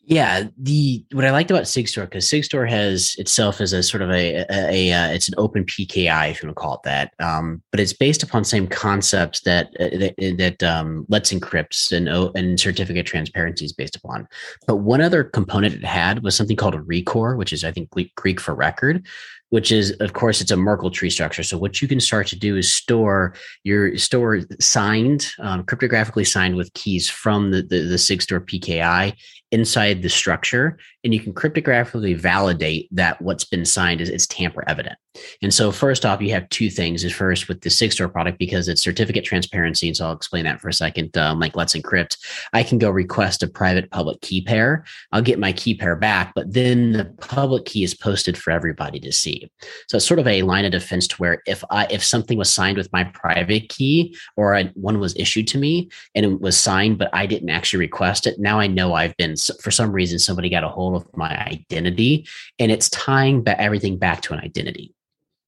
Yeah, 0.07 0.49
the 0.59 1.03
what 1.13 1.25
I 1.25 1.31
liked 1.31 1.49
about 1.49 1.63
Sigstore 1.63 2.03
because 2.03 2.27
Sigstore 2.27 2.69
has 2.69 3.15
itself 3.17 3.59
as 3.59 3.73
a 3.73 3.81
sort 3.81 4.03
of 4.03 4.11
a, 4.11 4.35
a, 4.35 4.45
a 4.51 4.93
uh, 4.93 5.11
it's 5.11 5.27
an 5.27 5.33
open 5.39 5.65
PKI 5.65 6.29
if 6.29 6.43
you 6.43 6.47
want 6.47 6.55
to 6.55 6.61
call 6.61 6.75
it 6.75 6.81
that, 6.83 7.13
um, 7.19 7.63
but 7.71 7.79
it's 7.79 7.93
based 7.93 8.21
upon 8.21 8.43
same 8.43 8.67
concepts 8.67 9.41
that 9.41 9.69
uh, 9.79 9.97
that, 9.97 10.35
that 10.37 10.63
um, 10.63 11.07
Let's 11.09 11.33
Encrypt 11.33 11.91
and 11.91 12.07
and 12.37 12.59
certificate 12.59 13.07
transparency 13.07 13.65
is 13.65 13.73
based 13.73 13.95
upon. 13.95 14.27
But 14.67 14.75
one 14.77 15.01
other 15.01 15.23
component 15.23 15.73
it 15.73 15.83
had 15.83 16.21
was 16.21 16.35
something 16.35 16.55
called 16.55 16.75
a 16.75 16.79
Rekor, 16.81 17.35
which 17.35 17.51
is 17.51 17.63
I 17.63 17.71
think 17.71 17.89
Greek 18.15 18.39
for 18.39 18.53
record, 18.53 19.07
which 19.49 19.71
is 19.71 19.91
of 19.99 20.13
course 20.13 20.41
it's 20.41 20.51
a 20.51 20.57
merkle 20.57 20.91
tree 20.91 21.09
structure. 21.09 21.43
So 21.43 21.57
what 21.57 21.81
you 21.81 21.87
can 21.87 21.99
start 21.99 22.27
to 22.27 22.39
do 22.39 22.57
is 22.57 22.73
store 22.73 23.33
your 23.63 23.97
store 23.97 24.41
signed 24.59 25.31
um, 25.39 25.63
cryptographically 25.63 26.27
signed 26.27 26.55
with 26.55 26.73
keys 26.73 27.09
from 27.09 27.51
the, 27.51 27.61
the, 27.61 27.79
the 27.79 27.95
sigstore 27.95 28.39
pki 28.39 29.15
inside 29.55 30.01
the 30.01 30.09
structure 30.09 30.77
and 31.05 31.13
you 31.13 31.19
can 31.19 31.33
cryptographically 31.33 32.17
validate 32.17 32.89
that 32.91 33.21
what's 33.21 33.45
been 33.45 33.63
signed 33.63 34.01
is 34.01 34.09
it's 34.09 34.27
tamper 34.27 34.63
evident. 34.67 34.97
And 35.41 35.53
so 35.53 35.71
first 35.71 36.05
off, 36.05 36.21
you 36.21 36.31
have 36.31 36.49
two 36.49 36.69
things. 36.69 37.05
Is 37.05 37.13
first 37.13 37.47
with 37.47 37.61
the 37.61 37.69
Sigstore 37.69 38.11
product 38.11 38.37
because 38.37 38.67
it's 38.67 38.81
certificate 38.81 39.23
transparency, 39.23 39.87
and 39.87 39.95
so 39.95 40.07
I'll 40.07 40.13
explain 40.13 40.43
that 40.43 40.59
for 40.59 40.67
a 40.67 40.73
second. 40.73 41.15
Um, 41.17 41.39
like 41.39 41.55
Let's 41.55 41.73
Encrypt, 41.73 42.17
I 42.51 42.63
can 42.63 42.79
go 42.79 42.89
request 42.89 43.43
a 43.43 43.47
private 43.47 43.89
public 43.91 44.19
key 44.21 44.41
pair. 44.41 44.83
I'll 45.13 45.21
get 45.21 45.39
my 45.39 45.53
key 45.53 45.75
pair 45.75 45.95
back, 45.95 46.33
but 46.35 46.51
then 46.51 46.91
the 46.91 47.05
public 47.05 47.65
key 47.65 47.83
is 47.83 47.93
posted 47.93 48.37
for 48.37 48.51
everybody 48.51 48.99
to 48.99 49.11
see. 49.13 49.49
So 49.87 49.97
it's 49.97 50.07
sort 50.07 50.19
of 50.19 50.27
a 50.27 50.41
line 50.41 50.65
of 50.65 50.71
defense 50.71 51.07
to 51.07 51.15
where 51.15 51.41
if 51.45 51.63
I 51.71 51.87
if 51.89 52.03
something 52.03 52.37
was 52.37 52.53
signed 52.53 52.77
with 52.77 52.91
my 52.91 53.05
private 53.05 53.69
key 53.69 54.17
or 54.35 54.55
I, 54.55 54.65
one 54.73 54.99
was 54.99 55.15
issued 55.15 55.47
to 55.49 55.57
me 55.57 55.89
and 56.13 56.25
it 56.25 56.41
was 56.41 56.57
signed, 56.57 56.97
but 56.97 57.09
I 57.13 57.25
didn't 57.25 57.49
actually 57.49 57.79
request 57.79 58.27
it, 58.27 58.39
now 58.39 58.59
I 58.59 58.67
know 58.67 58.93
I've 58.93 59.15
been 59.17 59.37
for 59.61 59.71
some 59.71 59.91
reason 59.91 60.19
somebody 60.19 60.49
got 60.49 60.63
a 60.63 60.69
hold 60.69 60.95
of 60.95 61.17
my 61.17 61.35
identity 61.47 62.27
and 62.59 62.71
it's 62.71 62.89
tying 62.89 63.43
everything 63.47 63.97
back 63.97 64.21
to 64.21 64.33
an 64.33 64.39
identity 64.39 64.95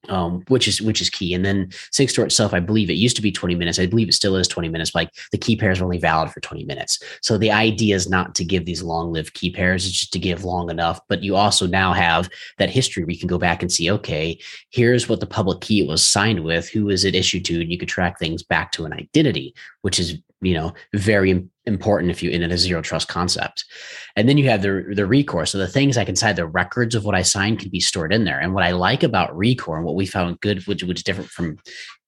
um, 0.08 0.42
which 0.48 0.68
is 0.68 0.80
which 0.80 1.00
is 1.00 1.10
key. 1.10 1.34
And 1.34 1.44
then 1.44 1.68
Sigstore 1.92 2.24
itself, 2.24 2.54
I 2.54 2.60
believe 2.60 2.90
it 2.90 2.94
used 2.94 3.16
to 3.16 3.22
be 3.22 3.32
20 3.32 3.54
minutes. 3.54 3.78
I 3.78 3.86
believe 3.86 4.08
it 4.08 4.14
still 4.14 4.36
is 4.36 4.48
20 4.48 4.68
minutes. 4.68 4.94
Like 4.94 5.10
the 5.32 5.38
key 5.38 5.56
pairs 5.56 5.80
are 5.80 5.84
only 5.84 5.98
valid 5.98 6.30
for 6.30 6.40
20 6.40 6.64
minutes. 6.64 7.02
So 7.22 7.36
the 7.36 7.50
idea 7.50 7.94
is 7.94 8.08
not 8.08 8.34
to 8.36 8.44
give 8.44 8.64
these 8.64 8.82
long-lived 8.82 9.34
key 9.34 9.50
pairs, 9.50 9.86
it's 9.86 9.98
just 9.98 10.12
to 10.14 10.18
give 10.18 10.44
long 10.44 10.70
enough. 10.70 11.00
But 11.08 11.22
you 11.22 11.36
also 11.36 11.66
now 11.66 11.92
have 11.92 12.28
that 12.58 12.70
history 12.70 13.04
where 13.04 13.10
you 13.10 13.18
can 13.18 13.28
go 13.28 13.38
back 13.38 13.62
and 13.62 13.70
see, 13.70 13.90
okay, 13.90 14.38
here's 14.70 15.08
what 15.08 15.20
the 15.20 15.26
public 15.26 15.60
key 15.60 15.86
was 15.86 16.02
signed 16.06 16.44
with, 16.44 16.68
who 16.68 16.88
is 16.88 17.04
it 17.04 17.14
issued 17.14 17.44
to, 17.46 17.60
and 17.60 17.70
you 17.70 17.78
could 17.78 17.88
track 17.88 18.18
things 18.18 18.42
back 18.42 18.72
to 18.72 18.84
an 18.84 18.92
identity, 18.92 19.54
which 19.82 19.98
is 19.98 20.18
you 20.40 20.54
know 20.54 20.72
very 20.94 21.48
important 21.66 22.10
if 22.10 22.22
you 22.22 22.30
in 22.30 22.42
a 22.42 22.58
zero 22.58 22.80
trust 22.80 23.08
concept. 23.08 23.64
And 24.16 24.28
then 24.28 24.38
you 24.38 24.48
have 24.48 24.62
the 24.62 24.84
the 24.94 25.02
Rekor 25.02 25.46
so 25.46 25.58
the 25.58 25.68
things 25.68 25.96
i 25.96 26.04
can 26.04 26.10
inside 26.10 26.36
the 26.36 26.46
records 26.46 26.94
of 26.94 27.04
what 27.04 27.14
i 27.14 27.22
signed 27.22 27.58
can 27.60 27.70
be 27.70 27.80
stored 27.80 28.12
in 28.12 28.24
there. 28.24 28.40
And 28.40 28.54
what 28.54 28.64
i 28.64 28.72
like 28.72 29.02
about 29.02 29.36
Rekor 29.36 29.76
and 29.76 29.84
what 29.84 29.94
we 29.94 30.06
found 30.06 30.40
good 30.40 30.66
which, 30.66 30.82
is 30.82 31.02
different 31.02 31.30
from 31.30 31.58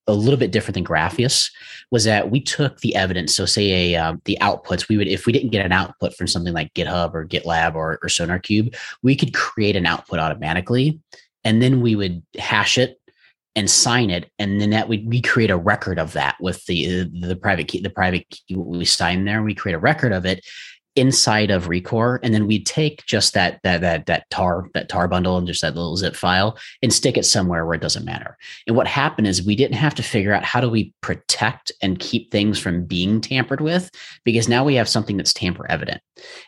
a 0.06 0.14
little 0.14 0.38
bit 0.38 0.50
different 0.50 0.74
than 0.74 0.84
Grafeas 0.84 1.50
was 1.90 2.04
that 2.04 2.30
we 2.30 2.40
took 2.40 2.80
the 2.80 2.96
evidence. 2.96 3.34
So, 3.34 3.46
say 3.46 3.94
a 3.94 3.96
um, 3.96 4.20
the 4.24 4.38
outputs, 4.40 4.88
we 4.88 4.96
would 4.96 5.08
if 5.08 5.26
we 5.26 5.32
didn't 5.32 5.50
get 5.50 5.64
an 5.64 5.72
output 5.72 6.14
from 6.14 6.26
something 6.26 6.52
like 6.52 6.74
GitHub 6.74 7.14
or 7.14 7.26
GitLab 7.26 7.74
or, 7.74 7.98
or 8.02 8.08
SonarQube, 8.08 8.74
we 9.02 9.14
could 9.14 9.34
create 9.34 9.76
an 9.76 9.86
output 9.86 10.18
automatically, 10.18 11.00
and 11.44 11.62
then 11.62 11.80
we 11.80 11.96
would 11.96 12.22
hash 12.38 12.76
it 12.76 12.99
and 13.56 13.68
sign 13.68 14.10
it 14.10 14.30
and 14.38 14.60
then 14.60 14.70
that 14.70 14.88
we, 14.88 14.98
we 15.06 15.20
create 15.20 15.50
a 15.50 15.56
record 15.56 15.98
of 15.98 16.12
that 16.12 16.36
with 16.40 16.64
the 16.66 17.00
uh, 17.00 17.26
the 17.26 17.36
private 17.36 17.66
key 17.66 17.80
the 17.80 17.90
private 17.90 18.24
key 18.30 18.54
we 18.54 18.84
sign 18.84 19.24
there 19.24 19.42
we 19.42 19.54
create 19.54 19.74
a 19.74 19.78
record 19.78 20.12
of 20.12 20.24
it 20.24 20.44
inside 21.00 21.50
of 21.50 21.68
Rekor, 21.68 22.18
and 22.22 22.34
then 22.34 22.46
we'd 22.46 22.66
take 22.66 23.06
just 23.06 23.32
that 23.32 23.58
that 23.62 23.80
that 23.80 24.04
that 24.04 24.28
tar 24.28 24.68
that 24.74 24.90
tar 24.90 25.08
bundle 25.08 25.38
and 25.38 25.46
just 25.46 25.62
that 25.62 25.74
little 25.74 25.96
zip 25.96 26.14
file 26.14 26.58
and 26.82 26.92
stick 26.92 27.16
it 27.16 27.24
somewhere 27.24 27.64
where 27.64 27.74
it 27.74 27.80
doesn't 27.80 28.04
matter. 28.04 28.36
And 28.66 28.76
what 28.76 28.86
happened 28.86 29.26
is 29.26 29.42
we 29.42 29.56
didn't 29.56 29.78
have 29.78 29.94
to 29.94 30.02
figure 30.02 30.34
out 30.34 30.44
how 30.44 30.60
do 30.60 30.68
we 30.68 30.92
protect 31.00 31.72
and 31.80 31.98
keep 31.98 32.30
things 32.30 32.58
from 32.58 32.84
being 32.84 33.22
tampered 33.22 33.62
with 33.62 33.90
because 34.24 34.46
now 34.46 34.62
we 34.62 34.74
have 34.74 34.90
something 34.90 35.16
that's 35.16 35.32
tamper 35.32 35.66
evident. 35.70 36.02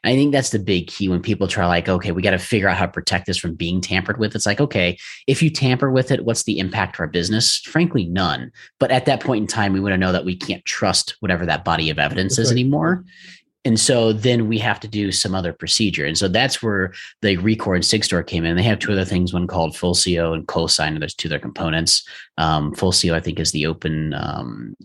And 0.04 0.12
I 0.12 0.16
think 0.16 0.32
that's 0.32 0.50
the 0.50 0.58
big 0.58 0.88
key 0.88 1.08
when 1.08 1.22
people 1.22 1.48
try 1.48 1.66
like, 1.66 1.88
okay, 1.88 2.12
we 2.12 2.20
got 2.20 2.32
to 2.32 2.38
figure 2.38 2.68
out 2.68 2.76
how 2.76 2.84
to 2.84 2.92
protect 2.92 3.24
this 3.24 3.38
from 3.38 3.54
being 3.54 3.80
tampered 3.80 4.18
with. 4.18 4.36
It's 4.36 4.44
like, 4.44 4.60
okay, 4.60 4.98
if 5.26 5.42
you 5.42 5.48
tamper 5.48 5.90
with 5.90 6.10
it, 6.10 6.26
what's 6.26 6.42
the 6.42 6.58
impact 6.58 6.96
to 6.96 7.02
our 7.02 7.08
business? 7.08 7.56
Frankly, 7.60 8.04
none. 8.04 8.52
But 8.78 8.90
at 8.90 9.06
that 9.06 9.20
point 9.20 9.40
in 9.40 9.46
time, 9.46 9.72
we 9.72 9.80
want 9.80 9.94
to 9.94 9.98
know 9.98 10.12
that 10.12 10.26
we 10.26 10.36
can't 10.36 10.62
trust 10.66 11.16
whatever 11.20 11.46
that 11.46 11.64
body 11.64 11.88
of 11.88 11.98
evidence 11.98 12.36
that's 12.36 12.50
is 12.50 12.54
right. 12.54 12.60
anymore 12.60 13.04
and 13.64 13.78
so 13.78 14.12
then 14.12 14.48
we 14.48 14.58
have 14.58 14.80
to 14.80 14.88
do 14.88 15.12
some 15.12 15.34
other 15.34 15.52
procedure. 15.52 16.04
And 16.04 16.18
so 16.18 16.26
that's 16.26 16.62
where 16.62 16.92
the 17.20 17.36
Rekor 17.36 17.74
and 17.74 17.84
Sigstore 17.84 18.26
came 18.26 18.44
in. 18.44 18.56
They 18.56 18.62
have 18.64 18.80
two 18.80 18.92
other 18.92 19.04
things, 19.04 19.32
one 19.32 19.46
called 19.46 19.74
Fulcio 19.74 20.34
and 20.34 20.46
Cosign. 20.46 20.88
And 20.88 21.02
there's 21.02 21.14
two 21.14 21.28
other 21.28 21.38
components. 21.38 22.06
Um, 22.38 22.74
Fulcio, 22.74 23.14
I 23.14 23.20
think, 23.20 23.38
is 23.38 23.52
the 23.52 23.66
open 23.66 24.14
um, 24.14 24.76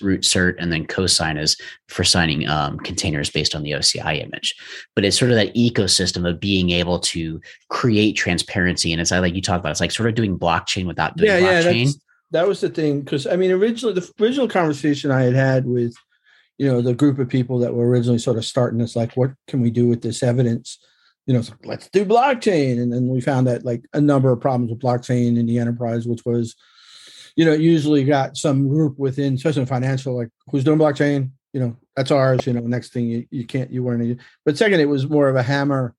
root 0.00 0.22
cert, 0.22 0.56
and 0.58 0.72
then 0.72 0.86
Cosign 0.86 1.38
is 1.40 1.56
for 1.88 2.02
signing 2.02 2.48
um, 2.48 2.78
containers 2.78 3.30
based 3.30 3.54
on 3.54 3.62
the 3.62 3.72
OCI 3.72 4.24
image. 4.24 4.56
But 4.96 5.04
it's 5.04 5.18
sort 5.18 5.30
of 5.30 5.36
that 5.36 5.54
ecosystem 5.54 6.28
of 6.28 6.40
being 6.40 6.70
able 6.70 6.98
to 7.00 7.40
create 7.68 8.14
transparency. 8.14 8.92
And 8.92 9.00
it's 9.00 9.12
like 9.12 9.34
you 9.34 9.42
talk 9.42 9.60
about, 9.60 9.70
it's 9.70 9.80
like 9.80 9.92
sort 9.92 10.08
of 10.08 10.16
doing 10.16 10.36
blockchain 10.38 10.86
without 10.86 11.16
doing 11.16 11.30
yeah, 11.30 11.62
blockchain. 11.62 11.86
Yeah, 11.86 11.92
that 12.32 12.48
was 12.48 12.60
the 12.60 12.70
thing. 12.70 13.02
Because 13.02 13.28
I 13.28 13.36
mean, 13.36 13.52
originally, 13.52 13.94
the 13.94 14.10
original 14.20 14.48
conversation 14.48 15.12
I 15.12 15.22
had 15.22 15.34
had 15.34 15.66
with 15.66 15.94
you 16.58 16.70
know 16.70 16.80
the 16.80 16.94
group 16.94 17.18
of 17.18 17.28
people 17.28 17.58
that 17.58 17.74
were 17.74 17.88
originally 17.88 18.18
sort 18.18 18.38
of 18.38 18.44
starting 18.44 18.78
this 18.78 18.96
like 18.96 19.16
what 19.16 19.32
can 19.46 19.60
we 19.60 19.70
do 19.70 19.86
with 19.86 20.02
this 20.02 20.22
evidence? 20.22 20.78
You 21.26 21.34
know 21.34 21.42
let's 21.64 21.88
do 21.90 22.04
blockchain. 22.04 22.80
And 22.80 22.92
then 22.92 23.08
we 23.08 23.20
found 23.20 23.46
that 23.46 23.64
like 23.64 23.84
a 23.92 24.00
number 24.00 24.30
of 24.30 24.40
problems 24.40 24.70
with 24.70 24.80
blockchain 24.80 25.38
in 25.38 25.46
the 25.46 25.58
enterprise 25.58 26.06
which 26.06 26.24
was 26.24 26.54
you 27.34 27.44
know 27.44 27.52
usually 27.52 28.04
got 28.04 28.36
some 28.36 28.68
group 28.68 28.98
within 28.98 29.34
especially 29.34 29.62
in 29.62 29.66
financial 29.66 30.16
like 30.16 30.30
who's 30.50 30.64
doing 30.64 30.78
blockchain? 30.78 31.30
You 31.52 31.60
know 31.60 31.76
that's 31.94 32.10
ours 32.10 32.46
you 32.46 32.52
know 32.52 32.60
next 32.60 32.92
thing 32.92 33.06
you, 33.06 33.26
you 33.30 33.46
can't 33.46 33.70
you 33.70 33.82
weren't 33.82 34.20
but 34.44 34.58
second 34.58 34.80
it 34.80 34.88
was 34.88 35.08
more 35.08 35.28
of 35.28 35.36
a 35.36 35.42
hammer 35.42 35.94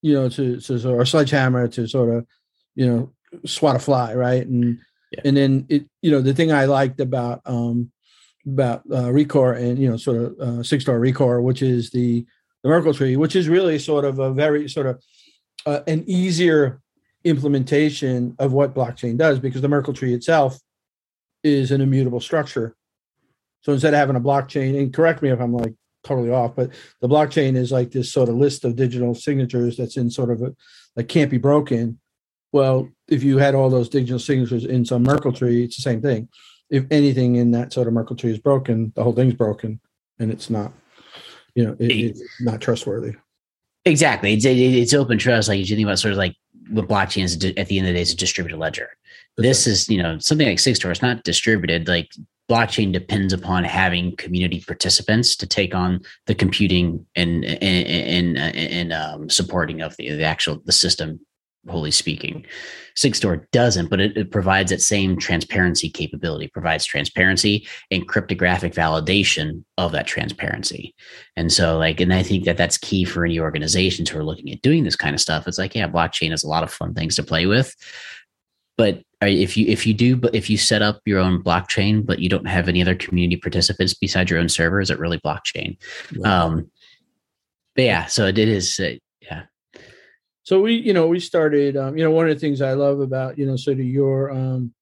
you 0.00 0.12
know 0.12 0.28
to 0.28 0.60
to 0.60 0.90
or 0.90 1.02
a 1.02 1.06
sledgehammer 1.06 1.68
to 1.68 1.86
sort 1.86 2.14
of 2.14 2.26
you 2.74 2.86
know 2.86 3.12
swat 3.46 3.76
a 3.76 3.78
fly 3.78 4.14
right? 4.14 4.46
And 4.46 4.78
yeah. 5.12 5.20
and 5.24 5.36
then 5.36 5.66
it 5.68 5.86
you 6.02 6.10
know 6.10 6.20
the 6.20 6.34
thing 6.34 6.52
i 6.52 6.64
liked 6.64 7.00
about 7.00 7.40
um 7.44 7.91
about 8.46 8.82
uh, 8.90 9.04
Rekor 9.04 9.56
and 9.56 9.78
you 9.78 9.88
know 9.88 9.96
sort 9.96 10.16
of 10.16 10.32
uh, 10.40 10.62
Sigstore 10.62 11.00
Rekor, 11.00 11.42
which 11.42 11.62
is 11.62 11.90
the 11.90 12.26
the 12.62 12.68
Merkle 12.68 12.94
tree, 12.94 13.16
which 13.16 13.36
is 13.36 13.48
really 13.48 13.78
sort 13.78 14.04
of 14.04 14.18
a 14.18 14.32
very 14.32 14.68
sort 14.68 14.86
of 14.86 15.02
uh, 15.66 15.80
an 15.86 16.04
easier 16.06 16.80
implementation 17.24 18.34
of 18.38 18.52
what 18.52 18.74
blockchain 18.74 19.16
does 19.16 19.38
because 19.38 19.60
the 19.60 19.68
Merkle 19.68 19.94
tree 19.94 20.14
itself 20.14 20.58
is 21.42 21.70
an 21.70 21.80
immutable 21.80 22.20
structure. 22.20 22.76
So 23.62 23.72
instead 23.72 23.94
of 23.94 23.98
having 23.98 24.16
a 24.16 24.20
blockchain, 24.20 24.78
and 24.78 24.92
correct 24.92 25.22
me 25.22 25.30
if 25.30 25.40
I'm 25.40 25.52
like 25.52 25.74
totally 26.02 26.30
off, 26.30 26.56
but 26.56 26.70
the 27.00 27.08
blockchain 27.08 27.56
is 27.56 27.70
like 27.70 27.92
this 27.92 28.12
sort 28.12 28.28
of 28.28 28.36
list 28.36 28.64
of 28.64 28.74
digital 28.74 29.14
signatures 29.14 29.76
that's 29.76 29.96
in 29.96 30.10
sort 30.10 30.30
of 30.30 30.42
a 30.42 30.54
that 30.96 31.04
can't 31.04 31.30
be 31.30 31.38
broken. 31.38 31.98
Well, 32.50 32.88
if 33.08 33.22
you 33.22 33.38
had 33.38 33.54
all 33.54 33.70
those 33.70 33.88
digital 33.88 34.18
signatures 34.18 34.64
in 34.64 34.84
some 34.84 35.04
Merkle 35.04 35.32
tree, 35.32 35.64
it's 35.64 35.76
the 35.76 35.82
same 35.82 36.02
thing 36.02 36.28
if 36.72 36.86
anything 36.90 37.36
in 37.36 37.50
that 37.50 37.72
sort 37.72 37.86
of 37.86 37.92
Merkle 37.92 38.16
tree 38.16 38.32
is 38.32 38.38
broken, 38.38 38.92
the 38.96 39.04
whole 39.04 39.12
thing's 39.12 39.34
broken, 39.34 39.78
and 40.18 40.32
it's 40.32 40.48
not, 40.48 40.72
you 41.54 41.64
know, 41.64 41.76
it, 41.78 41.92
it's 41.92 42.22
not 42.40 42.62
trustworthy. 42.62 43.12
Exactly, 43.84 44.32
it's, 44.32 44.46
it's 44.46 44.94
open 44.94 45.18
trust. 45.18 45.48
Like 45.48 45.58
you 45.58 45.66
think 45.66 45.86
about 45.86 45.98
sort 45.98 46.12
of 46.12 46.18
like 46.18 46.34
what 46.70 46.88
blockchain 46.88 47.24
is 47.24 47.34
at 47.34 47.66
the 47.66 47.78
end 47.78 47.86
of 47.86 47.92
the 47.92 47.98
day 47.98 48.00
is 48.00 48.12
a 48.12 48.16
distributed 48.16 48.58
ledger. 48.58 48.88
That's 49.36 49.48
this 49.48 49.66
right. 49.66 49.72
is 49.72 49.88
you 49.90 50.02
know 50.02 50.18
something 50.18 50.48
like 50.48 50.58
Sigstore. 50.58 50.90
It's 50.90 51.02
not 51.02 51.24
distributed. 51.24 51.88
Like 51.88 52.10
blockchain 52.50 52.90
depends 52.90 53.34
upon 53.34 53.64
having 53.64 54.16
community 54.16 54.62
participants 54.66 55.36
to 55.36 55.46
take 55.46 55.74
on 55.74 56.00
the 56.26 56.34
computing 56.34 57.04
and 57.16 57.44
and 57.44 58.38
and, 58.38 58.38
and 58.38 58.92
um, 58.94 59.28
supporting 59.28 59.82
of 59.82 59.94
the, 59.98 60.10
the 60.10 60.24
actual 60.24 60.62
the 60.64 60.72
system 60.72 61.20
wholly 61.68 61.90
speaking. 61.90 62.44
Sigstore 62.96 63.46
doesn't, 63.52 63.88
but 63.88 64.00
it, 64.00 64.16
it, 64.16 64.30
provides 64.30 64.70
that 64.70 64.82
same 64.82 65.16
transparency 65.16 65.88
capability, 65.88 66.48
provides 66.48 66.84
transparency 66.84 67.66
and 67.90 68.08
cryptographic 68.08 68.74
validation 68.74 69.64
of 69.78 69.92
that 69.92 70.06
transparency. 70.06 70.94
And 71.36 71.52
so, 71.52 71.78
like, 71.78 72.00
and 72.00 72.12
I 72.12 72.22
think 72.22 72.44
that 72.44 72.56
that's 72.56 72.76
key 72.76 73.04
for 73.04 73.24
any 73.24 73.38
organizations 73.38 74.10
who 74.10 74.18
are 74.18 74.24
looking 74.24 74.50
at 74.50 74.62
doing 74.62 74.84
this 74.84 74.96
kind 74.96 75.14
of 75.14 75.20
stuff. 75.20 75.46
It's 75.46 75.58
like, 75.58 75.74
yeah, 75.74 75.88
blockchain 75.88 76.30
has 76.30 76.42
a 76.42 76.48
lot 76.48 76.64
of 76.64 76.72
fun 76.72 76.94
things 76.94 77.16
to 77.16 77.22
play 77.22 77.46
with, 77.46 77.74
but 78.76 79.02
if 79.20 79.56
you 79.56 79.66
if 79.66 79.86
you 79.86 79.94
do 79.94 80.16
but 80.16 80.34
if 80.34 80.50
you 80.50 80.56
set 80.56 80.82
up 80.82 81.00
your 81.04 81.20
own 81.20 81.42
blockchain 81.42 82.04
but 82.04 82.18
you 82.18 82.28
don't 82.28 82.48
have 82.48 82.68
any 82.68 82.82
other 82.82 82.94
community 82.94 83.36
participants 83.36 83.94
besides 83.94 84.30
your 84.30 84.40
own 84.40 84.48
server 84.48 84.80
is 84.80 84.90
it 84.90 84.98
really 84.98 85.18
blockchain 85.20 85.76
right. 86.18 86.32
um 86.32 86.70
but 87.76 87.84
yeah 87.84 88.06
so 88.06 88.26
it 88.26 88.38
is 88.38 88.80
uh, 88.80 88.84
yeah 88.84 88.98
so 90.42 90.60
we 90.60 90.74
you 90.74 90.92
know 90.92 91.06
we 91.06 91.20
started 91.20 91.76
um 91.76 91.96
you 91.96 92.04
know 92.04 92.10
one 92.10 92.28
of 92.28 92.34
the 92.34 92.40
things 92.40 92.60
i 92.60 92.72
love 92.72 93.00
about 93.00 93.38
you 93.38 93.46
know 93.46 93.56
sort 93.56 93.78
of 93.78 93.84
your 93.84 94.30
um 94.30 94.72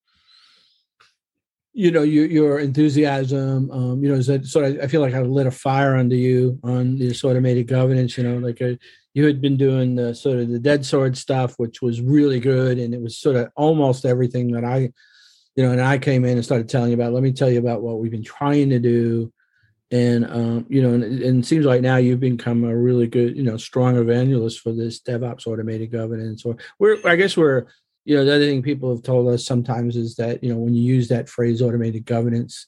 you 1.72 1.90
know 1.90 2.02
your 2.02 2.26
your 2.26 2.58
enthusiasm 2.58 3.70
um 3.70 4.02
you 4.02 4.08
know 4.08 4.16
is 4.16 4.26
that 4.26 4.44
sort 4.46 4.64
of 4.64 4.80
i 4.80 4.86
feel 4.86 5.00
like 5.00 5.14
i 5.14 5.20
lit 5.20 5.46
a 5.46 5.50
fire 5.50 5.96
under 5.96 6.16
you 6.16 6.58
on 6.64 6.98
this 6.98 7.22
automated 7.24 7.66
governance 7.68 8.16
you 8.18 8.24
know 8.24 8.38
like 8.38 8.60
a, 8.60 8.72
uh, 8.72 8.76
you 9.14 9.24
had 9.24 9.40
been 9.40 9.56
doing 9.56 9.96
the 9.96 10.14
sort 10.14 10.38
of 10.38 10.48
the 10.48 10.58
dead 10.58 10.84
sword 10.84 11.16
stuff 11.16 11.54
which 11.58 11.82
was 11.82 12.00
really 12.00 12.40
good 12.40 12.78
and 12.78 12.94
it 12.94 13.00
was 13.00 13.18
sort 13.18 13.36
of 13.36 13.48
almost 13.56 14.04
everything 14.04 14.50
that 14.50 14.64
i 14.64 14.90
you 15.56 15.64
know 15.64 15.70
and 15.70 15.80
i 15.80 15.96
came 15.98 16.24
in 16.24 16.36
and 16.36 16.44
started 16.44 16.68
telling 16.68 16.90
you 16.90 16.94
about 16.94 17.12
let 17.12 17.22
me 17.22 17.32
tell 17.32 17.50
you 17.50 17.58
about 17.58 17.82
what 17.82 17.98
we've 17.98 18.10
been 18.10 18.24
trying 18.24 18.70
to 18.70 18.78
do 18.78 19.32
and 19.90 20.24
um 20.30 20.66
you 20.68 20.80
know 20.82 20.94
and, 20.94 21.02
and 21.02 21.44
it 21.44 21.46
seems 21.46 21.66
like 21.66 21.80
now 21.80 21.96
you've 21.96 22.20
become 22.20 22.64
a 22.64 22.76
really 22.76 23.06
good 23.06 23.36
you 23.36 23.42
know 23.42 23.56
strong 23.56 23.96
evangelist 23.96 24.60
for 24.60 24.72
this 24.72 25.00
devops 25.00 25.46
automated 25.46 25.90
governance 25.90 26.44
or 26.44 26.56
we're 26.78 26.96
i 27.04 27.16
guess 27.16 27.36
we're 27.36 27.66
you 28.04 28.16
know 28.16 28.24
the 28.24 28.34
other 28.34 28.46
thing 28.46 28.62
people 28.62 28.94
have 28.94 29.02
told 29.02 29.28
us 29.28 29.44
sometimes 29.44 29.96
is 29.96 30.16
that 30.16 30.42
you 30.42 30.52
know 30.52 30.58
when 30.58 30.74
you 30.74 30.82
use 30.82 31.08
that 31.08 31.28
phrase 31.28 31.60
automated 31.60 32.04
governance 32.04 32.66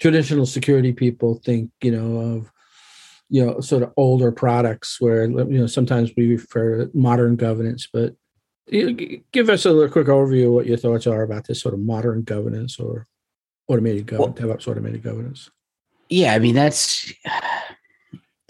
traditional 0.00 0.46
security 0.46 0.92
people 0.92 1.40
think 1.44 1.70
you 1.82 1.90
know 1.90 2.20
of 2.20 2.52
you 3.28 3.44
know 3.44 3.60
sort 3.60 3.82
of 3.82 3.92
older 3.96 4.32
products 4.32 5.00
where 5.00 5.24
you 5.24 5.58
know 5.58 5.66
sometimes 5.66 6.10
we 6.16 6.28
refer 6.28 6.84
to 6.84 6.90
modern 6.96 7.36
governance 7.36 7.88
but 7.92 8.14
you 8.66 8.90
know, 8.90 9.18
give 9.32 9.48
us 9.48 9.64
a 9.64 9.72
little 9.72 9.90
quick 9.90 10.08
overview 10.08 10.46
of 10.48 10.52
what 10.52 10.66
your 10.66 10.76
thoughts 10.76 11.06
are 11.06 11.22
about 11.22 11.46
this 11.46 11.60
sort 11.60 11.74
of 11.74 11.80
modern 11.80 12.22
governance 12.22 12.78
or 12.78 13.06
automated 13.68 14.06
governance 14.06 14.40
well, 14.40 14.56
devops 14.56 14.68
automated 14.68 15.02
governance 15.02 15.50
yeah 16.08 16.34
i 16.34 16.38
mean 16.38 16.54
that's 16.54 17.12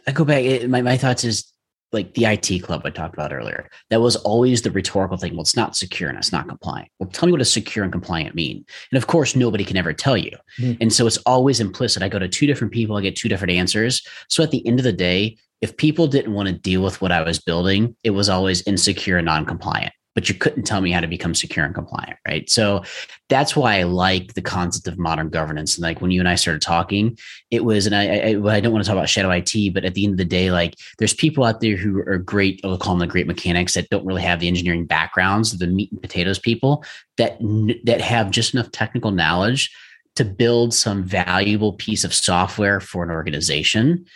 i 0.07 0.13
go 0.13 0.25
back 0.25 0.69
my, 0.69 0.83
my 0.83 0.97
thoughts 0.97 1.25
is 1.25 1.53
like 1.93 2.15
the 2.15 2.27
IT 2.27 2.63
club 2.63 2.83
I 2.85 2.91
talked 2.91 3.15
about 3.15 3.33
earlier. 3.33 3.69
That 3.91 4.01
was 4.01 4.17
always 4.17 4.63
the 4.63 4.71
rhetorical 4.71 5.17
thing. 5.17 5.33
Well, 5.33 5.43
it's 5.43 5.57
not 5.57 5.77
secure 5.77 6.09
and 6.09 6.19
it's 6.19 6.33
not 6.33 6.49
compliant. 6.49 6.89
Well, 6.99 7.09
tell 7.09 7.27
me 7.27 7.33
what 7.33 7.39
does 7.39 7.53
secure 7.53 7.83
and 7.83 7.93
compliant 7.93 8.35
mean? 8.35 8.65
And 8.93 8.99
of 8.99 9.07
course, 9.07 9.35
nobody 9.35 9.65
can 9.65 9.77
ever 9.77 9.93
tell 9.93 10.17
you. 10.17 10.37
Mm-hmm. 10.59 10.83
And 10.83 10.93
so 10.93 11.07
it's 11.07 11.17
always 11.19 11.61
implicit. 11.61 12.03
I 12.03 12.09
go 12.09 12.19
to 12.19 12.29
two 12.29 12.47
different 12.47 12.73
people, 12.73 12.97
I 12.97 13.01
get 13.01 13.17
two 13.17 13.29
different 13.29 13.53
answers. 13.53 14.07
So 14.29 14.43
at 14.43 14.51
the 14.51 14.67
end 14.67 14.79
of 14.79 14.85
the 14.85 14.93
day, 14.93 15.39
if 15.61 15.77
people 15.77 16.07
didn't 16.07 16.35
want 16.35 16.49
to 16.49 16.55
deal 16.55 16.83
with 16.83 17.01
what 17.01 17.11
I 17.11 17.23
was 17.23 17.41
building, 17.41 17.97
it 18.05 18.11
was 18.11 18.29
always 18.29 18.63
insecure 18.67 19.17
and 19.17 19.27
non-compliant 19.27 19.93
but 20.19 20.29
you 20.29 20.35
couldn't 20.35 20.65
tell 20.65 20.81
me 20.81 20.91
how 20.91 20.99
to 20.99 21.07
become 21.07 21.33
secure 21.33 21.65
and 21.65 21.77
compliant, 21.77 22.19
right? 22.27 22.51
So 22.51 22.83
that's 23.29 23.55
why 23.55 23.79
I 23.79 23.83
like 23.83 24.35
the 24.35 24.43
concept 24.43 24.89
of 24.89 24.99
modern 24.99 25.29
governance. 25.29 25.77
And 25.77 25.83
like 25.83 26.01
when 26.01 26.11
you 26.11 26.21
and 26.21 26.29
I 26.29 26.35
started 26.35 26.63
talking, 26.63 27.19
it 27.51 27.63
was, 27.65 27.87
and 27.87 27.95
I, 27.95 28.05
I, 28.05 28.57
I 28.57 28.61
don't 28.61 28.73
want 28.73 28.85
to 28.85 28.89
talk 28.89 28.97
about 28.97 29.09
shadow 29.09 29.31
IT, 29.31 29.75
but 29.75 29.85
at 29.85 29.95
the 29.95 30.05
end 30.05 30.15
of 30.15 30.19
the 30.19 30.25
day, 30.25 30.51
like 30.51 30.75
there's 30.99 31.13
people 31.13 31.45
out 31.45 31.61
there 31.61 31.77
who 31.77 31.99
are 32.01 32.19
great, 32.19 32.61
I'll 32.65 32.79
call 32.79 32.95
them 32.95 33.01
the 33.01 33.07
great 33.07 33.27
mechanics 33.27 33.75
that 33.75 33.91
don't 33.91 34.07
really 34.07 34.23
have 34.23 34.41
the 34.41 34.49
engineering 34.49 34.87
backgrounds, 34.87 35.57
the 35.59 35.67
meat 35.67 35.93
and 35.93 36.01
potatoes 36.01 36.39
people 36.39 36.85
that 37.19 37.39
that 37.85 38.01
have 38.01 38.31
just 38.31 38.55
enough 38.55 38.71
technical 38.71 39.11
knowledge 39.11 39.75
to 40.17 40.25
build 40.25 40.73
some 40.73 41.05
valuable 41.05 41.75
piece 41.75 42.05
of 42.05 42.15
software 42.15 42.81
for 42.81 43.05
an 43.05 43.11
organization 43.11 44.07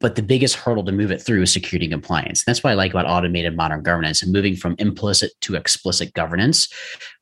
but 0.00 0.16
the 0.16 0.22
biggest 0.22 0.56
hurdle 0.56 0.84
to 0.84 0.92
move 0.92 1.10
it 1.10 1.22
through 1.22 1.42
is 1.42 1.52
security 1.52 1.88
compliance. 1.88 2.44
That's 2.44 2.62
what 2.62 2.70
I 2.70 2.74
like 2.74 2.90
about 2.90 3.06
automated 3.06 3.56
modern 3.56 3.82
governance 3.82 4.22
and 4.22 4.32
moving 4.32 4.56
from 4.56 4.74
implicit 4.78 5.32
to 5.42 5.54
explicit 5.54 6.12
governance. 6.14 6.68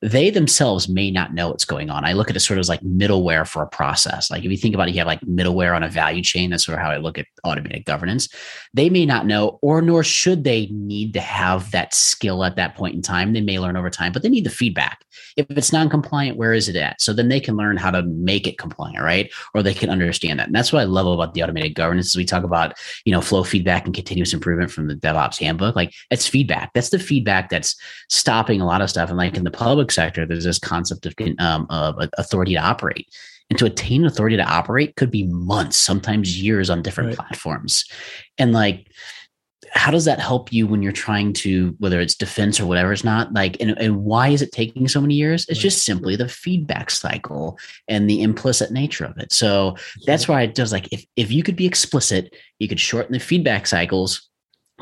They 0.01 0.31
themselves 0.31 0.89
may 0.89 1.11
not 1.11 1.35
know 1.35 1.51
what's 1.51 1.65
going 1.65 1.91
on. 1.91 2.05
I 2.05 2.13
look 2.13 2.31
at 2.31 2.37
it 2.37 2.41
sort 2.41 2.59
of 2.59 2.63
as 2.63 2.69
like 2.69 2.81
middleware 2.81 3.47
for 3.47 3.63
a 3.63 3.69
process. 3.69 4.31
Like 4.31 4.45
if 4.45 4.51
you 4.51 4.57
think 4.57 4.75
about 4.75 4.89
it, 4.89 4.93
you 4.95 4.99
have 4.99 5.07
like 5.07 5.21
middleware 5.21 5.77
on 5.77 5.83
a 5.83 5.89
value 5.89 6.23
chain. 6.23 6.51
That's 6.51 6.65
sort 6.65 6.79
of 6.79 6.85
how 6.85 6.91
I 6.91 6.97
look 6.97 7.19
at 7.19 7.27
automated 7.45 7.85
governance. 7.85 8.29
They 8.75 8.91
may 8.91 9.07
not 9.07 9.27
know, 9.27 9.59
or 9.63 9.83
nor 9.83 10.03
should 10.03 10.45
they 10.45 10.67
need 10.73 11.13
to 11.15 11.21
have 11.21 11.71
that 11.73 11.95
skill 11.95 12.43
at 12.43 12.57
that 12.57 12.75
point 12.75 12.95
in 12.95 13.03
time. 13.03 13.33
They 13.33 13.43
may 13.43 13.59
learn 13.59 13.77
over 13.77 13.91
time, 13.91 14.13
but 14.13 14.23
they 14.23 14.29
need 14.29 14.45
the 14.45 14.51
feedback. 14.51 15.05
If 15.37 15.47
it's 15.51 15.73
non-compliant, 15.73 16.37
where 16.37 16.53
is 16.53 16.69
it 16.69 16.77
at? 16.77 17.01
So 17.01 17.13
then 17.13 17.29
they 17.29 17.41
can 17.41 17.57
learn 17.57 17.77
how 17.77 17.91
to 17.91 18.03
make 18.03 18.47
it 18.47 18.59
compliant, 18.59 19.03
right? 19.03 19.31
Or 19.55 19.63
they 19.63 19.75
can 19.75 19.91
understand 19.91 20.39
that. 20.41 20.47
And 20.47 20.55
that's 20.55 20.73
what 20.73 20.81
I 20.81 20.85
love 20.85 21.07
about 21.07 21.35
the 21.35 21.43
automated 21.43 21.75
governance. 21.75 22.09
As 22.09 22.17
we 22.17 22.25
talk 22.25 22.45
about 22.45 22.62
you 23.05 23.13
know 23.13 23.21
flow 23.21 23.45
feedback 23.45 23.85
and 23.87 23.95
continuous 23.95 24.33
improvement 24.33 24.71
from 24.71 24.89
the 24.89 24.95
DevOps 24.95 25.39
handbook. 25.39 25.77
Like 25.77 25.93
it's 26.11 26.27
feedback. 26.27 26.73
That's 26.73 26.91
the 26.91 26.99
feedback 26.99 27.51
that's 27.51 27.77
stopping 28.09 28.61
a 28.61 28.67
lot 28.67 28.83
of 28.83 28.91
stuff. 28.91 29.09
And 29.09 29.19
like 29.19 29.37
in 29.37 29.45
the 29.45 29.51
public 29.51 29.91
sector, 29.91 30.27
there's 30.27 30.45
this 30.45 30.59
concept 30.59 31.07
of 31.07 31.15
um, 31.39 31.67
of 31.71 31.97
authority 32.19 32.55
to 32.55 32.61
operate. 32.61 33.09
And 33.51 33.59
to 33.59 33.67
attain 33.67 34.07
authority 34.07 34.37
to 34.39 34.45
operate 34.45 34.97
could 34.97 35.11
be 35.11 35.25
months, 35.25 35.77
sometimes 35.77 36.41
years 36.41 36.71
on 36.71 36.81
different 36.81 37.09
right. 37.09 37.19
platforms. 37.19 37.85
And 38.39 38.55
like 38.55 38.87
how 39.75 39.91
does 39.91 40.05
that 40.05 40.21
help 40.21 40.53
you 40.53 40.67
when 40.67 40.83
you're 40.83 40.93
trying 40.93 41.33
to 41.33 41.75
whether 41.79 41.99
it's 41.99 42.15
defense 42.15 42.61
or 42.61 42.67
whatever 42.67 42.93
it's 42.93 43.05
not 43.05 43.33
like 43.33 43.57
and, 43.61 43.71
and 43.79 44.05
why 44.05 44.29
is 44.29 44.43
it 44.43 44.53
taking 44.53 44.87
so 44.87 45.01
many 45.01 45.15
years? 45.15 45.47
It's 45.49 45.59
just 45.59 45.85
simply 45.85 46.15
the 46.15 46.29
feedback 46.29 46.91
cycle 46.91 47.59
and 47.89 48.09
the 48.09 48.23
implicit 48.23 48.71
nature 48.71 49.05
of 49.05 49.17
it. 49.19 49.33
So 49.33 49.77
that's 50.07 50.29
why 50.29 50.43
it 50.43 50.55
does 50.55 50.73
like 50.73 50.93
if, 50.93 51.05
if 51.17 51.33
you 51.33 51.43
could 51.43 51.57
be 51.57 51.67
explicit 51.67 52.35
you 52.59 52.69
could 52.69 52.81
shorten 52.81 53.13
the 53.13 53.19
feedback 53.19 53.67
cycles 53.67 54.29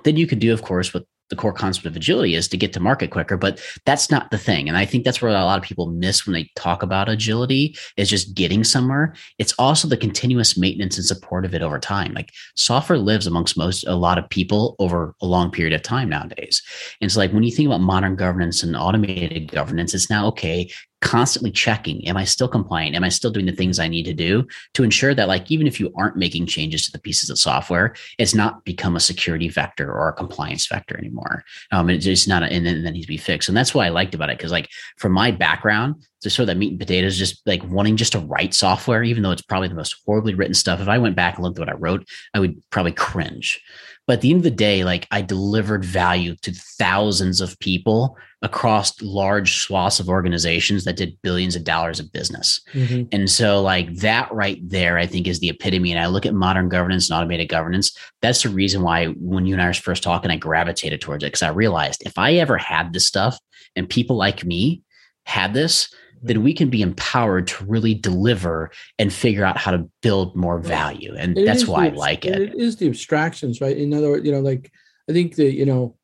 then 0.05 0.17
you 0.17 0.27
could 0.27 0.39
do 0.39 0.53
of 0.53 0.63
course 0.63 0.93
what 0.93 1.05
the 1.31 1.37
core 1.37 1.53
concept 1.53 1.87
of 1.87 1.97
agility 1.97 2.35
is 2.35 2.49
to 2.49 2.57
get 2.57 2.73
to 2.73 2.81
market 2.81 3.11
quicker 3.11 3.37
but 3.37 3.61
that's 3.87 4.11
not 4.11 4.31
the 4.31 4.39
thing. 4.39 4.69
And 4.69 4.77
i 4.77 4.85
think 4.85 5.05
that's 5.05 5.23
where 5.23 5.31
a 5.31 5.45
lot 5.45 5.59
of 5.59 5.65
people 5.65 5.87
miss 5.87 6.27
when 6.27 6.35
they 6.35 6.51
talk 6.57 6.83
about 6.83 7.09
agility 7.09 7.77
is 7.97 8.11
just 8.11 8.35
getting 8.35 8.65
somewhere. 8.65 9.15
It's 9.39 9.53
also 9.59 9.89
the 9.89 9.97
continuous 9.97 10.57
maintenance 10.59 10.97
and 10.97 11.07
support 11.07 11.45
of 11.45 11.55
it 11.55 11.63
over 11.63 11.79
time. 11.79 12.13
Like 12.15 12.33
software 12.57 12.99
lives 12.99 13.27
amongst 13.27 13.57
most 13.57 13.87
a 13.87 13.95
lot 13.95 14.19
of 14.19 14.29
people 14.29 14.77
over 14.79 15.15
a 15.21 15.27
long 15.27 15.51
period 15.51 15.73
of 15.73 15.83
time 15.83 16.09
nowadays. 16.09 16.63
And 17.01 17.11
so 17.11 17.21
like 17.21 17.33
when 17.33 17.43
you 17.43 17.53
think 17.53 17.67
about 17.67 17.81
modern 17.81 18.17
governance 18.17 18.63
and 18.63 18.77
automated 18.77 19.51
governance 19.51 19.95
it's 19.95 20.11
now 20.11 20.27
okay 20.29 20.71
constantly 21.01 21.51
checking 21.51 22.07
am 22.07 22.17
i 22.17 22.25
still 22.25 22.49
compliant? 22.49 22.95
Am 22.95 23.05
i 23.05 23.09
still 23.09 23.31
doing 23.31 23.47
the 23.47 23.53
things 23.53 23.79
i 23.79 23.89
need 23.89 24.05
to 24.05 24.15
do 24.15 24.47
to 24.75 24.83
ensure 24.83 25.15
that 25.15 25.29
like 25.29 25.51
even 25.51 25.67
if 25.67 25.81
you 25.81 25.93
aren't 25.97 26.17
making 26.17 26.47
changes 26.47 26.85
to 26.85 26.93
the 26.93 26.99
pieces 26.99 27.31
of 27.31 27.39
software 27.39 27.95
it's 28.19 28.35
not 28.35 28.65
become 28.65 28.97
a 28.97 29.01
security 29.01 29.49
vector 29.49 29.91
or 29.91 30.09
a 30.09 30.15
compliance 30.15 30.67
vector 30.67 30.97
anymore. 30.99 31.45
Um 31.73 31.91
it's 31.91 32.05
just 32.05 32.29
not 32.29 32.43
a, 32.43 32.47
and 32.47 32.67
then 32.67 32.83
that 32.85 32.93
needs 32.93 33.07
to 33.07 33.13
be 33.13 33.17
fixed. 33.17 33.49
And 33.49 33.57
that's 33.57 33.75
what 33.75 33.87
i 33.87 33.89
liked 33.89 34.15
about 34.15 34.31
it 34.31 34.39
because 34.39 34.53
like 34.53 34.69
from 34.99 35.13
my 35.13 35.31
background 35.31 35.97
to 36.23 36.29
sort 36.29 36.45
of 36.45 36.47
that 36.49 36.59
meat 36.59 36.73
and 36.73 36.79
potatoes 36.79 37.17
just 37.17 37.47
like 37.47 37.65
wanting 37.65 37.97
just 37.97 38.13
to 38.13 38.19
write 38.19 38.53
software 38.53 39.03
even 39.03 39.23
though 39.23 39.31
it's 39.31 39.41
probably 39.41 39.69
the 39.69 39.75
most 39.75 39.97
horribly 40.05 40.35
written 40.35 40.55
stuff 40.55 40.81
if 40.81 40.89
i 40.89 40.99
went 40.99 41.17
back 41.17 41.37
and 41.37 41.45
looked 41.45 41.59
at 41.59 41.67
what 41.67 41.75
i 41.75 41.79
wrote 41.79 42.07
i 42.35 42.41
would 42.41 42.61
probably 42.71 42.93
cringe. 42.93 43.63
But 44.07 44.15
at 44.15 44.21
the 44.23 44.31
end 44.31 44.39
of 44.39 44.45
the 44.45 44.51
day, 44.51 44.83
like 44.83 45.07
I 45.13 45.23
delivered 45.23 45.85
value 45.85 46.35
to 46.43 46.53
thousands 46.53 47.41
of 47.41 47.59
people 47.61 48.17
across 48.43 49.01
large 49.03 49.59
swaths 49.59 50.01
of 50.01 50.09
organizations 50.09 50.85
that 50.85 50.97
did 50.97 51.21
billions 51.23 51.57
of 51.57 51.65
dollars 51.65 52.01
of 52.01 52.13
business. 52.13 52.61
Mm-hmm. 52.73 53.05
And 53.13 53.31
so, 53.31 53.61
like 53.61 53.95
that 53.97 54.33
right 54.33 54.59
there, 54.67 54.97
I 54.99 55.07
think 55.07 55.27
is 55.27 55.41
the 55.41 55.51
epitome. 55.51 55.93
And 55.93 56.01
I 56.01 56.07
look 56.07 56.25
at 56.25 56.35
modern 56.35 56.69
governance 56.69 57.11
and 57.11 57.19
automated 57.19 57.49
governance. 57.49 57.97
That's 58.23 58.43
the 58.43 58.49
reason 58.49 58.83
why 58.83 59.07
when 59.07 59.47
you 59.47 59.55
and 59.55 59.63
I 59.63 59.67
were 59.67 59.75
first 59.75 60.03
talking, 60.03 60.31
I 60.31 60.37
gravitated 60.37 61.01
towards 61.01 61.23
it 61.23 61.29
because 61.29 61.43
I 61.43 61.51
realized 61.51 62.03
if 62.07 62.17
I 62.17 62.35
ever 62.35 62.57
had 62.57 62.93
this 62.93 63.07
stuff 63.07 63.39
and 63.77 63.89
people 63.89 64.17
like 64.17 64.45
me 64.45 64.83
had 65.27 65.53
this, 65.53 65.93
then 66.23 66.43
we 66.43 66.53
can 66.53 66.69
be 66.69 66.83
empowered 66.83 67.47
to 67.47 67.65
really 67.65 67.95
deliver 67.95 68.71
and 68.99 69.13
figure 69.13 69.45
out 69.45 69.57
how 69.57 69.71
to 69.71 69.89
build 70.03 70.37
more 70.37 70.59
value. 70.59 71.15
And 71.17 71.37
that's 71.37 71.67
why 71.67 71.89
the, 71.89 71.95
I 71.95 71.99
like 71.99 72.25
it. 72.25 72.41
It 72.41 72.55
is 72.55 72.77
the 72.77 72.87
abstractions, 72.87 73.61
right? 73.61 73.77
In 73.77 73.95
other 73.95 74.11
words, 74.11 74.27
you 74.27 74.33
know, 74.33 74.41
like 74.41 74.71
I 75.09 75.13
think 75.13 75.37
that, 75.37 75.53
you 75.53 75.65
know, 75.65 75.97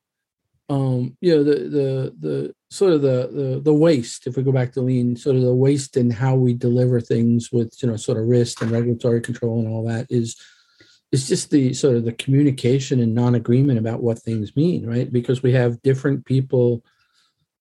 um, 0.69 1.17
you 1.21 1.35
know, 1.35 1.43
the 1.43 1.55
the 1.55 2.15
the 2.19 2.55
sort 2.69 2.93
of 2.93 3.01
the 3.01 3.29
the 3.31 3.61
the 3.63 3.73
waste, 3.73 4.27
if 4.27 4.35
we 4.35 4.43
go 4.43 4.51
back 4.51 4.73
to 4.73 4.81
lean, 4.81 5.15
sort 5.15 5.35
of 5.35 5.43
the 5.43 5.53
waste 5.53 5.95
in 5.97 6.09
how 6.11 6.35
we 6.35 6.53
deliver 6.53 6.99
things 6.99 7.51
with, 7.51 7.73
you 7.81 7.89
know, 7.89 7.95
sort 7.95 8.17
of 8.17 8.25
risk 8.25 8.61
and 8.61 8.71
regulatory 8.71 9.21
control 9.21 9.59
and 9.59 9.67
all 9.67 9.85
that 9.85 10.07
is 10.09 10.35
it's 11.13 11.27
just 11.27 11.51
the 11.51 11.73
sort 11.73 11.95
of 11.95 12.03
the 12.03 12.11
communication 12.11 12.99
and 12.99 13.15
non-agreement 13.15 13.79
about 13.79 14.03
what 14.03 14.19
things 14.19 14.57
mean, 14.57 14.85
right? 14.85 15.09
Because 15.09 15.41
we 15.41 15.53
have 15.53 15.81
different 15.81 16.25
people 16.25 16.83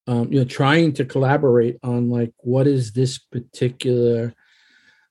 um, 0.08 0.32
you 0.32 0.38
know 0.38 0.44
trying 0.44 0.92
to 0.94 1.04
collaborate 1.04 1.78
on 1.82 2.10
like 2.10 2.32
what 2.38 2.66
is 2.66 2.92
this 2.92 3.18
particular 3.18 4.34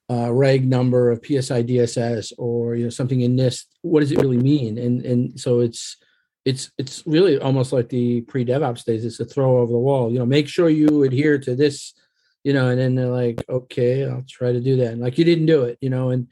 uh, 0.10 0.32
reg 0.32 0.68
number 0.68 1.12
of 1.12 1.22
PCI 1.22 1.68
DSS 1.68 2.34
or 2.38 2.76
you 2.76 2.86
know 2.86 2.90
something 2.90 3.22
in 3.22 3.36
NIST. 3.36 3.66
What 3.82 4.02
does 4.02 4.12
it 4.12 4.20
really 4.20 4.38
mean? 4.38 4.78
And 4.78 5.06
and 5.06 5.40
so 5.40 5.60
it's 5.60 5.98
it's 6.46 6.72
it's 6.78 7.04
really 7.06 7.40
almost 7.40 7.74
like 7.74 7.90
the 7.90 8.22
pre 8.22 8.46
DevOps 8.46 8.86
days. 8.86 9.04
It's 9.04 9.20
a 9.20 9.26
throw 9.26 9.58
over 9.58 9.72
the 9.72 9.80
wall. 9.80 10.12
You 10.12 10.20
know, 10.20 10.26
make 10.26 10.48
sure 10.48 10.70
you 10.70 11.04
adhere 11.04 11.40
to 11.40 11.56
this. 11.56 11.94
You 12.44 12.54
know, 12.54 12.70
and 12.70 12.80
then 12.80 12.94
they're 12.94 13.08
like, 13.08 13.44
okay, 13.50 14.08
I'll 14.08 14.24
try 14.30 14.52
to 14.52 14.62
do 14.62 14.78
that. 14.78 14.94
And 14.94 15.02
like 15.02 15.18
you 15.18 15.26
didn't 15.26 15.48
do 15.48 15.64
it. 15.64 15.80
You 15.82 15.90
know, 15.90 16.12
and 16.12 16.28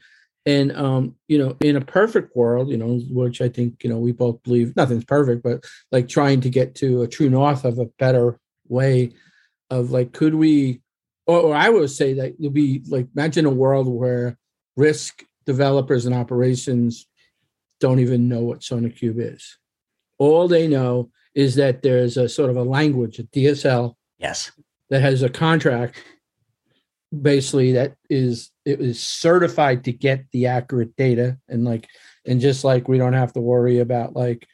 and 0.46 0.70
um, 0.76 1.16
you 1.26 1.38
know, 1.38 1.56
in 1.60 1.74
a 1.76 1.80
perfect 1.80 2.36
world, 2.36 2.68
you 2.68 2.76
know, 2.76 3.00
which 3.10 3.40
I 3.40 3.48
think 3.48 3.82
you 3.82 3.90
know 3.90 3.98
we 3.98 4.12
both 4.12 4.42
believe 4.44 4.76
nothing's 4.76 5.04
perfect, 5.04 5.42
but 5.42 5.64
like 5.90 6.08
trying 6.08 6.40
to 6.42 6.50
get 6.50 6.76
to 6.76 7.02
a 7.02 7.08
true 7.08 7.28
north 7.28 7.64
of 7.64 7.78
a 7.78 7.86
better 7.98 8.38
way 8.68 9.12
of 9.70 9.90
like 9.90 10.12
could 10.12 10.34
we 10.34 10.80
or, 11.26 11.40
or 11.40 11.56
I 11.56 11.68
would 11.68 11.90
say 11.90 12.14
that 12.14 12.34
you'll 12.38 12.52
be 12.52 12.82
like 12.88 13.08
imagine 13.16 13.46
a 13.46 13.50
world 13.50 13.88
where 13.88 14.38
risk 14.76 15.24
developers 15.46 16.06
and 16.06 16.14
operations 16.14 17.06
don't 17.80 18.00
even 18.00 18.28
know 18.28 18.42
what 18.42 18.60
SonarQube 18.60 19.34
is. 19.34 19.58
All 20.24 20.48
they 20.48 20.66
know 20.66 21.10
is 21.34 21.56
that 21.56 21.82
there's 21.82 22.16
a 22.16 22.28
sort 22.28 22.50
of 22.50 22.56
a 22.56 22.62
language, 22.62 23.18
a 23.18 23.24
DSL, 23.24 23.94
yes, 24.18 24.52
that 24.90 25.02
has 25.02 25.22
a 25.22 25.28
contract 25.28 26.02
basically 27.22 27.72
that 27.72 27.94
is 28.10 28.50
it 28.64 28.80
is 28.80 29.00
certified 29.00 29.84
to 29.84 29.92
get 29.92 30.24
the 30.32 30.46
accurate 30.46 30.96
data. 30.96 31.38
And 31.48 31.64
like 31.64 31.88
and 32.26 32.40
just 32.40 32.64
like 32.64 32.88
we 32.88 32.98
don't 32.98 33.12
have 33.12 33.32
to 33.34 33.40
worry 33.40 33.78
about 33.78 34.14
like 34.14 34.46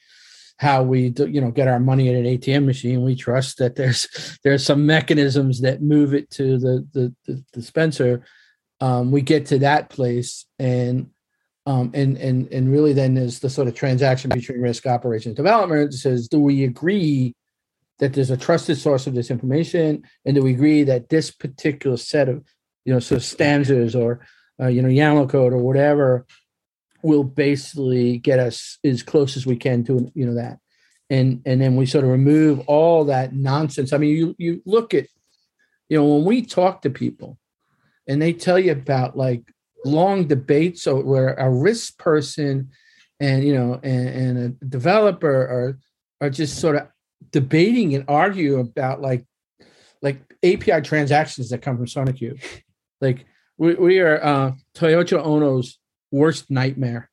how 0.59 0.83
we 0.83 1.11
do, 1.11 1.27
you 1.27 1.41
know 1.41 1.51
get 1.51 1.69
our 1.69 1.81
money 1.81 2.09
at 2.09 2.17
an 2.17 2.25
ATM 2.25 2.67
machine 2.67 3.03
we 3.03 3.17
trust 3.17 3.59
that 3.59 3.77
there's 3.77 4.39
there's 4.45 4.65
some 4.65 4.87
mechanisms 4.87 5.61
that 5.63 5.83
move 5.83 6.15
it 6.15 6.31
to 6.33 6.59
the 6.59 6.87
the, 6.93 7.15
the 7.27 7.45
dispenser. 7.53 8.25
Um, 8.81 9.11
we 9.11 9.21
get 9.21 9.47
to 9.47 9.59
that 9.59 9.91
place 9.91 10.47
and 10.59 11.11
um, 11.67 11.91
and 11.95 12.17
and 12.17 12.51
and 12.53 12.73
really 12.73 12.93
then 12.93 13.17
is 13.17 13.41
the 13.41 13.51
sort 13.51 13.69
of 13.69 13.75
transaction 13.75 14.31
between 14.31 14.61
risk 14.61 14.87
operations 14.87 15.35
development. 15.35 15.93
Says 15.95 16.29
do 16.29 16.41
we 16.41 16.65
agree 16.65 17.35
that 17.99 18.15
there's 18.15 18.31
a 18.31 18.37
trusted 18.37 18.79
source 18.79 19.07
of 19.07 19.15
this 19.15 19.31
information? 19.31 20.03
And 20.25 20.35
do 20.35 20.43
we 20.43 20.53
agree 20.53 20.85
that 20.85 21.11
this 21.11 21.31
particular 21.31 21.97
set 21.97 22.29
of 22.29 22.45
you 22.85 22.93
know 22.93 23.01
sort 23.01 23.19
of 23.19 23.25
stanzas 23.25 23.95
or 23.95 24.27
uh, 24.61 24.69
you 24.69 24.81
know 24.81 24.89
YAML 24.89 25.29
code 25.29 25.53
or 25.53 25.59
whatever 25.59 26.27
will 27.03 27.25
basically 27.25 28.19
get 28.19 28.39
us 28.39 28.79
as 28.85 29.03
close 29.03 29.37
as 29.37 29.47
we 29.47 29.57
can 29.57 29.85
to 29.85 30.11
you 30.15 30.27
know 30.27 30.35
that? 30.35 30.59
And 31.11 31.43
and 31.45 31.61
then 31.61 31.77
we 31.77 31.85
sort 31.85 32.05
of 32.05 32.11
remove 32.11 32.61
all 32.61 33.05
that 33.05 33.35
nonsense. 33.35 33.93
I 33.93 33.99
mean 33.99 34.17
you 34.17 34.35
you 34.39 34.63
look 34.65 34.95
at 34.95 35.07
you 35.91 35.99
know 35.99 36.07
when 36.07 36.25
we 36.25 36.41
talk 36.41 36.83
to 36.83 36.91
people 36.91 37.37
and 38.09 38.21
they 38.21 38.33
tell 38.33 38.59
you 38.59 38.73
about 38.73 39.15
like 39.15 39.43
long 39.85 40.27
debates 40.27 40.87
where 40.87 41.35
a 41.35 41.51
risk 41.51 41.99
person 41.99 42.71
and 43.19 43.45
you 43.45 43.55
know 43.55 43.81
and, 43.83 44.09
and 44.09 44.39
a 44.39 44.65
developer 44.67 45.29
are 45.31 45.79
are 46.21 46.31
just 46.31 46.61
sort 46.61 46.77
of 46.77 46.89
debating 47.31 47.95
and 47.95 48.05
argue 48.09 48.59
about 48.59 49.01
like 49.01 49.25
like 50.03 50.21
API 50.43 50.81
transactions 50.83 51.51
that 51.51 51.63
come 51.63 51.77
from 51.77 51.87
SonarQube. 51.87 52.43
Like 53.01 53.27
we, 53.59 53.75
we 53.75 54.01
are 54.01 54.23
uh, 54.23 54.53
Toyota 54.75 55.25
Ono's 55.25 55.79
worst 56.11 56.51
nightmare, 56.51 57.11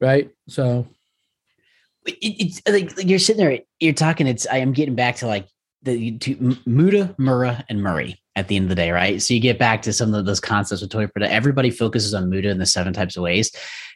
right? 0.00 0.30
So 0.48 0.88
it, 2.06 2.16
it's 2.20 2.62
like 2.68 3.08
you're 3.08 3.18
sitting 3.18 3.44
there, 3.44 3.60
you're 3.80 3.92
talking. 3.92 4.26
It's 4.26 4.46
I 4.46 4.58
am 4.58 4.72
getting 4.72 4.94
back 4.94 5.16
to 5.16 5.26
like 5.26 5.48
the 5.82 6.18
to 6.18 6.56
Muda, 6.66 7.14
Mura, 7.18 7.64
and 7.68 7.82
Muri 7.82 8.20
at 8.36 8.48
the 8.48 8.56
end 8.56 8.66
of 8.66 8.68
the 8.68 8.74
day, 8.74 8.90
right? 8.90 9.20
So 9.20 9.34
you 9.34 9.40
get 9.40 9.58
back 9.58 9.82
to 9.82 9.92
some 9.92 10.14
of 10.14 10.26
those 10.26 10.40
concepts 10.40 10.82
with 10.82 10.90
Toyota. 10.90 11.26
Everybody 11.26 11.70
focuses 11.70 12.14
on 12.14 12.28
Muda 12.28 12.50
and 12.50 12.60
the 12.60 12.66
seven 12.66 12.92
types 12.92 13.16
of 13.16 13.22
ways. 13.22 13.50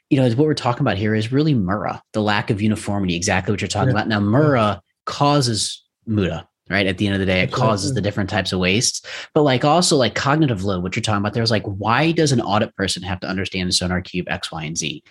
You 0.09 0.19
know, 0.19 0.25
is 0.27 0.35
what 0.35 0.47
we're 0.47 0.55
talking 0.55 0.81
about 0.81 0.97
here 0.97 1.15
is 1.15 1.31
really 1.31 1.55
Mura, 1.55 2.03
the 2.15 2.23
lack 2.23 2.51
of 2.51 2.61
uniformity, 2.61 3.15
exactly 3.15 3.53
what 3.53 3.61
you're 3.61 3.69
talking 3.69 3.91
yeah. 3.91 3.95
about. 3.95 4.09
Now, 4.09 4.19
Mura 4.19 4.83
causes 5.07 5.85
Muda, 6.07 6.49
right? 6.71 6.87
At 6.87 6.99
the 6.99 7.07
end 7.07 7.15
of 7.15 7.21
the 7.21 7.27
day, 7.27 7.41
it 7.41 7.53
causes 7.53 7.95
the 7.95 8.01
different 8.01 8.31
types 8.31 8.53
of 8.53 8.61
wastes. 8.61 9.03
But 9.35 9.43
like 9.43 9.65
also 9.65 9.97
like 9.97 10.15
cognitive 10.15 10.65
load, 10.65 10.83
what 10.83 10.95
you're 10.95 11.03
talking 11.03 11.19
about, 11.19 11.35
there's 11.35 11.51
like, 11.51 11.65
why 11.65 12.13
does 12.13 12.33
an 12.33 12.41
audit 12.41 12.75
person 12.77 13.03
have 13.03 13.21
to 13.21 13.27
understand 13.27 13.69
the 13.69 13.75
SonarQube 13.75 14.25
X, 14.29 14.53
Y, 14.53 14.63
and 14.63 14.79
Z? 14.79 15.03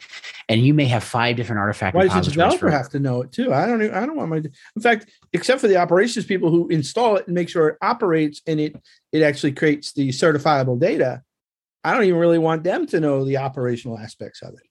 And 0.48 0.62
you 0.62 0.74
may 0.74 0.86
have 0.86 1.04
five 1.04 1.36
different 1.36 1.60
artifact. 1.60 1.96
Why 1.96 2.08
does 2.08 2.26
the 2.26 2.32
developer 2.32 2.70
have 2.70 2.90
to 2.90 3.00
know 3.00 3.22
it 3.22 3.32
too? 3.32 3.54
I 3.54 3.68
don't. 3.68 3.82
I 3.94 4.06
don't 4.06 4.16
want 4.16 4.30
my. 4.30 4.38
In 4.38 4.82
fact, 4.82 5.10
except 5.34 5.62
for 5.62 5.68
the 5.68 5.78
operations 5.78 6.26
people 6.26 6.50
who 6.50 6.68
install 6.70 7.18
it 7.18 7.28
and 7.28 7.36
make 7.36 7.50
sure 7.50 7.68
it 7.70 7.78
operates 7.82 8.42
and 8.48 8.60
it 8.60 8.76
it 9.12 9.22
actually 9.22 9.52
creates 9.52 9.92
the 9.94 10.10
certifiable 10.10 10.80
data. 10.80 11.22
I 11.84 11.94
don't 11.94 12.04
even 12.06 12.20
really 12.20 12.40
want 12.40 12.64
them 12.64 12.88
to 12.88 13.00
know 13.00 13.24
the 13.24 13.38
operational 13.38 13.98
aspects 13.98 14.42
of 14.42 14.54
it 14.54 14.70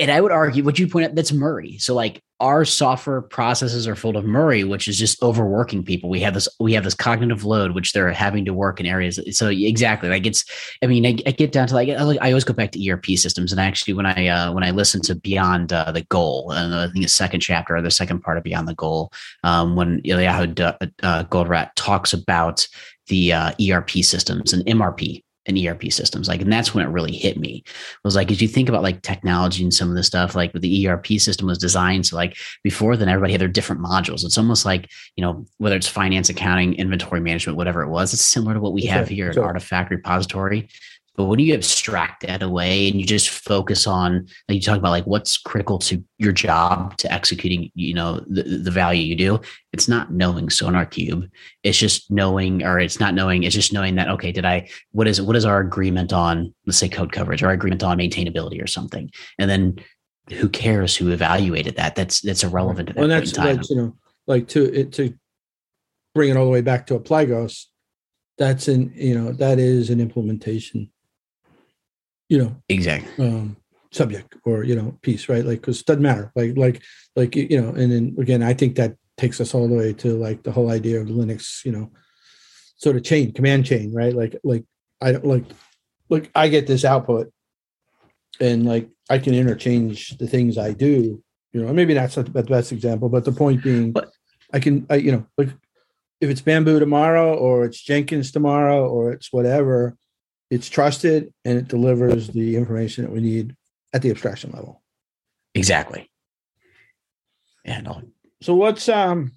and 0.00 0.10
I 0.10 0.20
would 0.20 0.32
argue 0.32 0.64
what 0.64 0.78
you 0.78 0.88
point 0.88 1.06
out 1.06 1.14
that's 1.14 1.30
Muri. 1.30 1.78
So 1.78 1.94
like 1.94 2.22
our 2.40 2.64
software 2.64 3.20
processes 3.20 3.86
are 3.86 3.94
full 3.94 4.16
of 4.16 4.24
Muri, 4.24 4.64
which 4.64 4.88
is 4.88 4.98
just 4.98 5.22
overworking 5.22 5.84
people. 5.84 6.08
We 6.08 6.20
have 6.20 6.34
this 6.34 6.48
we 6.58 6.72
have 6.72 6.84
this 6.84 6.94
cognitive 6.94 7.44
load, 7.44 7.72
which 7.72 7.92
they're 7.92 8.10
having 8.12 8.46
to 8.46 8.54
work 8.54 8.80
in 8.80 8.86
areas. 8.86 9.20
So 9.32 9.48
exactly, 9.48 10.08
like 10.08 10.26
it's. 10.26 10.44
I 10.82 10.86
mean, 10.86 11.06
I, 11.06 11.18
I 11.26 11.32
get 11.32 11.52
down 11.52 11.68
to 11.68 11.74
like 11.74 11.90
I, 11.90 12.30
always 12.30 12.44
go 12.44 12.54
back 12.54 12.72
to 12.72 12.90
ERP 12.90 13.06
systems, 13.16 13.52
and 13.52 13.60
actually 13.60 13.92
when 13.92 14.06
I 14.06 14.26
uh, 14.26 14.52
when 14.52 14.64
I 14.64 14.70
listen 14.70 15.02
to 15.02 15.14
Beyond 15.14 15.72
uh, 15.72 15.92
the 15.92 16.02
Goal, 16.04 16.50
and 16.52 16.74
I 16.74 16.88
think 16.88 17.04
the 17.04 17.08
second 17.08 17.40
chapter 17.40 17.76
or 17.76 17.82
the 17.82 17.90
second 17.90 18.20
part 18.20 18.38
of 18.38 18.44
Beyond 18.44 18.66
the 18.66 18.74
Goal, 18.74 19.12
um, 19.44 19.76
when 19.76 20.00
Eliyahu 20.02 20.58
uh, 21.02 21.24
Goldratt 21.24 21.70
talks 21.76 22.12
about 22.12 22.66
the 23.08 23.32
uh, 23.32 23.52
ERP 23.60 23.90
systems 23.90 24.52
and 24.52 24.64
MRP, 24.64 25.22
and 25.46 25.58
ERP 25.58 25.90
systems. 25.90 26.28
Like, 26.28 26.42
and 26.42 26.52
that's 26.52 26.74
when 26.74 26.84
it 26.84 26.90
really 26.90 27.12
hit 27.12 27.38
me. 27.38 27.64
Was 28.04 28.16
like, 28.16 28.30
as 28.30 28.42
you 28.42 28.48
think 28.48 28.68
about 28.68 28.82
like 28.82 29.02
technology 29.02 29.62
and 29.62 29.72
some 29.72 29.88
of 29.88 29.96
the 29.96 30.02
stuff, 30.02 30.34
like 30.34 30.52
with 30.52 30.62
the 30.62 30.86
ERP 30.86 31.06
system 31.18 31.46
was 31.46 31.58
designed 31.58 32.06
so 32.06 32.16
like 32.16 32.36
before 32.62 32.96
then 32.96 33.08
everybody 33.08 33.32
had 33.32 33.40
their 33.40 33.48
different 33.48 33.82
modules. 33.82 34.24
It's 34.24 34.38
almost 34.38 34.64
like, 34.64 34.90
you 35.16 35.22
know, 35.22 35.46
whether 35.58 35.76
it's 35.76 35.88
finance, 35.88 36.28
accounting, 36.28 36.74
inventory 36.74 37.20
management, 37.20 37.56
whatever 37.56 37.82
it 37.82 37.88
was, 37.88 38.12
it's 38.12 38.22
similar 38.22 38.54
to 38.54 38.60
what 38.60 38.72
we 38.72 38.82
have 38.82 39.08
here 39.08 39.32
sure. 39.32 39.42
in 39.42 39.46
Artifact 39.46 39.90
Repository. 39.90 40.68
But 41.16 41.24
when 41.24 41.38
you 41.38 41.52
abstract 41.52 42.26
that 42.26 42.40
away 42.42 42.88
and 42.88 42.98
you 42.98 43.04
just 43.04 43.28
focus 43.28 43.86
on, 43.86 44.26
like 44.48 44.56
you 44.56 44.60
talk 44.62 44.78
about 44.78 44.92
like 44.92 45.06
what's 45.06 45.36
critical 45.36 45.78
to 45.80 46.02
your 46.18 46.32
job 46.32 46.96
to 46.98 47.12
executing, 47.12 47.70
you 47.74 47.92
know, 47.92 48.24
the, 48.28 48.42
the 48.42 48.70
value 48.70 49.02
you 49.02 49.16
do, 49.16 49.40
it's 49.72 49.88
not 49.88 50.12
knowing 50.12 50.48
SonarQube. 50.48 51.28
It's 51.62 51.76
just 51.76 52.10
knowing, 52.10 52.62
or 52.62 52.78
it's 52.78 53.00
not 53.00 53.12
knowing, 53.14 53.42
it's 53.42 53.54
just 53.54 53.72
knowing 53.72 53.96
that, 53.96 54.08
okay, 54.08 54.32
did 54.32 54.46
I, 54.46 54.68
what 54.92 55.08
is, 55.08 55.20
what 55.20 55.36
is 55.36 55.44
our 55.44 55.60
agreement 55.60 56.12
on, 56.12 56.54
let's 56.64 56.78
say 56.78 56.88
code 56.88 57.12
coverage 57.12 57.42
or 57.42 57.50
agreement 57.50 57.82
on 57.82 57.98
maintainability 57.98 58.62
or 58.62 58.66
something? 58.66 59.10
And 59.38 59.50
then 59.50 59.76
who 60.38 60.48
cares 60.48 60.96
who 60.96 61.10
evaluated 61.10 61.76
that? 61.76 61.96
That's, 61.96 62.20
that's 62.20 62.44
irrelevant 62.44 62.88
to 62.88 62.94
that 62.94 63.00
well, 63.00 63.08
that's, 63.08 63.32
that's, 63.32 63.68
you 63.68 63.76
know, 63.76 63.96
like 64.26 64.48
to, 64.48 64.72
it, 64.72 64.92
to 64.92 65.12
bring 66.14 66.30
it 66.30 66.36
all 66.36 66.44
the 66.44 66.50
way 66.50 66.62
back 66.62 66.86
to 66.86 66.94
a 66.94 67.00
Ploigos, 67.00 67.66
that's 68.38 68.68
an, 68.68 68.92
you 68.94 69.14
know, 69.14 69.32
that 69.32 69.58
is 69.58 69.90
an 69.90 70.00
implementation 70.00 70.88
you 72.30 72.38
know 72.38 72.56
exactly. 72.70 73.26
um, 73.26 73.56
subject 73.92 74.36
or 74.44 74.64
you 74.64 74.74
know 74.74 74.96
piece 75.02 75.28
right? 75.28 75.44
Like 75.44 75.60
because 75.60 75.80
it 75.80 75.86
doesn't 75.86 76.02
matter. 76.02 76.32
Like 76.34 76.56
like 76.56 76.82
like 77.16 77.36
you 77.36 77.60
know 77.60 77.70
and 77.70 77.92
then 77.92 78.16
again 78.18 78.42
i 78.42 78.54
think 78.54 78.76
that 78.76 78.96
takes 79.18 79.40
us 79.40 79.52
all 79.52 79.68
the 79.68 79.74
way 79.74 79.92
to 79.92 80.16
like 80.16 80.42
the 80.44 80.52
whole 80.52 80.70
idea 80.70 80.98
of 80.98 81.08
linux 81.08 81.62
you 81.64 81.72
know 81.72 81.90
sort 82.76 82.96
of 82.96 83.04
chain 83.04 83.32
command 83.32 83.66
chain 83.66 83.92
right? 83.92 84.14
Like 84.14 84.36
like 84.42 84.64
i 85.02 85.12
don't 85.12 85.26
like 85.26 85.44
like 86.08 86.30
i 86.34 86.48
get 86.48 86.66
this 86.66 86.84
output 86.84 87.30
and 88.40 88.64
like 88.64 88.88
i 89.10 89.18
can 89.18 89.34
interchange 89.34 90.16
the 90.18 90.26
things 90.26 90.56
i 90.56 90.72
do 90.72 91.22
you 91.52 91.62
know 91.62 91.72
maybe 91.72 91.94
that's 91.94 92.16
not 92.16 92.32
the 92.32 92.42
best 92.42 92.72
example 92.72 93.08
but 93.08 93.24
the 93.24 93.32
point 93.32 93.62
being 93.62 93.92
but, 93.92 94.10
i 94.52 94.58
can 94.58 94.86
I, 94.88 94.96
you 94.96 95.12
know 95.12 95.26
like 95.36 95.48
if 96.20 96.30
it's 96.30 96.40
bamboo 96.40 96.78
tomorrow 96.78 97.34
or 97.34 97.64
it's 97.64 97.80
jenkins 97.82 98.30
tomorrow 98.30 98.88
or 98.88 99.12
it's 99.12 99.32
whatever 99.32 99.96
it's 100.50 100.68
trusted 100.68 101.32
and 101.44 101.58
it 101.58 101.68
delivers 101.68 102.28
the 102.28 102.56
information 102.56 103.04
that 103.04 103.12
we 103.12 103.20
need 103.20 103.56
at 103.92 104.02
the 104.02 104.10
abstraction 104.10 104.50
level. 104.50 104.82
Exactly. 105.54 106.10
Yeah. 107.64 107.80
No. 107.80 108.02
So 108.42 108.54
what's 108.54 108.88
um 108.88 109.32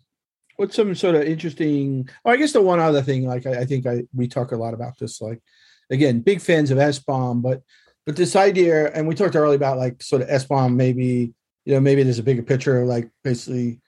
what's 0.58 0.76
some 0.76 0.94
sort 0.96 1.16
of 1.16 1.24
interesting 1.24 2.10
oh, 2.26 2.32
I 2.32 2.38
guess 2.38 2.54
the 2.54 2.62
one 2.62 2.80
other 2.80 3.02
thing, 3.02 3.26
like 3.26 3.46
I, 3.46 3.62
I 3.62 3.66
think 3.66 3.86
I 3.86 4.04
we 4.14 4.28
talk 4.28 4.52
a 4.52 4.58
lot 4.58 4.74
about 4.74 4.98
this, 4.98 5.22
like 5.22 5.42
again, 5.90 6.22
big 6.22 6.42
fans 6.42 6.72
of 6.72 6.78
SBOM 6.78 7.42
but 7.42 7.62
but 8.06 8.16
this 8.18 8.36
idea, 8.36 8.92
and 8.92 9.08
we 9.08 9.16
talked 9.16 9.36
earlier 9.36 9.56
about 9.56 9.78
like 9.78 10.04
sort 10.04 10.22
of 10.22 10.28
SBOM 10.28 10.76
maybe, 10.76 11.34
you 11.64 11.74
know, 11.74 11.80
maybe 11.80 12.04
there's 12.04 12.20
a 12.20 12.24
bigger 12.24 12.44
picture, 12.44 12.82
of 12.82 12.88
like 12.88 13.10
basically 13.24 13.80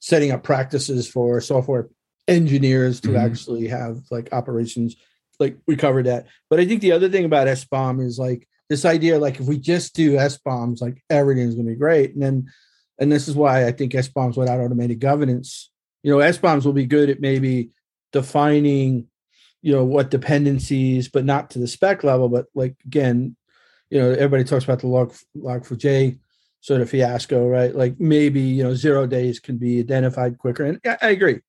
setting 0.00 0.30
up 0.30 0.42
practices 0.42 1.08
for 1.08 1.40
software 1.40 1.88
engineers 2.28 3.00
to 3.00 3.08
mm-hmm. 3.08 3.18
actually 3.18 3.68
have 3.68 4.00
like 4.10 4.32
operations 4.32 4.96
like 5.38 5.56
we 5.66 5.76
covered 5.76 6.06
that. 6.06 6.26
But 6.50 6.60
I 6.60 6.66
think 6.66 6.80
the 6.80 6.92
other 6.92 7.08
thing 7.08 7.24
about 7.24 7.46
SBOM 7.46 8.04
is 8.04 8.18
like 8.18 8.48
this 8.68 8.84
idea, 8.84 9.18
like 9.18 9.40
if 9.40 9.46
we 9.46 9.58
just 9.58 9.94
do 9.94 10.16
SBOMs, 10.16 10.80
like 10.80 11.02
everything's 11.08 11.54
gonna 11.54 11.68
be 11.68 11.74
great. 11.74 12.14
And 12.14 12.22
then 12.22 12.48
and 12.98 13.12
this 13.12 13.28
is 13.28 13.36
why 13.36 13.66
I 13.66 13.72
think 13.72 13.92
SBOMs 13.92 14.36
without 14.36 14.60
automated 14.60 15.00
governance, 15.00 15.70
you 16.02 16.10
know, 16.10 16.18
SBOMs 16.18 16.64
will 16.64 16.72
be 16.72 16.86
good 16.86 17.10
at 17.10 17.20
maybe 17.20 17.70
defining, 18.12 19.06
you 19.62 19.72
know, 19.72 19.84
what 19.84 20.10
dependencies, 20.10 21.08
but 21.08 21.24
not 21.24 21.50
to 21.50 21.58
the 21.58 21.68
spec 21.68 22.04
level. 22.04 22.28
But 22.28 22.46
like 22.54 22.74
again, 22.84 23.36
you 23.90 24.00
know, 24.00 24.10
everybody 24.10 24.44
talks 24.44 24.64
about 24.64 24.80
the 24.80 24.88
log 24.88 25.14
log4j 25.36 26.18
sort 26.60 26.80
of 26.80 26.90
fiasco, 26.90 27.46
right? 27.46 27.74
Like 27.74 27.98
maybe, 28.00 28.40
you 28.40 28.64
know, 28.64 28.74
zero 28.74 29.06
days 29.06 29.40
can 29.40 29.58
be 29.58 29.78
identified 29.78 30.38
quicker. 30.38 30.64
And 30.64 30.80
I, 30.84 30.98
I 31.00 31.08
agree. 31.10 31.40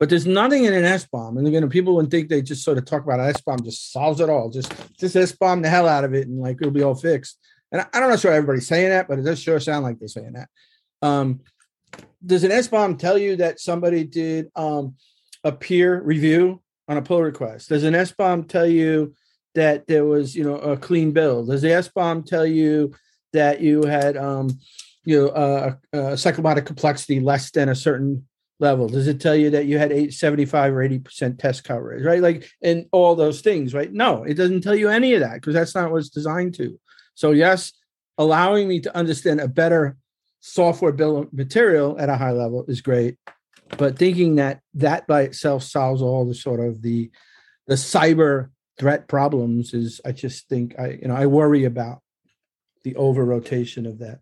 But 0.00 0.08
there's 0.10 0.26
nothing 0.26 0.64
in 0.64 0.74
an 0.74 0.82
SBOM, 0.82 1.38
And 1.38 1.46
again, 1.46 1.68
people 1.70 1.94
would 1.94 2.10
think 2.10 2.28
they 2.28 2.42
just 2.42 2.64
sort 2.64 2.78
of 2.78 2.84
talk 2.84 3.04
about 3.04 3.20
an 3.20 3.32
SBOM 3.32 3.64
just 3.64 3.92
solves 3.92 4.20
it 4.20 4.28
all. 4.28 4.50
Just 4.50 4.72
just 4.98 5.14
SBOM 5.14 5.62
the 5.62 5.70
hell 5.70 5.88
out 5.88 6.04
of 6.04 6.14
it 6.14 6.26
and 6.26 6.40
like 6.40 6.56
it'll 6.60 6.72
be 6.72 6.82
all 6.82 6.96
fixed. 6.96 7.38
And 7.70 7.80
I, 7.80 7.86
I 7.92 8.00
don't 8.00 8.10
know 8.10 8.16
sure 8.16 8.32
everybody's 8.32 8.66
saying 8.66 8.90
that, 8.90 9.08
but 9.08 9.18
it 9.18 9.22
does 9.22 9.40
sure 9.40 9.60
sound 9.60 9.84
like 9.84 9.98
they're 9.98 10.08
saying 10.08 10.32
that. 10.32 10.48
Um, 11.00 11.40
does 12.24 12.44
an 12.44 12.50
SBOM 12.50 12.98
tell 12.98 13.16
you 13.16 13.36
that 13.36 13.60
somebody 13.60 14.04
did 14.04 14.50
um, 14.56 14.96
a 15.44 15.52
peer 15.52 16.02
review 16.02 16.60
on 16.88 16.96
a 16.96 17.02
pull 17.02 17.22
request? 17.22 17.68
Does 17.68 17.84
an 17.84 17.94
SBOM 17.94 18.48
tell 18.48 18.66
you 18.66 19.14
that 19.54 19.86
there 19.86 20.04
was, 20.04 20.34
you 20.34 20.42
know, 20.42 20.56
a 20.56 20.76
clean 20.76 21.12
bill? 21.12 21.44
Does 21.46 21.62
the 21.62 21.68
SBOM 21.68 22.26
tell 22.26 22.46
you 22.46 22.94
that 23.32 23.60
you 23.60 23.84
had, 23.84 24.16
um, 24.16 24.58
you 25.04 25.26
know, 25.26 25.78
a 25.92 26.16
cyclomatic 26.16 26.66
complexity 26.66 27.20
less 27.20 27.50
than 27.50 27.68
a 27.68 27.74
certain 27.74 28.26
level? 28.60 28.88
Does 28.88 29.08
it 29.08 29.20
tell 29.20 29.34
you 29.34 29.50
that 29.50 29.66
you 29.66 29.78
had 29.78 29.92
eight, 29.92 30.14
75 30.14 30.74
or 30.74 30.88
80% 30.88 31.38
test 31.38 31.64
coverage, 31.64 32.04
right? 32.04 32.20
Like, 32.20 32.48
and 32.62 32.86
all 32.92 33.14
those 33.14 33.40
things, 33.40 33.74
right? 33.74 33.92
No, 33.92 34.24
it 34.24 34.34
doesn't 34.34 34.62
tell 34.62 34.74
you 34.74 34.88
any 34.88 35.14
of 35.14 35.20
that 35.20 35.34
because 35.34 35.54
that's 35.54 35.74
not 35.74 35.90
what 35.90 35.98
it's 35.98 36.08
designed 36.08 36.54
to. 36.54 36.78
So, 37.14 37.32
yes, 37.32 37.72
allowing 38.18 38.68
me 38.68 38.80
to 38.80 38.96
understand 38.96 39.40
a 39.40 39.48
better 39.48 39.96
software 40.40 40.92
bill 40.92 41.18
of 41.18 41.32
material 41.32 41.98
at 41.98 42.08
a 42.08 42.16
high 42.16 42.32
level 42.32 42.64
is 42.68 42.80
great. 42.80 43.16
But 43.78 43.98
thinking 43.98 44.36
that 44.36 44.60
that 44.74 45.06
by 45.06 45.22
itself 45.22 45.62
solves 45.62 46.02
all 46.02 46.26
the 46.26 46.34
sort 46.34 46.60
of 46.60 46.82
the 46.82 47.10
the 47.66 47.76
cyber 47.76 48.50
threat 48.78 49.08
problems 49.08 49.72
is, 49.72 50.00
I 50.04 50.12
just 50.12 50.48
think 50.48 50.78
I, 50.78 50.98
you 51.00 51.08
know, 51.08 51.16
I 51.16 51.26
worry 51.26 51.64
about 51.64 52.00
the 52.82 52.94
over 52.96 53.24
rotation 53.24 53.86
of 53.86 54.00
that. 54.00 54.20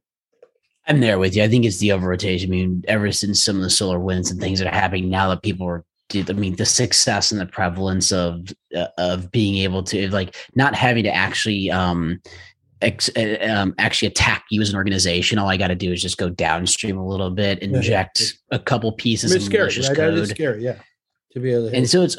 I'm 0.87 1.01
there 1.01 1.19
with 1.19 1.37
you. 1.37 1.45
I 1.45 1.49
think 1.49 1.65
it's 1.65 1.79
the 1.79 1.93
over 1.93 2.09
rotation. 2.09 2.51
I 2.51 2.53
mean, 2.53 2.85
ever 2.89 3.13
since 3.13 3.43
some 3.43 3.57
of 3.57 3.63
the 3.63 3.69
SolarWinds 3.69 4.31
and 4.31 4.41
things 4.41 4.59
that 4.59 4.69
are 4.69 4.75
happening 4.75 5.09
now 5.09 5.29
that 5.29 5.43
people 5.43 5.67
are 5.67 5.85
I 6.15 6.33
mean, 6.33 6.57
the 6.57 6.67
success 6.67 7.33
and 7.33 7.41
the 7.41 7.47
prevalence 7.47 8.13
of 8.13 8.49
uh, 8.77 8.89
of 8.99 9.31
being 9.31 9.57
able 9.59 9.83
to 9.85 10.11
like 10.11 10.37
not 10.55 10.75
having 10.75 11.05
to 11.05 11.15
actually 11.15 11.71
um, 11.71 12.21
ex, 12.83 13.09
uh, 13.17 13.37
um, 13.49 13.75
actually 13.79 14.09
attack 14.09 14.45
you 14.51 14.61
as 14.61 14.71
an 14.71 14.77
organization. 14.77 15.39
All 15.39 15.49
I 15.49 15.57
got 15.57 15.69
to 15.69 15.75
do 15.75 15.93
is 15.93 16.03
just 16.03 16.19
go 16.19 16.29
downstream 16.29 16.99
a 16.99 17.07
little 17.07 17.31
bit, 17.31 17.61
inject 17.61 18.21
yeah. 18.21 18.57
a 18.57 18.59
couple 18.59 18.93
pieces 18.93 19.35
of 19.35 19.43
scary, 19.43 19.63
malicious 19.63 19.89
right? 19.89 19.97
code. 19.97 20.15
That 20.15 20.23
is 20.23 20.31
scary, 20.31 20.65
yeah. 20.65 20.77
To 21.33 21.41
be 21.41 21.53
able 21.53 21.71
to 21.71 21.77
and 21.77 21.89
so 21.89 22.03
it's 22.03 22.19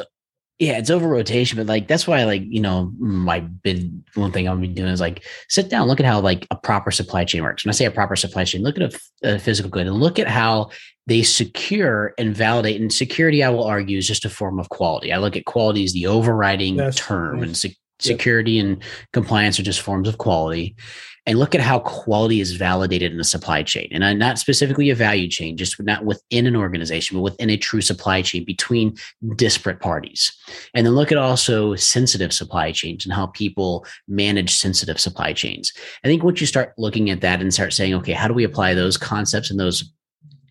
yeah, 0.64 0.78
it's 0.78 0.90
over 0.90 1.08
rotation, 1.08 1.58
but 1.58 1.68
like 1.68 1.90
that's 1.90 2.08
why 2.08 2.24
like 2.24 2.44
you 2.46 2.62
know 2.62 2.92
my 2.98 3.42
big 3.42 3.92
one 4.16 4.32
thing 4.32 4.48
I'll 4.48 4.56
be 4.56 4.68
doing 4.68 4.90
is 4.90 5.02
like 5.02 5.26
sit 5.50 5.70
down, 5.70 5.88
look 5.88 6.00
at 6.00 6.06
how 6.06 6.22
like 6.22 6.48
a 6.52 6.56
proper 6.56 6.90
supply 6.90 7.26
chain 7.26 7.44
works. 7.44 7.66
When 7.66 7.70
I 7.70 7.74
say 7.74 7.86
a 7.86 7.92
proper 7.92 8.16
supply 8.16 8.46
chain, 8.46 8.64
look 8.64 8.80
at 8.80 8.94
a, 8.94 9.36
a 9.36 9.40
physical 9.40 9.70
good 9.70 9.88
and 9.88 9.96
look 9.98 10.20
at 10.20 10.28
how 10.28 10.70
they 11.06 11.22
secure 11.22 12.14
and 12.18 12.34
validate. 12.34 12.80
And 12.80 12.94
security, 12.94 13.44
I 13.44 13.50
will 13.50 13.66
argue, 13.66 13.98
is 13.98 14.08
just 14.08 14.24
a 14.24 14.30
form 14.30 14.58
of 14.58 14.70
quality. 14.70 15.12
I 15.12 15.18
look 15.18 15.36
at 15.36 15.44
quality 15.44 15.84
as 15.84 15.92
the 15.92 16.08
overriding 16.08 16.78
term, 16.92 17.44
and 17.44 17.58
se- 17.58 17.76
security 18.00 18.54
yep. 18.54 18.66
and 18.66 18.84
compliance 19.12 19.60
are 19.60 19.64
just 19.64 19.82
forms 19.82 20.08
of 20.08 20.18
quality 20.18 20.78
and 21.26 21.40
look 21.40 21.56
at 21.56 21.62
how 21.62 21.80
quality 21.80 22.42
is 22.42 22.54
validated 22.54 23.14
in 23.14 23.20
a 23.20 23.24
supply 23.24 23.64
chain. 23.64 23.88
And 23.92 24.20
not 24.20 24.38
specifically 24.38 24.90
a 24.90 24.96
value 24.96 25.30
chain 25.30 25.56
just 25.56 25.82
not 25.82 26.04
within 26.04 26.46
an 26.46 26.56
organization 26.56 27.18
but 27.18 27.24
within 27.24 27.50
a 27.50 27.58
true 27.58 27.82
supply 27.82 28.22
chain 28.22 28.44
between 28.44 28.96
disparate 29.36 29.80
parties. 29.80 30.32
And 30.74 30.86
then 30.86 30.96
look 30.96 31.12
at 31.12 31.18
also 31.18 31.76
sensitive 31.76 32.34
supply 32.34 32.72
chains 32.72 33.06
and 33.06 33.14
how 33.14 33.28
people 33.28 33.86
manage 34.08 34.56
sensitive 34.56 35.00
supply 35.00 35.34
chains. 35.34 35.72
I 36.04 36.08
think 36.08 36.24
once 36.24 36.42
you 36.42 36.48
start 36.48 36.74
looking 36.78 37.10
at 37.10 37.22
that 37.22 37.42
and 37.42 37.54
start 37.54 37.74
saying 37.74 37.94
okay 37.96 38.14
how 38.14 38.28
do 38.28 38.34
we 38.34 38.44
apply 38.44 38.74
those 38.74 38.98
concepts 38.98 39.50
and 39.50 39.60
those 39.60 39.92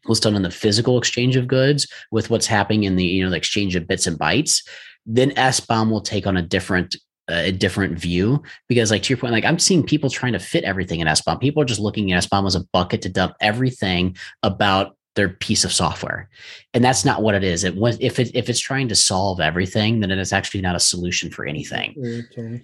what's 0.06 0.20
done 0.20 0.34
in 0.34 0.42
the 0.42 0.50
physical 0.50 0.98
exchange 0.98 1.36
of 1.36 1.46
goods 1.46 1.86
with 2.10 2.28
what's 2.28 2.46
happening 2.46 2.84
in 2.84 2.96
the 2.96 3.04
you 3.04 3.22
know 3.22 3.30
the 3.30 3.36
exchange 3.36 3.76
of 3.76 3.86
bits 3.86 4.06
and 4.06 4.18
bytes? 4.18 4.66
Then 5.04 5.32
SBOM 5.32 5.90
will 5.90 6.00
take 6.00 6.26
on 6.26 6.36
a 6.36 6.42
different 6.42 6.96
a 7.32 7.52
different 7.52 7.98
view 7.98 8.42
because 8.68 8.90
like 8.90 9.02
to 9.02 9.10
your 9.10 9.18
point 9.18 9.32
like 9.32 9.44
i'm 9.44 9.58
seeing 9.58 9.82
people 9.82 10.10
trying 10.10 10.32
to 10.32 10.38
fit 10.38 10.64
everything 10.64 11.00
in 11.00 11.06
SBOM 11.06 11.40
people 11.40 11.62
are 11.62 11.66
just 11.66 11.80
looking 11.80 12.12
at 12.12 12.22
SBOM 12.24 12.46
as 12.46 12.54
a 12.54 12.64
bucket 12.72 13.02
to 13.02 13.08
dump 13.08 13.34
everything 13.40 14.16
about 14.42 14.96
their 15.14 15.28
piece 15.28 15.62
of 15.62 15.70
software. 15.70 16.30
And 16.72 16.82
that's 16.82 17.04
not 17.04 17.22
what 17.22 17.34
it 17.34 17.44
is. 17.44 17.64
It 17.64 17.76
was 17.76 17.98
if 18.00 18.18
it 18.18 18.34
if 18.34 18.48
it's 18.48 18.60
trying 18.60 18.88
to 18.88 18.94
solve 18.94 19.40
everything 19.40 20.00
then 20.00 20.10
it 20.10 20.18
is 20.18 20.32
actually 20.32 20.62
not 20.62 20.76
a 20.76 20.80
solution 20.80 21.30
for 21.30 21.44
anything. 21.44 21.94
Okay 22.30 22.62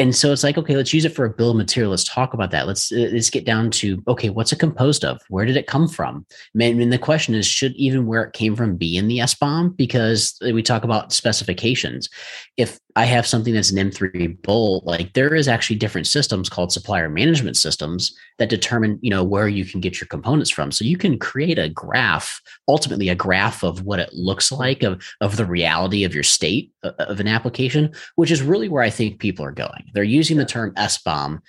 and 0.00 0.16
so 0.16 0.32
it's 0.32 0.42
like 0.42 0.56
okay 0.56 0.76
let's 0.76 0.94
use 0.94 1.04
it 1.04 1.14
for 1.14 1.26
a 1.26 1.30
bill 1.30 1.50
of 1.50 1.56
material. 1.56 1.90
Let's 1.90 2.04
talk 2.04 2.32
about 2.32 2.50
that. 2.52 2.66
Let's 2.66 2.90
uh, 2.90 3.10
let's 3.12 3.28
get 3.28 3.44
down 3.44 3.70
to 3.72 4.02
okay 4.08 4.30
what's 4.30 4.50
it 4.50 4.58
composed 4.58 5.04
of? 5.04 5.20
Where 5.28 5.44
did 5.44 5.58
it 5.58 5.66
come 5.66 5.86
from? 5.86 6.24
Mean, 6.54 6.88
the 6.88 6.98
question 6.98 7.34
is 7.34 7.46
should 7.46 7.74
even 7.76 8.06
where 8.06 8.24
it 8.24 8.32
came 8.32 8.56
from 8.56 8.76
be 8.76 8.96
in 8.96 9.08
the 9.08 9.18
SBOM 9.18 9.76
because 9.76 10.38
we 10.40 10.62
talk 10.62 10.84
about 10.84 11.12
specifications. 11.12 12.08
If 12.56 12.80
I 12.96 13.04
have 13.04 13.26
something 13.26 13.54
that's 13.54 13.70
an 13.70 13.90
M3 13.90 14.42
bolt, 14.42 14.84
like 14.84 15.12
there 15.12 15.34
is 15.34 15.48
actually 15.48 15.76
different 15.76 16.06
systems 16.06 16.48
called 16.48 16.72
supplier 16.72 17.08
management 17.08 17.56
systems 17.56 18.16
that 18.38 18.48
determine, 18.48 18.98
you 19.02 19.10
know, 19.10 19.22
where 19.22 19.48
you 19.48 19.64
can 19.64 19.80
get 19.80 20.00
your 20.00 20.08
components 20.08 20.50
from. 20.50 20.72
So 20.72 20.84
you 20.84 20.96
can 20.96 21.18
create 21.18 21.58
a 21.58 21.68
graph, 21.68 22.40
ultimately 22.68 23.08
a 23.08 23.14
graph 23.14 23.62
of 23.62 23.82
what 23.82 24.00
it 24.00 24.12
looks 24.12 24.50
like 24.50 24.82
of, 24.82 25.02
of 25.20 25.36
the 25.36 25.46
reality 25.46 26.04
of 26.04 26.14
your 26.14 26.24
state 26.24 26.72
uh, 26.82 26.92
of 26.98 27.20
an 27.20 27.28
application, 27.28 27.92
which 28.16 28.30
is 28.30 28.42
really 28.42 28.68
where 28.68 28.82
I 28.82 28.90
think 28.90 29.20
people 29.20 29.44
are 29.44 29.52
going. 29.52 29.90
They're 29.94 30.02
using 30.02 30.36
the 30.36 30.44
term 30.44 30.74
SBOM 30.74 31.40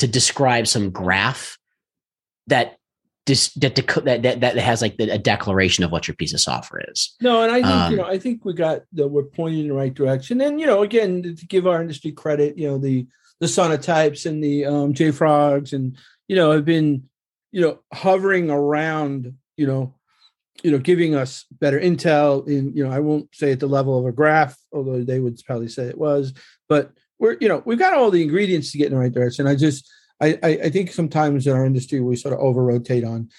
to 0.00 0.06
describe 0.06 0.66
some 0.66 0.90
graph 0.90 1.58
that 2.46 2.79
that, 3.30 3.74
that 4.04 4.22
that 4.22 4.40
that 4.40 4.56
has 4.56 4.82
like 4.82 4.96
a 4.98 5.18
declaration 5.18 5.84
of 5.84 5.90
what 5.90 6.08
your 6.08 6.14
piece 6.14 6.32
of 6.34 6.40
software 6.40 6.84
is. 6.88 7.14
No, 7.20 7.42
and 7.42 7.50
I 7.50 7.62
think 7.62 7.66
um, 7.66 7.92
you 7.92 7.98
know 7.98 8.06
I 8.06 8.18
think 8.18 8.44
we 8.44 8.52
got 8.52 8.82
that 8.92 9.08
we're 9.08 9.24
pointing 9.24 9.60
in 9.60 9.68
the 9.68 9.74
right 9.74 9.94
direction. 9.94 10.40
And 10.40 10.60
you 10.60 10.66
know, 10.66 10.82
again, 10.82 11.22
to 11.22 11.46
give 11.46 11.66
our 11.66 11.80
industry 11.80 12.12
credit, 12.12 12.58
you 12.58 12.68
know 12.68 12.78
the 12.78 13.06
the 13.40 13.46
Sonatypes 13.46 14.26
and 14.26 14.42
the 14.42 14.66
um, 14.66 14.94
JFrogs 14.94 15.72
and 15.72 15.96
you 16.28 16.36
know 16.36 16.52
have 16.52 16.64
been 16.64 17.04
you 17.52 17.60
know 17.60 17.80
hovering 17.92 18.50
around 18.50 19.34
you 19.56 19.66
know 19.66 19.94
you 20.62 20.70
know 20.70 20.78
giving 20.78 21.14
us 21.14 21.46
better 21.50 21.80
intel 21.80 22.46
in 22.46 22.74
you 22.76 22.84
know 22.84 22.92
I 22.92 23.00
won't 23.00 23.34
say 23.34 23.52
at 23.52 23.60
the 23.60 23.66
level 23.66 23.98
of 23.98 24.06
a 24.06 24.12
graph, 24.12 24.56
although 24.72 25.02
they 25.02 25.20
would 25.20 25.40
probably 25.46 25.68
say 25.68 25.84
it 25.84 25.98
was, 25.98 26.32
but 26.68 26.92
we're 27.18 27.36
you 27.40 27.48
know 27.48 27.62
we've 27.64 27.78
got 27.78 27.94
all 27.94 28.10
the 28.10 28.22
ingredients 28.22 28.72
to 28.72 28.78
get 28.78 28.86
in 28.86 28.92
the 28.92 28.98
right 28.98 29.12
direction. 29.12 29.46
I 29.46 29.54
just 29.54 29.90
I, 30.20 30.38
I, 30.42 30.70
think 30.70 30.92
sometimes 30.92 31.46
in 31.46 31.54
our 31.54 31.64
industry 31.64 32.00
we 32.00 32.16
sort 32.16 32.34
of 32.34 32.40
over 32.40 32.62
rotate 32.62 33.04
on 33.04 33.30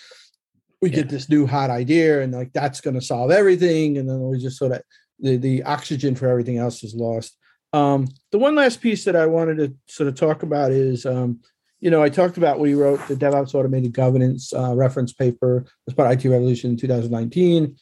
we 0.81 0.89
yeah. 0.89 0.97
get 0.97 1.09
this 1.09 1.29
new 1.29 1.45
hot 1.45 1.69
idea 1.69 2.21
and 2.21 2.33
like 2.33 2.51
that's 2.53 2.81
going 2.81 2.95
to 2.95 3.01
solve 3.01 3.31
everything 3.31 3.97
and 3.97 4.09
then 4.09 4.19
we 4.21 4.39
just 4.39 4.57
sort 4.57 4.71
of 4.71 4.81
the, 5.19 5.37
the 5.37 5.63
oxygen 5.63 6.15
for 6.15 6.27
everything 6.27 6.57
else 6.57 6.83
is 6.83 6.95
lost. 6.95 7.37
Um, 7.73 8.07
the 8.31 8.39
one 8.39 8.55
last 8.55 8.81
piece 8.81 9.05
that 9.05 9.15
i 9.15 9.25
wanted 9.25 9.57
to 9.57 9.73
sort 9.87 10.09
of 10.09 10.15
talk 10.15 10.43
about 10.43 10.71
is 10.71 11.05
um, 11.05 11.39
you 11.79 11.89
know 11.89 12.03
i 12.03 12.09
talked 12.09 12.35
about 12.35 12.59
we 12.59 12.73
wrote 12.73 12.99
the 13.07 13.15
devops 13.15 13.55
automated 13.55 13.93
governance 13.93 14.53
uh, 14.53 14.75
reference 14.75 15.13
paper 15.13 15.65
as 15.87 15.93
part 15.93 16.11
of 16.11 16.25
it 16.25 16.29
revolution 16.29 16.71
in 16.71 16.77
2019 16.77 17.77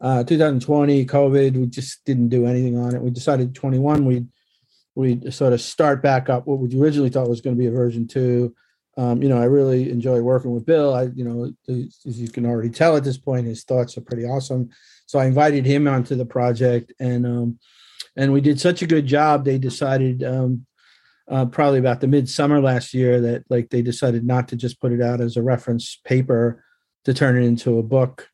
uh, 0.00 0.24
2020 0.24 1.04
covid 1.04 1.56
we 1.56 1.66
just 1.66 2.02
didn't 2.06 2.30
do 2.30 2.46
anything 2.46 2.78
on 2.78 2.94
it. 2.94 3.02
We 3.02 3.10
decided 3.10 3.54
21 3.54 4.06
we'd 4.06 4.28
we 4.94 5.30
sort 5.30 5.52
of 5.52 5.60
start 5.60 6.02
back 6.02 6.28
up 6.28 6.46
what 6.46 6.58
we 6.58 6.80
originally 6.80 7.10
thought 7.10 7.28
was 7.28 7.40
going 7.40 7.56
to 7.56 7.60
be 7.60 7.66
a 7.66 7.72
version 7.72 8.06
two. 8.06 8.54
Um, 8.96 9.22
you 9.22 9.28
know, 9.28 9.38
I 9.38 9.44
really 9.44 9.90
enjoy 9.90 10.20
working 10.20 10.52
with 10.52 10.66
Bill. 10.66 10.94
I, 10.94 11.04
you 11.14 11.24
know, 11.24 11.52
as 11.68 12.20
you 12.20 12.28
can 12.28 12.46
already 12.46 12.70
tell 12.70 12.96
at 12.96 13.02
this 13.02 13.18
point, 13.18 13.46
his 13.46 13.64
thoughts 13.64 13.98
are 13.98 14.02
pretty 14.02 14.24
awesome. 14.24 14.70
So 15.06 15.18
I 15.18 15.26
invited 15.26 15.66
him 15.66 15.88
onto 15.88 16.14
the 16.14 16.24
project, 16.26 16.92
and 17.00 17.26
um, 17.26 17.58
and 18.16 18.32
we 18.32 18.40
did 18.40 18.60
such 18.60 18.82
a 18.82 18.86
good 18.86 19.06
job. 19.06 19.44
They 19.44 19.58
decided 19.58 20.22
um, 20.22 20.66
uh, 21.28 21.46
probably 21.46 21.80
about 21.80 22.00
the 22.00 22.06
midsummer 22.06 22.60
last 22.60 22.94
year 22.94 23.20
that 23.20 23.44
like 23.50 23.70
they 23.70 23.82
decided 23.82 24.24
not 24.24 24.48
to 24.48 24.56
just 24.56 24.80
put 24.80 24.92
it 24.92 25.02
out 25.02 25.20
as 25.20 25.36
a 25.36 25.42
reference 25.42 26.00
paper 26.04 26.62
to 27.04 27.12
turn 27.12 27.36
it 27.36 27.44
into 27.44 27.78
a 27.78 27.82
book. 27.82 28.30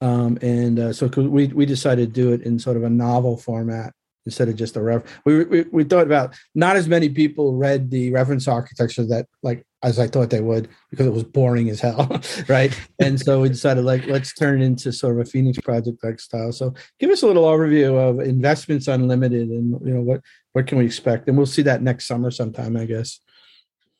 Um, 0.00 0.38
and 0.42 0.78
uh, 0.78 0.92
so 0.92 1.06
we 1.06 1.46
we 1.46 1.66
decided 1.66 2.12
to 2.12 2.20
do 2.20 2.32
it 2.32 2.42
in 2.42 2.58
sort 2.58 2.76
of 2.76 2.82
a 2.82 2.90
novel 2.90 3.36
format 3.36 3.94
instead 4.26 4.48
of 4.48 4.56
just 4.56 4.76
a 4.76 4.82
ref. 4.82 5.02
We, 5.24 5.44
we, 5.44 5.62
we 5.70 5.84
thought 5.84 6.06
about 6.06 6.34
not 6.54 6.76
as 6.76 6.88
many 6.88 7.08
people 7.08 7.54
read 7.54 7.90
the 7.90 8.10
reference 8.10 8.48
architecture 8.48 9.04
that 9.06 9.26
like 9.42 9.64
as 9.82 9.98
I 9.98 10.06
thought 10.06 10.30
they 10.30 10.40
would 10.40 10.68
because 10.90 11.06
it 11.06 11.12
was 11.12 11.24
boring 11.24 11.68
as 11.68 11.80
hell, 11.80 12.20
right? 12.48 12.78
and 13.00 13.20
so 13.20 13.42
we 13.42 13.48
decided 13.50 13.84
like 13.84 14.06
let's 14.06 14.32
turn 14.34 14.62
it 14.62 14.64
into 14.64 14.92
sort 14.92 15.18
of 15.18 15.26
a 15.26 15.30
Phoenix 15.30 15.58
project 15.60 16.02
like 16.02 16.20
style. 16.20 16.52
So 16.52 16.74
give 16.98 17.10
us 17.10 17.22
a 17.22 17.26
little 17.26 17.44
overview 17.44 17.96
of 17.96 18.20
investments 18.20 18.88
unlimited 18.88 19.48
and 19.48 19.78
you 19.86 19.94
know 19.94 20.02
what 20.02 20.20
what 20.52 20.66
can 20.66 20.78
we 20.78 20.86
expect, 20.86 21.28
and 21.28 21.36
we'll 21.36 21.46
see 21.46 21.62
that 21.62 21.82
next 21.82 22.06
summer 22.06 22.30
sometime, 22.30 22.76
I 22.76 22.86
guess. 22.86 23.20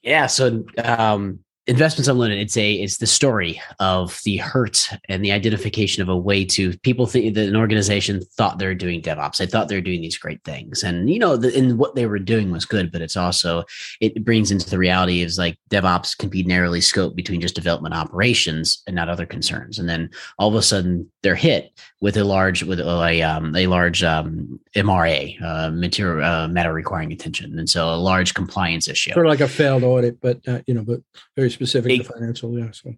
Yeah. 0.02 0.26
So 0.26 0.64
um, 0.82 1.40
investments 1.66 2.08
unlimited 2.08 2.42
it's 2.42 2.56
a 2.58 2.74
it's 2.74 2.98
the 2.98 3.06
story 3.06 3.60
of 3.80 4.20
the 4.24 4.36
hurt 4.36 4.90
and 5.08 5.24
the 5.24 5.32
identification 5.32 6.02
of 6.02 6.10
a 6.10 6.16
way 6.16 6.44
to 6.44 6.76
people 6.78 7.06
think 7.06 7.34
that 7.34 7.48
an 7.48 7.56
organization 7.56 8.20
thought 8.36 8.58
they 8.58 8.66
were 8.66 8.74
doing 8.74 9.00
devops. 9.00 9.38
They 9.38 9.46
thought 9.46 9.68
they 9.68 9.76
were 9.76 9.80
doing 9.80 10.02
these 10.02 10.18
great 10.18 10.44
things. 10.44 10.82
And 10.82 11.08
you 11.08 11.18
know 11.18 11.36
the, 11.36 11.56
and 11.56 11.78
what 11.78 11.94
they 11.94 12.06
were 12.06 12.18
doing 12.18 12.50
was 12.50 12.66
good 12.66 12.92
but 12.92 13.00
it's 13.00 13.16
also 13.16 13.64
it 14.00 14.24
brings 14.24 14.50
into 14.50 14.68
the 14.68 14.78
reality 14.78 15.22
is 15.22 15.38
like 15.38 15.58
devops 15.70 16.16
can 16.16 16.28
be 16.28 16.42
narrowly 16.42 16.80
scoped 16.80 17.16
between 17.16 17.40
just 17.40 17.54
development 17.54 17.94
operations 17.94 18.82
and 18.86 18.94
not 18.94 19.08
other 19.08 19.26
concerns. 19.26 19.78
And 19.78 19.88
then 19.88 20.10
all 20.38 20.48
of 20.48 20.54
a 20.54 20.62
sudden 20.62 21.10
they're 21.22 21.34
hit 21.34 21.80
with 22.00 22.18
a 22.18 22.24
large 22.24 22.62
with 22.62 22.80
a 22.80 23.22
um, 23.22 23.56
a 23.56 23.66
large 23.68 24.02
um, 24.02 24.60
mra 24.76 25.40
uh, 25.42 25.70
material 25.70 26.24
uh, 26.24 26.48
matter 26.48 26.72
requiring 26.72 27.12
attention 27.12 27.58
and 27.58 27.68
so 27.70 27.88
a 27.88 27.96
large 27.96 28.34
compliance 28.34 28.88
issue 28.88 29.12
sort 29.12 29.26
of 29.26 29.30
like 29.30 29.40
a 29.40 29.48
failed 29.48 29.84
audit 29.84 30.20
but 30.20 30.40
uh, 30.48 30.60
you 30.66 30.74
know 30.74 30.82
but 30.82 31.00
very 31.36 31.50
specific 31.50 31.92
it, 31.92 31.98
to 31.98 32.04
financial. 32.04 32.58
Yeah. 32.58 32.70
So 32.72 32.94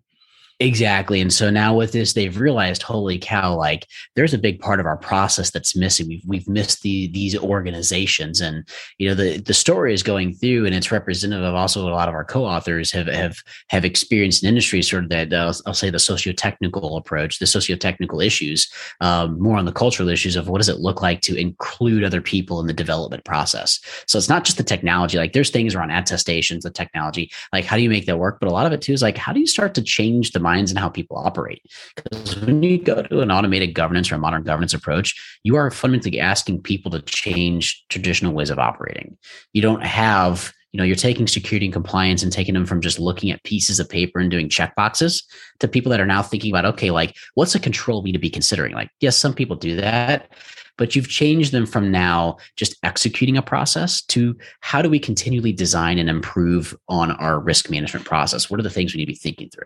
Exactly. 0.59 1.21
And 1.21 1.31
so 1.31 1.51
now 1.51 1.77
with 1.77 1.93
this, 1.93 2.15
they've 2.15 2.41
realized, 2.41 2.83
holy 2.83 3.19
cow, 3.19 3.55
like 3.55 3.87
there's 4.15 4.33
a 4.33 4.39
big 4.39 4.59
part 4.59 4.81
of 4.81 4.87
our 4.87 4.97
process 4.97 5.51
that's 5.51 5.77
missing. 5.77 6.09
We've 6.09 6.23
we've 6.27 6.49
missed 6.49 6.81
the 6.81 7.09
these 7.09 7.37
organizations. 7.37 8.41
And 8.41 8.67
you 8.97 9.07
know, 9.07 9.15
the 9.15 9.37
the 9.37 9.53
story 9.53 9.93
is 9.93 10.03
going 10.03 10.33
through 10.33 10.65
and 10.65 10.75
it's 10.75 10.91
representative 10.91 11.45
of 11.45 11.55
also 11.55 11.87
a 11.87 11.91
lot 11.91 12.09
of 12.09 12.15
our 12.15 12.25
co-authors 12.25 12.91
have 12.93 13.07
have 13.07 13.37
have 13.69 13.85
experienced 13.85 14.43
in 14.43 14.49
industry 14.49 14.81
sort 14.81 15.05
of 15.05 15.11
that 15.11 15.31
uh, 15.31 15.53
I'll 15.67 15.75
say 15.75 15.91
the 15.91 15.99
socio-technical 15.99 16.97
approach, 16.97 17.39
the 17.39 17.47
socio-technical 17.47 18.23
issues, 18.23 18.67
um, 19.03 19.39
more 19.39 19.59
on 19.59 19.67
the 19.67 19.73
cultural 19.73 20.09
issues 20.09 20.37
of 20.37 20.49
what 20.49 20.57
does 20.57 20.71
it 20.71 20.81
look 20.81 21.03
like 21.03 21.21
to 21.23 21.37
include 21.37 22.03
other 22.03 22.23
people 22.23 22.61
in 22.61 22.67
the 22.67 22.73
development 22.73 23.27
process. 23.27 23.79
So 24.07 24.17
it's 24.17 24.31
not 24.31 24.45
just 24.47 24.57
the 24.57 24.65
technology, 24.65 25.19
like 25.19 25.35
there's 25.35 25.51
things 25.51 25.75
around 25.75 25.91
attestations, 25.91 26.65
the 26.65 26.71
technology, 26.71 27.31
like 27.53 27.67
how 27.67 27.77
do 27.77 27.83
you 27.83 27.91
make 27.91 28.07
that 28.07 28.19
work? 28.19 28.39
But 28.41 28.49
a 28.49 28.53
lot 28.53 28.65
of 28.65 28.73
it 28.73 28.81
too 28.81 28.95
is 28.95 29.03
like 29.03 29.19
how 29.19 29.35
do 29.35 29.41
you 29.41 29.47
start 29.47 29.75
to 29.75 29.83
change 29.83 30.33
the 30.33 30.46
minds 30.51 30.71
and 30.71 30.79
how 30.79 30.89
people 30.89 31.17
operate. 31.17 31.63
Because 31.97 32.41
when 32.41 32.63
you 32.63 32.79
go 32.79 33.03
to 33.03 33.21
an 33.21 33.31
automated 33.31 33.75
governance 33.75 34.11
or 34.11 34.15
a 34.15 34.19
modern 34.19 34.45
governance 34.45 34.75
approach, 34.75 35.09
you 35.43 35.57
are 35.57 35.71
fundamentally 35.71 36.21
asking 36.21 36.63
people 36.63 36.91
to 36.93 37.01
change 37.03 37.85
traditional 37.89 38.33
ways 38.33 38.51
of 38.51 38.59
operating. 38.59 39.17
You 39.53 39.63
don't 39.63 39.83
have 39.83 40.53
you 40.73 40.79
know 40.79 40.85
you're 40.85 40.97
taking 40.97 41.27
security 41.27 41.67
and 41.67 41.73
compliance 41.73 42.23
and 42.23 42.31
taking 42.31 42.53
them 42.53 42.67
from 42.67 42.83
just 42.83 42.99
looking 42.99 43.31
at 43.31 43.43
pieces 43.45 43.81
of 43.81 43.89
paper 43.89 44.19
and 44.19 44.31
doing 44.31 44.49
check 44.49 44.75
boxes 44.77 45.25
to 45.61 45.69
people 45.69 45.91
that 45.91 46.01
are 46.01 46.13
now 46.15 46.23
thinking 46.23 46.53
about 46.53 46.67
okay 46.67 46.91
like 46.91 47.17
what's 47.35 47.55
a 47.55 47.61
control 47.61 48.03
we 48.03 48.09
need 48.09 48.13
to 48.13 48.19
be 48.19 48.29
considering 48.29 48.75
like 48.75 48.91
yes 49.01 49.17
some 49.17 49.33
people 49.33 49.57
do 49.57 49.77
that 49.77 50.29
but 50.77 50.95
you've 50.95 51.09
changed 51.09 51.53
them 51.53 51.67
from 51.67 51.91
now 51.91 52.37
just 52.57 52.77
executing 52.83 53.37
a 53.37 53.43
process 53.43 54.03
to 54.03 54.37
how 54.61 54.83
do 54.83 54.91
we 54.91 54.99
continually 54.99 55.53
design 55.53 55.99
and 55.99 56.09
improve 56.09 56.77
on 56.89 57.13
our 57.13 57.41
risk 57.41 57.71
management 57.71 58.05
process? 58.05 58.51
What 58.51 58.61
are 58.61 58.63
the 58.63 58.71
things 58.71 58.93
we 58.93 58.99
need 58.99 59.07
to 59.07 59.13
be 59.13 59.17
thinking 59.17 59.51
through? 59.51 59.65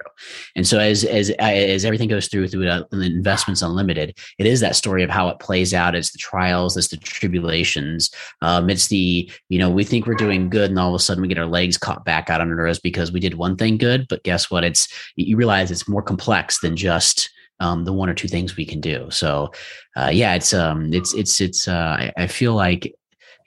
And 0.57 0.67
so 0.67 0.79
as 0.79 1.05
as 1.05 1.31
as 1.39 1.85
everything 1.85 2.09
goes 2.09 2.29
through 2.29 2.49
through 2.49 2.65
the 2.65 2.87
investments 2.93 3.63
unlimited, 3.63 4.17
it 4.39 4.47
is 4.47 4.61
that 4.61 4.77
story 4.77 5.03
of 5.03 5.11
how 5.11 5.29
it 5.29 5.41
plays 5.41 5.75
out. 5.75 5.95
It's 5.95 6.13
the 6.13 6.19
trials, 6.19 6.77
it's 6.77 6.89
the 6.89 6.97
tribulations, 6.97 8.11
um, 8.43 8.71
it's 8.71 8.89
the 8.89 9.31
you 9.49 9.59
know 9.59 9.71
we 9.71 9.85
think 9.85 10.07
we're 10.07 10.15
doing 10.15 10.51
good, 10.51 10.71
and 10.71 10.79
all 10.79 10.95
of 10.95 11.01
a 11.01 11.03
sudden 11.03 11.23
we 11.23 11.29
get 11.29 11.39
our 11.39 11.47
legs 11.47 11.77
caught 11.77 12.05
back 12.05 12.31
out 12.31 12.41
under 12.41 12.67
us 12.67 12.79
because 12.79 13.13
we 13.13 13.21
did 13.21 13.35
one 13.35 13.57
thing 13.57 13.77
good. 13.77 14.07
But 14.09 14.23
guess 14.25 14.51
what? 14.51 14.65
It's 14.65 14.89
you 15.17 15.37
realize 15.37 15.71
it's 15.71 15.89
more 15.89 16.03
complex 16.03 16.61
than 16.61 16.77
just 16.77 17.31
um, 17.61 17.85
the 17.85 17.93
one 17.93 18.09
or 18.09 18.15
two 18.15 18.29
things 18.29 18.57
we 18.57 18.67
can 18.67 18.81
do. 18.81 19.09
So, 19.11 19.53
uh, 19.97 20.11
yeah, 20.13 20.35
it's 20.35 20.53
um, 20.53 20.93
it's 20.93 21.15
it's 21.15 21.41
it's. 21.41 21.69
Uh, 21.69 21.97
I, 21.99 22.13
I 22.17 22.27
feel 22.27 22.55
like 22.55 22.95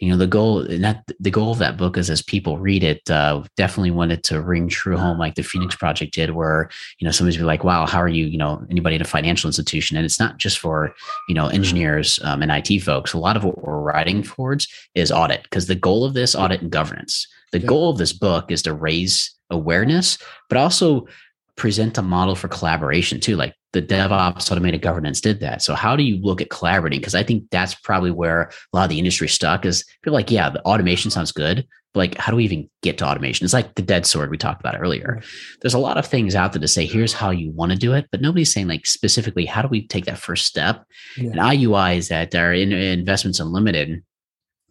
you 0.03 0.09
know 0.09 0.17
the 0.17 0.27
goal 0.27 0.63
not 0.63 1.01
the 1.21 1.31
goal 1.31 1.51
of 1.51 1.59
that 1.59 1.77
book 1.77 1.97
is 1.97 2.09
as 2.09 2.21
people 2.21 2.57
read 2.57 2.83
it 2.83 3.09
uh, 3.09 3.41
definitely 3.55 3.91
wanted 3.91 4.21
to 4.25 4.41
ring 4.41 4.67
true 4.67 4.97
home 4.97 5.17
like 5.17 5.35
the 5.35 5.43
phoenix 5.43 5.75
project 5.77 6.13
did 6.13 6.31
where 6.31 6.69
you 6.99 7.05
know 7.05 7.11
somebody's 7.11 7.37
be 7.37 7.43
like 7.43 7.63
wow 7.63 7.85
how 7.85 7.99
are 7.99 8.09
you 8.09 8.25
you 8.25 8.37
know 8.37 8.65
anybody 8.69 8.97
in 8.97 9.01
a 9.01 9.05
financial 9.05 9.47
institution 9.47 9.95
and 9.95 10.05
it's 10.05 10.19
not 10.19 10.37
just 10.37 10.59
for 10.59 10.93
you 11.29 11.35
know 11.35 11.47
engineers 11.47 12.19
um, 12.23 12.41
and 12.41 12.51
it 12.51 12.81
folks 12.81 13.13
a 13.13 13.17
lot 13.17 13.37
of 13.37 13.45
what 13.45 13.63
we're 13.63 13.79
writing 13.79 14.21
towards 14.21 14.67
is 14.93 15.09
audit 15.09 15.43
because 15.43 15.67
the 15.67 15.75
goal 15.75 16.03
of 16.03 16.13
this 16.13 16.35
audit 16.35 16.61
and 16.61 16.71
governance 16.71 17.25
the 17.53 17.59
yeah. 17.59 17.67
goal 17.67 17.89
of 17.89 17.97
this 17.97 18.11
book 18.11 18.51
is 18.51 18.61
to 18.61 18.73
raise 18.73 19.33
awareness 19.51 20.17
but 20.49 20.57
also 20.57 21.07
present 21.55 21.97
a 21.97 22.01
model 22.01 22.35
for 22.35 22.47
collaboration 22.47 23.19
too. 23.19 23.35
Like 23.35 23.55
the 23.73 23.81
DevOps 23.81 24.51
automated 24.51 24.81
governance 24.81 25.21
did 25.21 25.39
that. 25.41 25.61
So 25.61 25.73
how 25.75 25.95
do 25.95 26.03
you 26.03 26.21
look 26.21 26.41
at 26.41 26.49
collaborating? 26.49 26.99
Because 26.99 27.15
I 27.15 27.23
think 27.23 27.45
that's 27.51 27.75
probably 27.75 28.11
where 28.11 28.43
a 28.43 28.77
lot 28.77 28.83
of 28.83 28.89
the 28.89 28.99
industry 28.99 29.27
stuck 29.27 29.65
is 29.65 29.85
people 30.01 30.13
like, 30.13 30.31
yeah, 30.31 30.49
the 30.49 30.63
automation 30.63 31.11
sounds 31.11 31.31
good. 31.31 31.67
But 31.93 31.99
like, 31.99 32.17
how 32.17 32.31
do 32.31 32.37
we 32.37 32.43
even 32.43 32.69
get 32.81 32.97
to 32.97 33.05
automation? 33.05 33.45
It's 33.45 33.53
like 33.53 33.75
the 33.75 33.83
dead 33.83 34.07
sword 34.07 34.31
we 34.31 34.37
talked 34.37 34.61
about 34.61 34.79
earlier. 34.79 35.21
There's 35.61 35.75
a 35.75 35.79
lot 35.79 35.97
of 35.97 36.07
things 36.07 36.33
out 36.33 36.53
there 36.53 36.61
to 36.61 36.67
say, 36.67 36.87
here's 36.87 37.13
how 37.13 37.29
you 37.29 37.51
want 37.51 37.71
to 37.71 37.77
do 37.77 37.93
it, 37.93 38.07
but 38.11 38.21
nobody's 38.21 38.51
saying 38.51 38.67
like 38.67 38.87
specifically, 38.87 39.45
how 39.45 39.61
do 39.61 39.67
we 39.67 39.87
take 39.87 40.05
that 40.05 40.17
first 40.17 40.47
step? 40.47 40.85
Yeah. 41.17 41.31
And 41.31 41.39
IUI 41.39 41.97
is 41.97 42.07
that 42.07 42.33
our 42.33 42.51
uh, 42.51 42.55
investments 42.55 43.39
unlimited, 43.39 44.03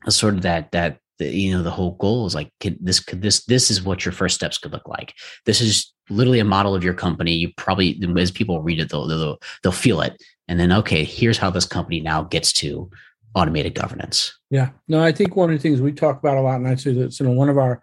sort 0.09 0.35
of 0.35 0.43
that 0.43 0.72
that 0.72 0.99
the, 1.18 1.26
you 1.26 1.57
know 1.57 1.62
the 1.62 1.70
whole 1.70 1.93
goal 1.93 2.26
is 2.26 2.35
like 2.35 2.51
could 2.61 2.76
this 2.80 2.99
could 2.99 3.22
this 3.22 3.45
this 3.45 3.70
is 3.70 3.83
what 3.83 4.05
your 4.05 4.12
first 4.12 4.35
steps 4.35 4.59
could 4.59 4.72
look 4.72 4.89
like 4.89 5.14
this 5.47 5.61
is 5.61 5.91
literally 6.11 6.40
a 6.40 6.44
model 6.44 6.74
of 6.74 6.84
your 6.84 6.94
company. 6.94 7.32
You 7.32 7.53
probably 7.57 8.00
as 8.16 8.30
people 8.30 8.62
read 8.62 8.80
it 8.80 8.90
they'll 8.90 9.07
they'll, 9.07 9.38
they'll 9.62 9.72
feel 9.72 10.00
it. 10.00 10.22
And 10.48 10.59
then 10.59 10.72
okay 10.72 11.05
here's 11.05 11.38
how 11.38 11.50
this 11.50 11.66
company 11.66 12.00
now 12.00 12.22
gets 12.22 12.53
to 12.55 12.90
automated 13.34 13.74
governance. 13.74 14.36
Yeah. 14.50 14.70
No 14.88 15.03
i 15.03 15.12
think 15.12 15.36
one 15.36 15.50
of 15.50 15.57
the 15.57 15.62
things 15.62 15.80
we 15.80 15.92
talk 15.92 16.18
about 16.18 16.36
a 16.36 16.40
lot 16.40 16.57
and 16.57 16.68
i 16.68 16.74
say 16.74 16.92
that 16.92 17.18
you 17.18 17.26
know 17.26 17.32
one 17.32 17.48
of 17.48 17.59
our 17.59 17.80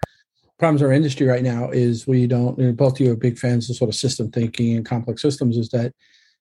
problems 0.59 0.81
in 0.81 0.87
our 0.87 0.93
industry 0.93 1.25
right 1.25 1.41
now 1.41 1.69
is 1.69 2.05
we 2.05 2.27
don't 2.27 2.59
you 2.59 2.65
know, 2.65 2.73
both 2.73 2.93
of 2.93 2.99
you 2.99 3.11
are 3.11 3.15
big 3.15 3.39
fans 3.39 3.69
of 3.69 3.75
sort 3.77 3.89
of 3.89 3.95
system 3.95 4.29
thinking 4.29 4.75
and 4.75 4.85
complex 4.85 5.21
systems 5.21 5.57
is 5.57 5.69
that 5.69 5.93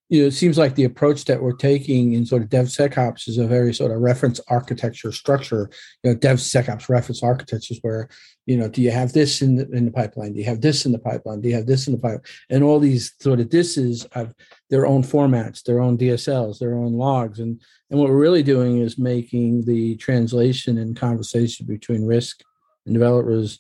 you 0.09 0.23
know, 0.23 0.29
it 0.29 0.33
seems 0.33 0.57
like 0.57 0.75
the 0.75 0.85
approach 0.85 1.27
that 1.27 1.43
we're 1.43 1.53
taking 1.53 2.15
in 2.15 2.25
sort 2.25 2.43
of 2.43 2.49
DevSecOps 2.49 3.29
is 3.29 3.37
a 3.37 3.47
very 3.47 3.75
sort 3.75 3.93
of 3.93 4.01
reference 4.01 4.41
architecture 4.49 5.13
structure. 5.13 5.69
You 6.03 6.11
know, 6.11 6.17
DevSecOps 6.17 6.89
reference 6.89 7.23
architectures 7.23 7.79
where, 7.83 8.09
you 8.47 8.57
know, 8.57 8.69
do 8.69 8.81
you 8.81 8.91
have 8.91 9.13
this 9.13 9.43
in 9.43 9.57
the 9.57 9.69
in 9.71 9.85
the 9.85 9.91
pipeline? 9.91 10.33
Do 10.33 10.39
you 10.39 10.47
have 10.47 10.63
this 10.63 10.87
in 10.87 10.93
the 10.93 10.99
pipeline? 10.99 11.43
Do 11.43 11.49
you 11.49 11.55
have 11.57 11.67
this 11.67 11.87
in 11.87 11.93
the 11.93 11.99
pipeline? 11.99 12.23
And 12.49 12.65
all 12.65 12.81
these 12.81 13.13
sort 13.21 13.41
of 13.41 13.51
disses 13.51 14.07
have 14.13 14.33
their 14.71 14.87
own 14.87 15.03
formats, 15.03 15.63
their 15.63 15.81
own 15.81 15.99
DSLs, 15.99 16.59
their 16.59 16.75
own 16.75 16.95
logs. 16.95 17.39
And 17.39 17.61
and 17.91 18.01
what 18.01 18.09
we're 18.09 18.17
really 18.17 18.43
doing 18.43 18.79
is 18.79 18.99
making 18.99 19.67
the 19.67 19.97
translation 19.97 20.79
and 20.79 20.97
conversation 20.97 21.67
between 21.67 22.07
risk 22.07 22.41
and 22.87 22.95
developers 22.95 23.59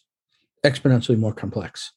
exponentially 0.64 1.18
more 1.18 1.34
complex 1.34 1.92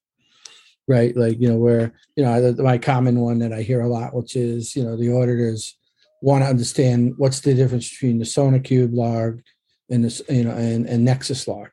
right? 0.88 1.15
Like, 1.15 1.39
you 1.39 1.47
know, 1.47 1.57
where, 1.57 1.93
you 2.15 2.23
know, 2.23 2.53
my 2.59 2.77
common 2.77 3.19
one 3.19 3.39
that 3.39 3.53
I 3.53 3.61
hear 3.61 3.82
a 3.82 3.88
lot, 3.88 4.13
which 4.13 4.36
is, 4.36 4.75
you 4.75 4.84
know, 4.84 4.97
the 4.97 5.13
auditors 5.13 5.77
want 6.21 6.43
to 6.43 6.49
understand 6.49 7.13
what's 7.17 7.41
the 7.41 7.53
difference 7.53 7.89
between 7.89 8.19
the 8.19 8.25
SonarQube 8.25 8.93
log 8.93 9.41
and 9.89 10.03
this, 10.05 10.21
you 10.29 10.43
know, 10.43 10.51
and, 10.51 10.88
and 10.88 11.03
Nexus 11.03 11.47
log. 11.47 11.69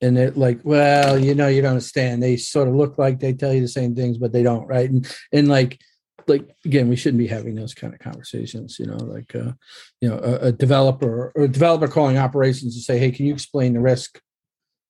And 0.00 0.16
they're 0.16 0.32
like, 0.32 0.60
well, 0.64 1.18
you 1.18 1.34
know, 1.34 1.48
you 1.48 1.62
don't 1.62 1.70
understand. 1.70 2.22
They 2.22 2.36
sort 2.36 2.68
of 2.68 2.74
look 2.74 2.98
like 2.98 3.20
they 3.20 3.32
tell 3.32 3.54
you 3.54 3.60
the 3.60 3.68
same 3.68 3.94
things, 3.94 4.18
but 4.18 4.32
they 4.32 4.42
don't, 4.42 4.66
right? 4.66 4.90
And 4.90 5.16
and 5.32 5.48
like, 5.48 5.80
like 6.26 6.46
again, 6.64 6.88
we 6.88 6.96
shouldn't 6.96 7.20
be 7.20 7.26
having 7.26 7.54
those 7.54 7.72
kind 7.72 7.94
of 7.94 8.00
conversations. 8.00 8.78
You 8.78 8.86
know, 8.86 8.96
like, 8.96 9.34
uh, 9.34 9.52
you 10.00 10.10
know, 10.10 10.18
a, 10.18 10.48
a 10.48 10.52
developer 10.52 11.32
or 11.34 11.44
a 11.44 11.48
developer 11.48 11.88
calling 11.88 12.18
operations 12.18 12.74
to 12.76 12.82
say, 12.82 12.98
hey, 12.98 13.12
can 13.12 13.24
you 13.24 13.32
explain 13.32 13.72
the 13.72 13.80
risk 13.80 14.20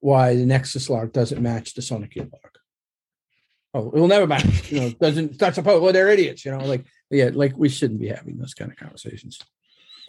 why 0.01 0.35
the 0.35 0.47
Nexus 0.47 0.91
log 0.91 1.13
doesn't 1.13 1.43
match 1.43 1.75
the 1.75 1.83
SonarQube 1.83 2.33
log? 2.33 2.54
Oh, 3.75 3.91
it'll 3.95 4.09
never 4.09 4.27
matter. 4.27 4.49
You 4.75 4.81
know, 4.81 4.91
doesn't 4.91 5.41
not 5.41 5.55
supposed. 5.55 5.83
Well, 5.83 5.93
they're 5.93 6.09
idiots. 6.09 6.45
You 6.45 6.53
know, 6.53 6.65
like 6.65 6.87
yeah, 7.11 7.31
like 7.33 7.57
we 7.57 7.69
shouldn't 7.69 8.01
be 8.01 8.09
having 8.09 8.39
those 8.39 8.55
kind 8.55 8.71
of 8.71 8.77
conversations. 8.77 9.39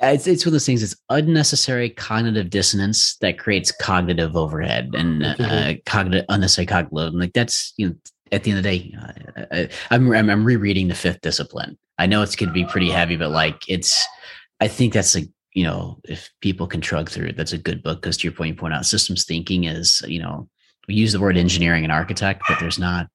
It's 0.01 0.27
it's 0.27 0.45
one 0.45 0.49
of 0.49 0.53
those 0.53 0.65
things. 0.65 0.83
It's 0.83 0.95
unnecessary 1.09 1.89
cognitive 1.89 2.49
dissonance 2.49 3.17
that 3.17 3.39
creates 3.39 3.71
cognitive 3.71 4.35
overhead 4.35 4.91
and 4.93 5.23
uh, 5.23 5.73
cognitive 5.85 6.25
unnecessary 6.29 6.65
cognitive 6.65 6.93
load. 6.93 7.13
And 7.13 7.21
like 7.21 7.33
that's 7.33 7.73
you 7.77 7.89
know, 7.89 7.95
at 8.31 8.43
the 8.43 8.51
end 8.51 8.57
of 8.57 8.63
the 8.63 8.77
day, 8.77 8.95
uh, 9.01 9.45
I, 9.51 9.69
I'm 9.91 10.11
I'm 10.11 10.45
rereading 10.45 10.87
the 10.87 10.95
Fifth 10.95 11.21
Discipline. 11.21 11.77
I 11.97 12.07
know 12.07 12.21
it's 12.21 12.35
going 12.35 12.49
to 12.49 12.53
be 12.53 12.65
pretty 12.65 12.89
heavy, 12.89 13.15
but 13.15 13.31
like 13.31 13.69
it's, 13.69 14.05
I 14.59 14.67
think 14.67 14.93
that's 14.93 15.15
a 15.15 15.21
you 15.53 15.63
know 15.63 16.01
if 16.03 16.29
people 16.41 16.67
can 16.67 16.81
trug 16.81 17.09
through 17.09 17.27
it, 17.27 17.37
that's 17.37 17.53
a 17.53 17.57
good 17.57 17.81
book. 17.81 18.01
Because 18.01 18.17
to 18.17 18.23
your 18.23 18.33
point, 18.33 18.49
you 18.49 18.55
point 18.55 18.73
out 18.73 18.85
systems 18.85 19.23
thinking 19.23 19.63
is 19.63 20.01
you 20.07 20.21
know 20.21 20.49
we 20.89 20.95
use 20.95 21.13
the 21.13 21.21
word 21.21 21.37
engineering 21.37 21.83
and 21.83 21.93
architect, 21.93 22.43
but 22.49 22.59
there's 22.59 22.79
not 22.79 23.07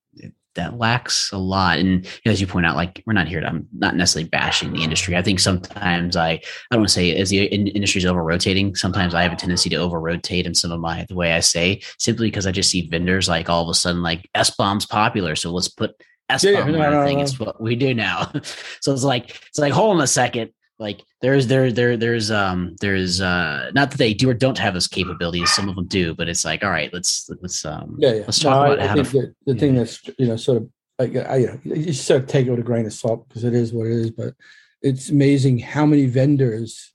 that 0.54 0.78
lacks 0.78 1.30
a 1.32 1.38
lot. 1.38 1.78
And 1.78 2.06
as 2.26 2.40
you 2.40 2.46
point 2.46 2.66
out, 2.66 2.76
like 2.76 3.02
we're 3.06 3.12
not 3.12 3.28
here 3.28 3.40
to, 3.40 3.46
I'm 3.46 3.68
not 3.72 3.96
necessarily 3.96 4.28
bashing 4.28 4.72
the 4.72 4.82
industry. 4.82 5.16
I 5.16 5.22
think 5.22 5.40
sometimes 5.40 6.16
I, 6.16 6.30
I 6.30 6.40
don't 6.70 6.80
want 6.80 6.88
to 6.88 6.94
say 6.94 7.14
as 7.16 7.30
the 7.30 7.44
industry 7.44 8.00
is 8.00 8.06
over 8.06 8.22
rotating, 8.22 8.74
sometimes 8.74 9.14
I 9.14 9.22
have 9.22 9.32
a 9.32 9.36
tendency 9.36 9.70
to 9.70 9.76
over 9.76 10.00
rotate 10.00 10.46
in 10.46 10.54
some 10.54 10.72
of 10.72 10.80
my, 10.80 11.06
the 11.08 11.14
way 11.14 11.32
I 11.32 11.40
say, 11.40 11.82
simply 11.98 12.28
because 12.28 12.46
I 12.46 12.52
just 12.52 12.70
see 12.70 12.88
vendors 12.88 13.28
like 13.28 13.48
all 13.48 13.62
of 13.62 13.68
a 13.68 13.74
sudden, 13.74 14.02
like 14.02 14.28
SBOMs 14.34 14.88
popular. 14.88 15.36
So 15.36 15.52
let's 15.52 15.68
put 15.68 15.94
SBOM 16.30 16.52
yeah, 16.52 16.64
no, 16.64 16.90
no, 16.90 17.04
thing. 17.04 17.20
It's 17.20 17.38
what 17.38 17.60
we 17.60 17.76
do 17.76 17.94
now. 17.94 18.30
so 18.80 18.92
it's 18.92 19.04
like, 19.04 19.30
it's 19.48 19.58
like, 19.58 19.72
hold 19.72 19.96
on 19.96 20.02
a 20.02 20.06
second 20.06 20.52
like 20.80 21.04
there's 21.20 21.46
there 21.46 21.70
there 21.70 21.96
there's 21.96 22.30
um 22.30 22.74
there's 22.80 23.20
uh 23.20 23.70
not 23.74 23.90
that 23.90 23.98
they 23.98 24.14
do 24.14 24.30
or 24.30 24.34
don't 24.34 24.58
have 24.58 24.72
those 24.72 24.88
capabilities 24.88 25.52
some 25.52 25.68
of 25.68 25.76
them 25.76 25.86
do 25.86 26.14
but 26.14 26.28
it's 26.28 26.44
like 26.44 26.64
all 26.64 26.70
right 26.70 26.92
let's 26.92 27.30
let's 27.42 27.64
um 27.64 27.96
yeah, 27.98 28.14
yeah. 28.14 28.20
let's 28.22 28.40
talk 28.40 28.66
no, 28.66 28.72
about 28.72 28.80
I, 28.80 28.86
how 28.86 28.92
I 28.92 28.96
think 28.96 29.08
to, 29.10 29.20
the, 29.20 29.52
the 29.52 29.60
thing 29.60 29.74
that's 29.74 30.00
you 30.18 30.26
know 30.26 30.36
sort 30.36 30.58
of 30.58 30.70
like 30.98 31.14
I, 31.14 31.36
you 31.36 31.46
know 31.46 31.60
you 31.64 31.92
sort 31.92 32.22
of 32.22 32.28
take 32.28 32.46
it 32.46 32.50
with 32.50 32.60
a 32.60 32.64
grain 32.64 32.86
of 32.86 32.92
salt 32.92 33.28
because 33.28 33.44
it 33.44 33.54
is 33.54 33.72
what 33.72 33.86
it 33.86 33.92
is 33.92 34.10
but 34.10 34.34
it's 34.82 35.10
amazing 35.10 35.58
how 35.58 35.84
many 35.84 36.06
vendors 36.06 36.92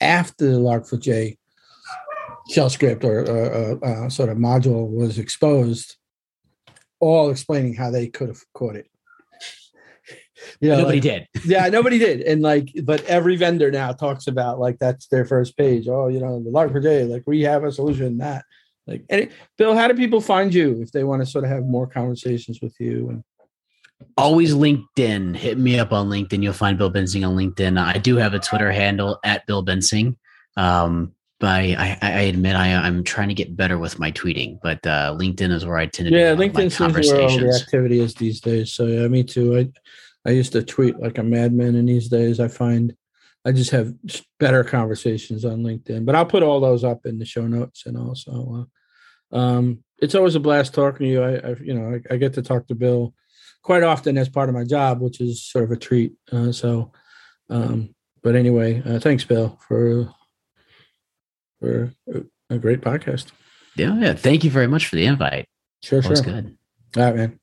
after 0.00 0.46
the 0.52 0.58
log4j 0.58 1.38
shell 2.50 2.68
script 2.68 3.04
or 3.04 3.24
uh, 3.26 3.86
uh, 3.86 4.10
sort 4.10 4.28
of 4.28 4.36
module 4.36 4.88
was 4.88 5.18
exposed 5.18 5.96
all 7.00 7.30
explaining 7.30 7.74
how 7.74 7.90
they 7.90 8.08
could 8.08 8.28
have 8.28 8.42
caught 8.52 8.76
it 8.76 8.90
you 10.60 10.68
know, 10.68 10.78
nobody 10.78 11.00
like, 11.00 11.28
did. 11.32 11.44
yeah, 11.44 11.68
nobody 11.68 11.98
did. 11.98 12.22
And 12.22 12.42
like, 12.42 12.70
but 12.84 13.04
every 13.04 13.36
vendor 13.36 13.70
now 13.70 13.92
talks 13.92 14.26
about 14.26 14.58
like 14.58 14.78
that's 14.78 15.06
their 15.08 15.24
first 15.24 15.56
page. 15.56 15.88
Oh, 15.88 16.08
you 16.08 16.20
know, 16.20 16.42
the 16.42 16.50
log4j, 16.50 17.08
like 17.08 17.22
we 17.26 17.42
have 17.42 17.64
a 17.64 17.72
solution 17.72 18.18
that. 18.18 18.44
Like, 18.86 19.04
and 19.08 19.22
it, 19.22 19.32
Bill, 19.56 19.76
how 19.76 19.88
do 19.88 19.94
people 19.94 20.20
find 20.20 20.52
you 20.52 20.80
if 20.82 20.90
they 20.90 21.04
want 21.04 21.22
to 21.22 21.26
sort 21.26 21.44
of 21.44 21.50
have 21.50 21.64
more 21.64 21.86
conversations 21.86 22.60
with 22.60 22.74
you? 22.80 23.10
And 23.10 23.24
always 24.16 24.54
LinkedIn. 24.54 25.36
Hit 25.36 25.58
me 25.58 25.78
up 25.78 25.92
on 25.92 26.08
LinkedIn. 26.08 26.42
You'll 26.42 26.52
find 26.52 26.78
Bill 26.78 26.90
Bensing 26.90 27.26
on 27.26 27.36
LinkedIn. 27.36 27.78
I 27.78 27.98
do 27.98 28.16
have 28.16 28.34
a 28.34 28.38
Twitter 28.38 28.72
handle 28.72 29.18
at 29.24 29.46
Bill 29.46 29.64
Bensing. 29.64 30.16
Um, 30.56 31.14
I, 31.42 31.96
I, 32.02 32.08
I 32.08 32.20
admit 32.22 32.54
I, 32.54 32.74
I'm 32.74 33.02
trying 33.02 33.28
to 33.28 33.34
get 33.34 33.56
better 33.56 33.78
with 33.78 33.98
my 33.98 34.12
tweeting, 34.12 34.58
but 34.62 34.86
uh, 34.86 35.16
LinkedIn 35.18 35.50
is 35.52 35.64
where 35.64 35.78
I 35.78 35.86
tend 35.86 36.10
to 36.10 36.14
yeah, 36.14 36.34
LinkedIn 36.34 36.70
seems 36.70 37.10
where 37.10 37.22
all 37.22 37.38
the 37.38 37.60
activity 37.62 38.00
is 38.00 38.14
these 38.14 38.40
days. 38.40 38.72
So 38.72 38.86
yeah, 38.86 39.08
me 39.08 39.24
too. 39.24 39.56
I 39.56 39.70
I 40.26 40.30
used 40.30 40.52
to 40.52 40.62
tweet 40.62 40.98
like 40.98 41.18
a 41.18 41.22
madman, 41.22 41.76
and 41.76 41.88
these 41.88 42.08
days 42.08 42.40
I 42.40 42.48
find 42.48 42.94
I 43.44 43.52
just 43.52 43.70
have 43.70 43.94
better 44.38 44.64
conversations 44.64 45.44
on 45.44 45.62
LinkedIn. 45.62 46.04
But 46.04 46.14
I'll 46.14 46.26
put 46.26 46.42
all 46.42 46.60
those 46.60 46.84
up 46.84 47.06
in 47.06 47.18
the 47.18 47.24
show 47.24 47.46
notes 47.46 47.84
and 47.86 47.96
also. 47.96 48.68
Uh, 49.32 49.36
um, 49.36 49.84
it's 49.98 50.14
always 50.14 50.34
a 50.34 50.40
blast 50.40 50.74
talking 50.74 51.06
to 51.06 51.12
you. 51.12 51.22
I, 51.22 51.34
I 51.36 51.54
you 51.62 51.74
know 51.74 51.94
I, 51.94 52.14
I, 52.14 52.16
get 52.16 52.34
to 52.34 52.42
talk 52.42 52.66
to 52.66 52.74
Bill 52.74 53.14
quite 53.62 53.82
often 53.82 54.18
as 54.18 54.28
part 54.28 54.48
of 54.48 54.54
my 54.54 54.64
job, 54.64 55.00
which 55.00 55.20
is 55.20 55.42
sort 55.42 55.64
of 55.64 55.70
a 55.70 55.76
treat. 55.76 56.14
Uh, 56.32 56.52
so, 56.52 56.92
um, 57.48 57.94
but 58.22 58.34
anyway, 58.34 58.82
uh, 58.84 58.98
thanks, 58.98 59.24
Bill, 59.24 59.58
for 59.68 60.12
for 61.60 61.92
a, 62.50 62.58
great 62.58 62.80
podcast. 62.80 63.26
Yeah, 63.76 63.96
yeah. 64.00 64.14
Thank 64.14 64.44
you 64.44 64.50
very 64.50 64.66
much 64.66 64.86
for 64.86 64.96
the 64.96 65.04
invite. 65.04 65.46
Sure, 65.82 66.00
that 66.00 66.16
sure. 66.16 66.24
good. 66.24 66.58
All 66.96 67.04
right, 67.04 67.16
man. 67.16 67.39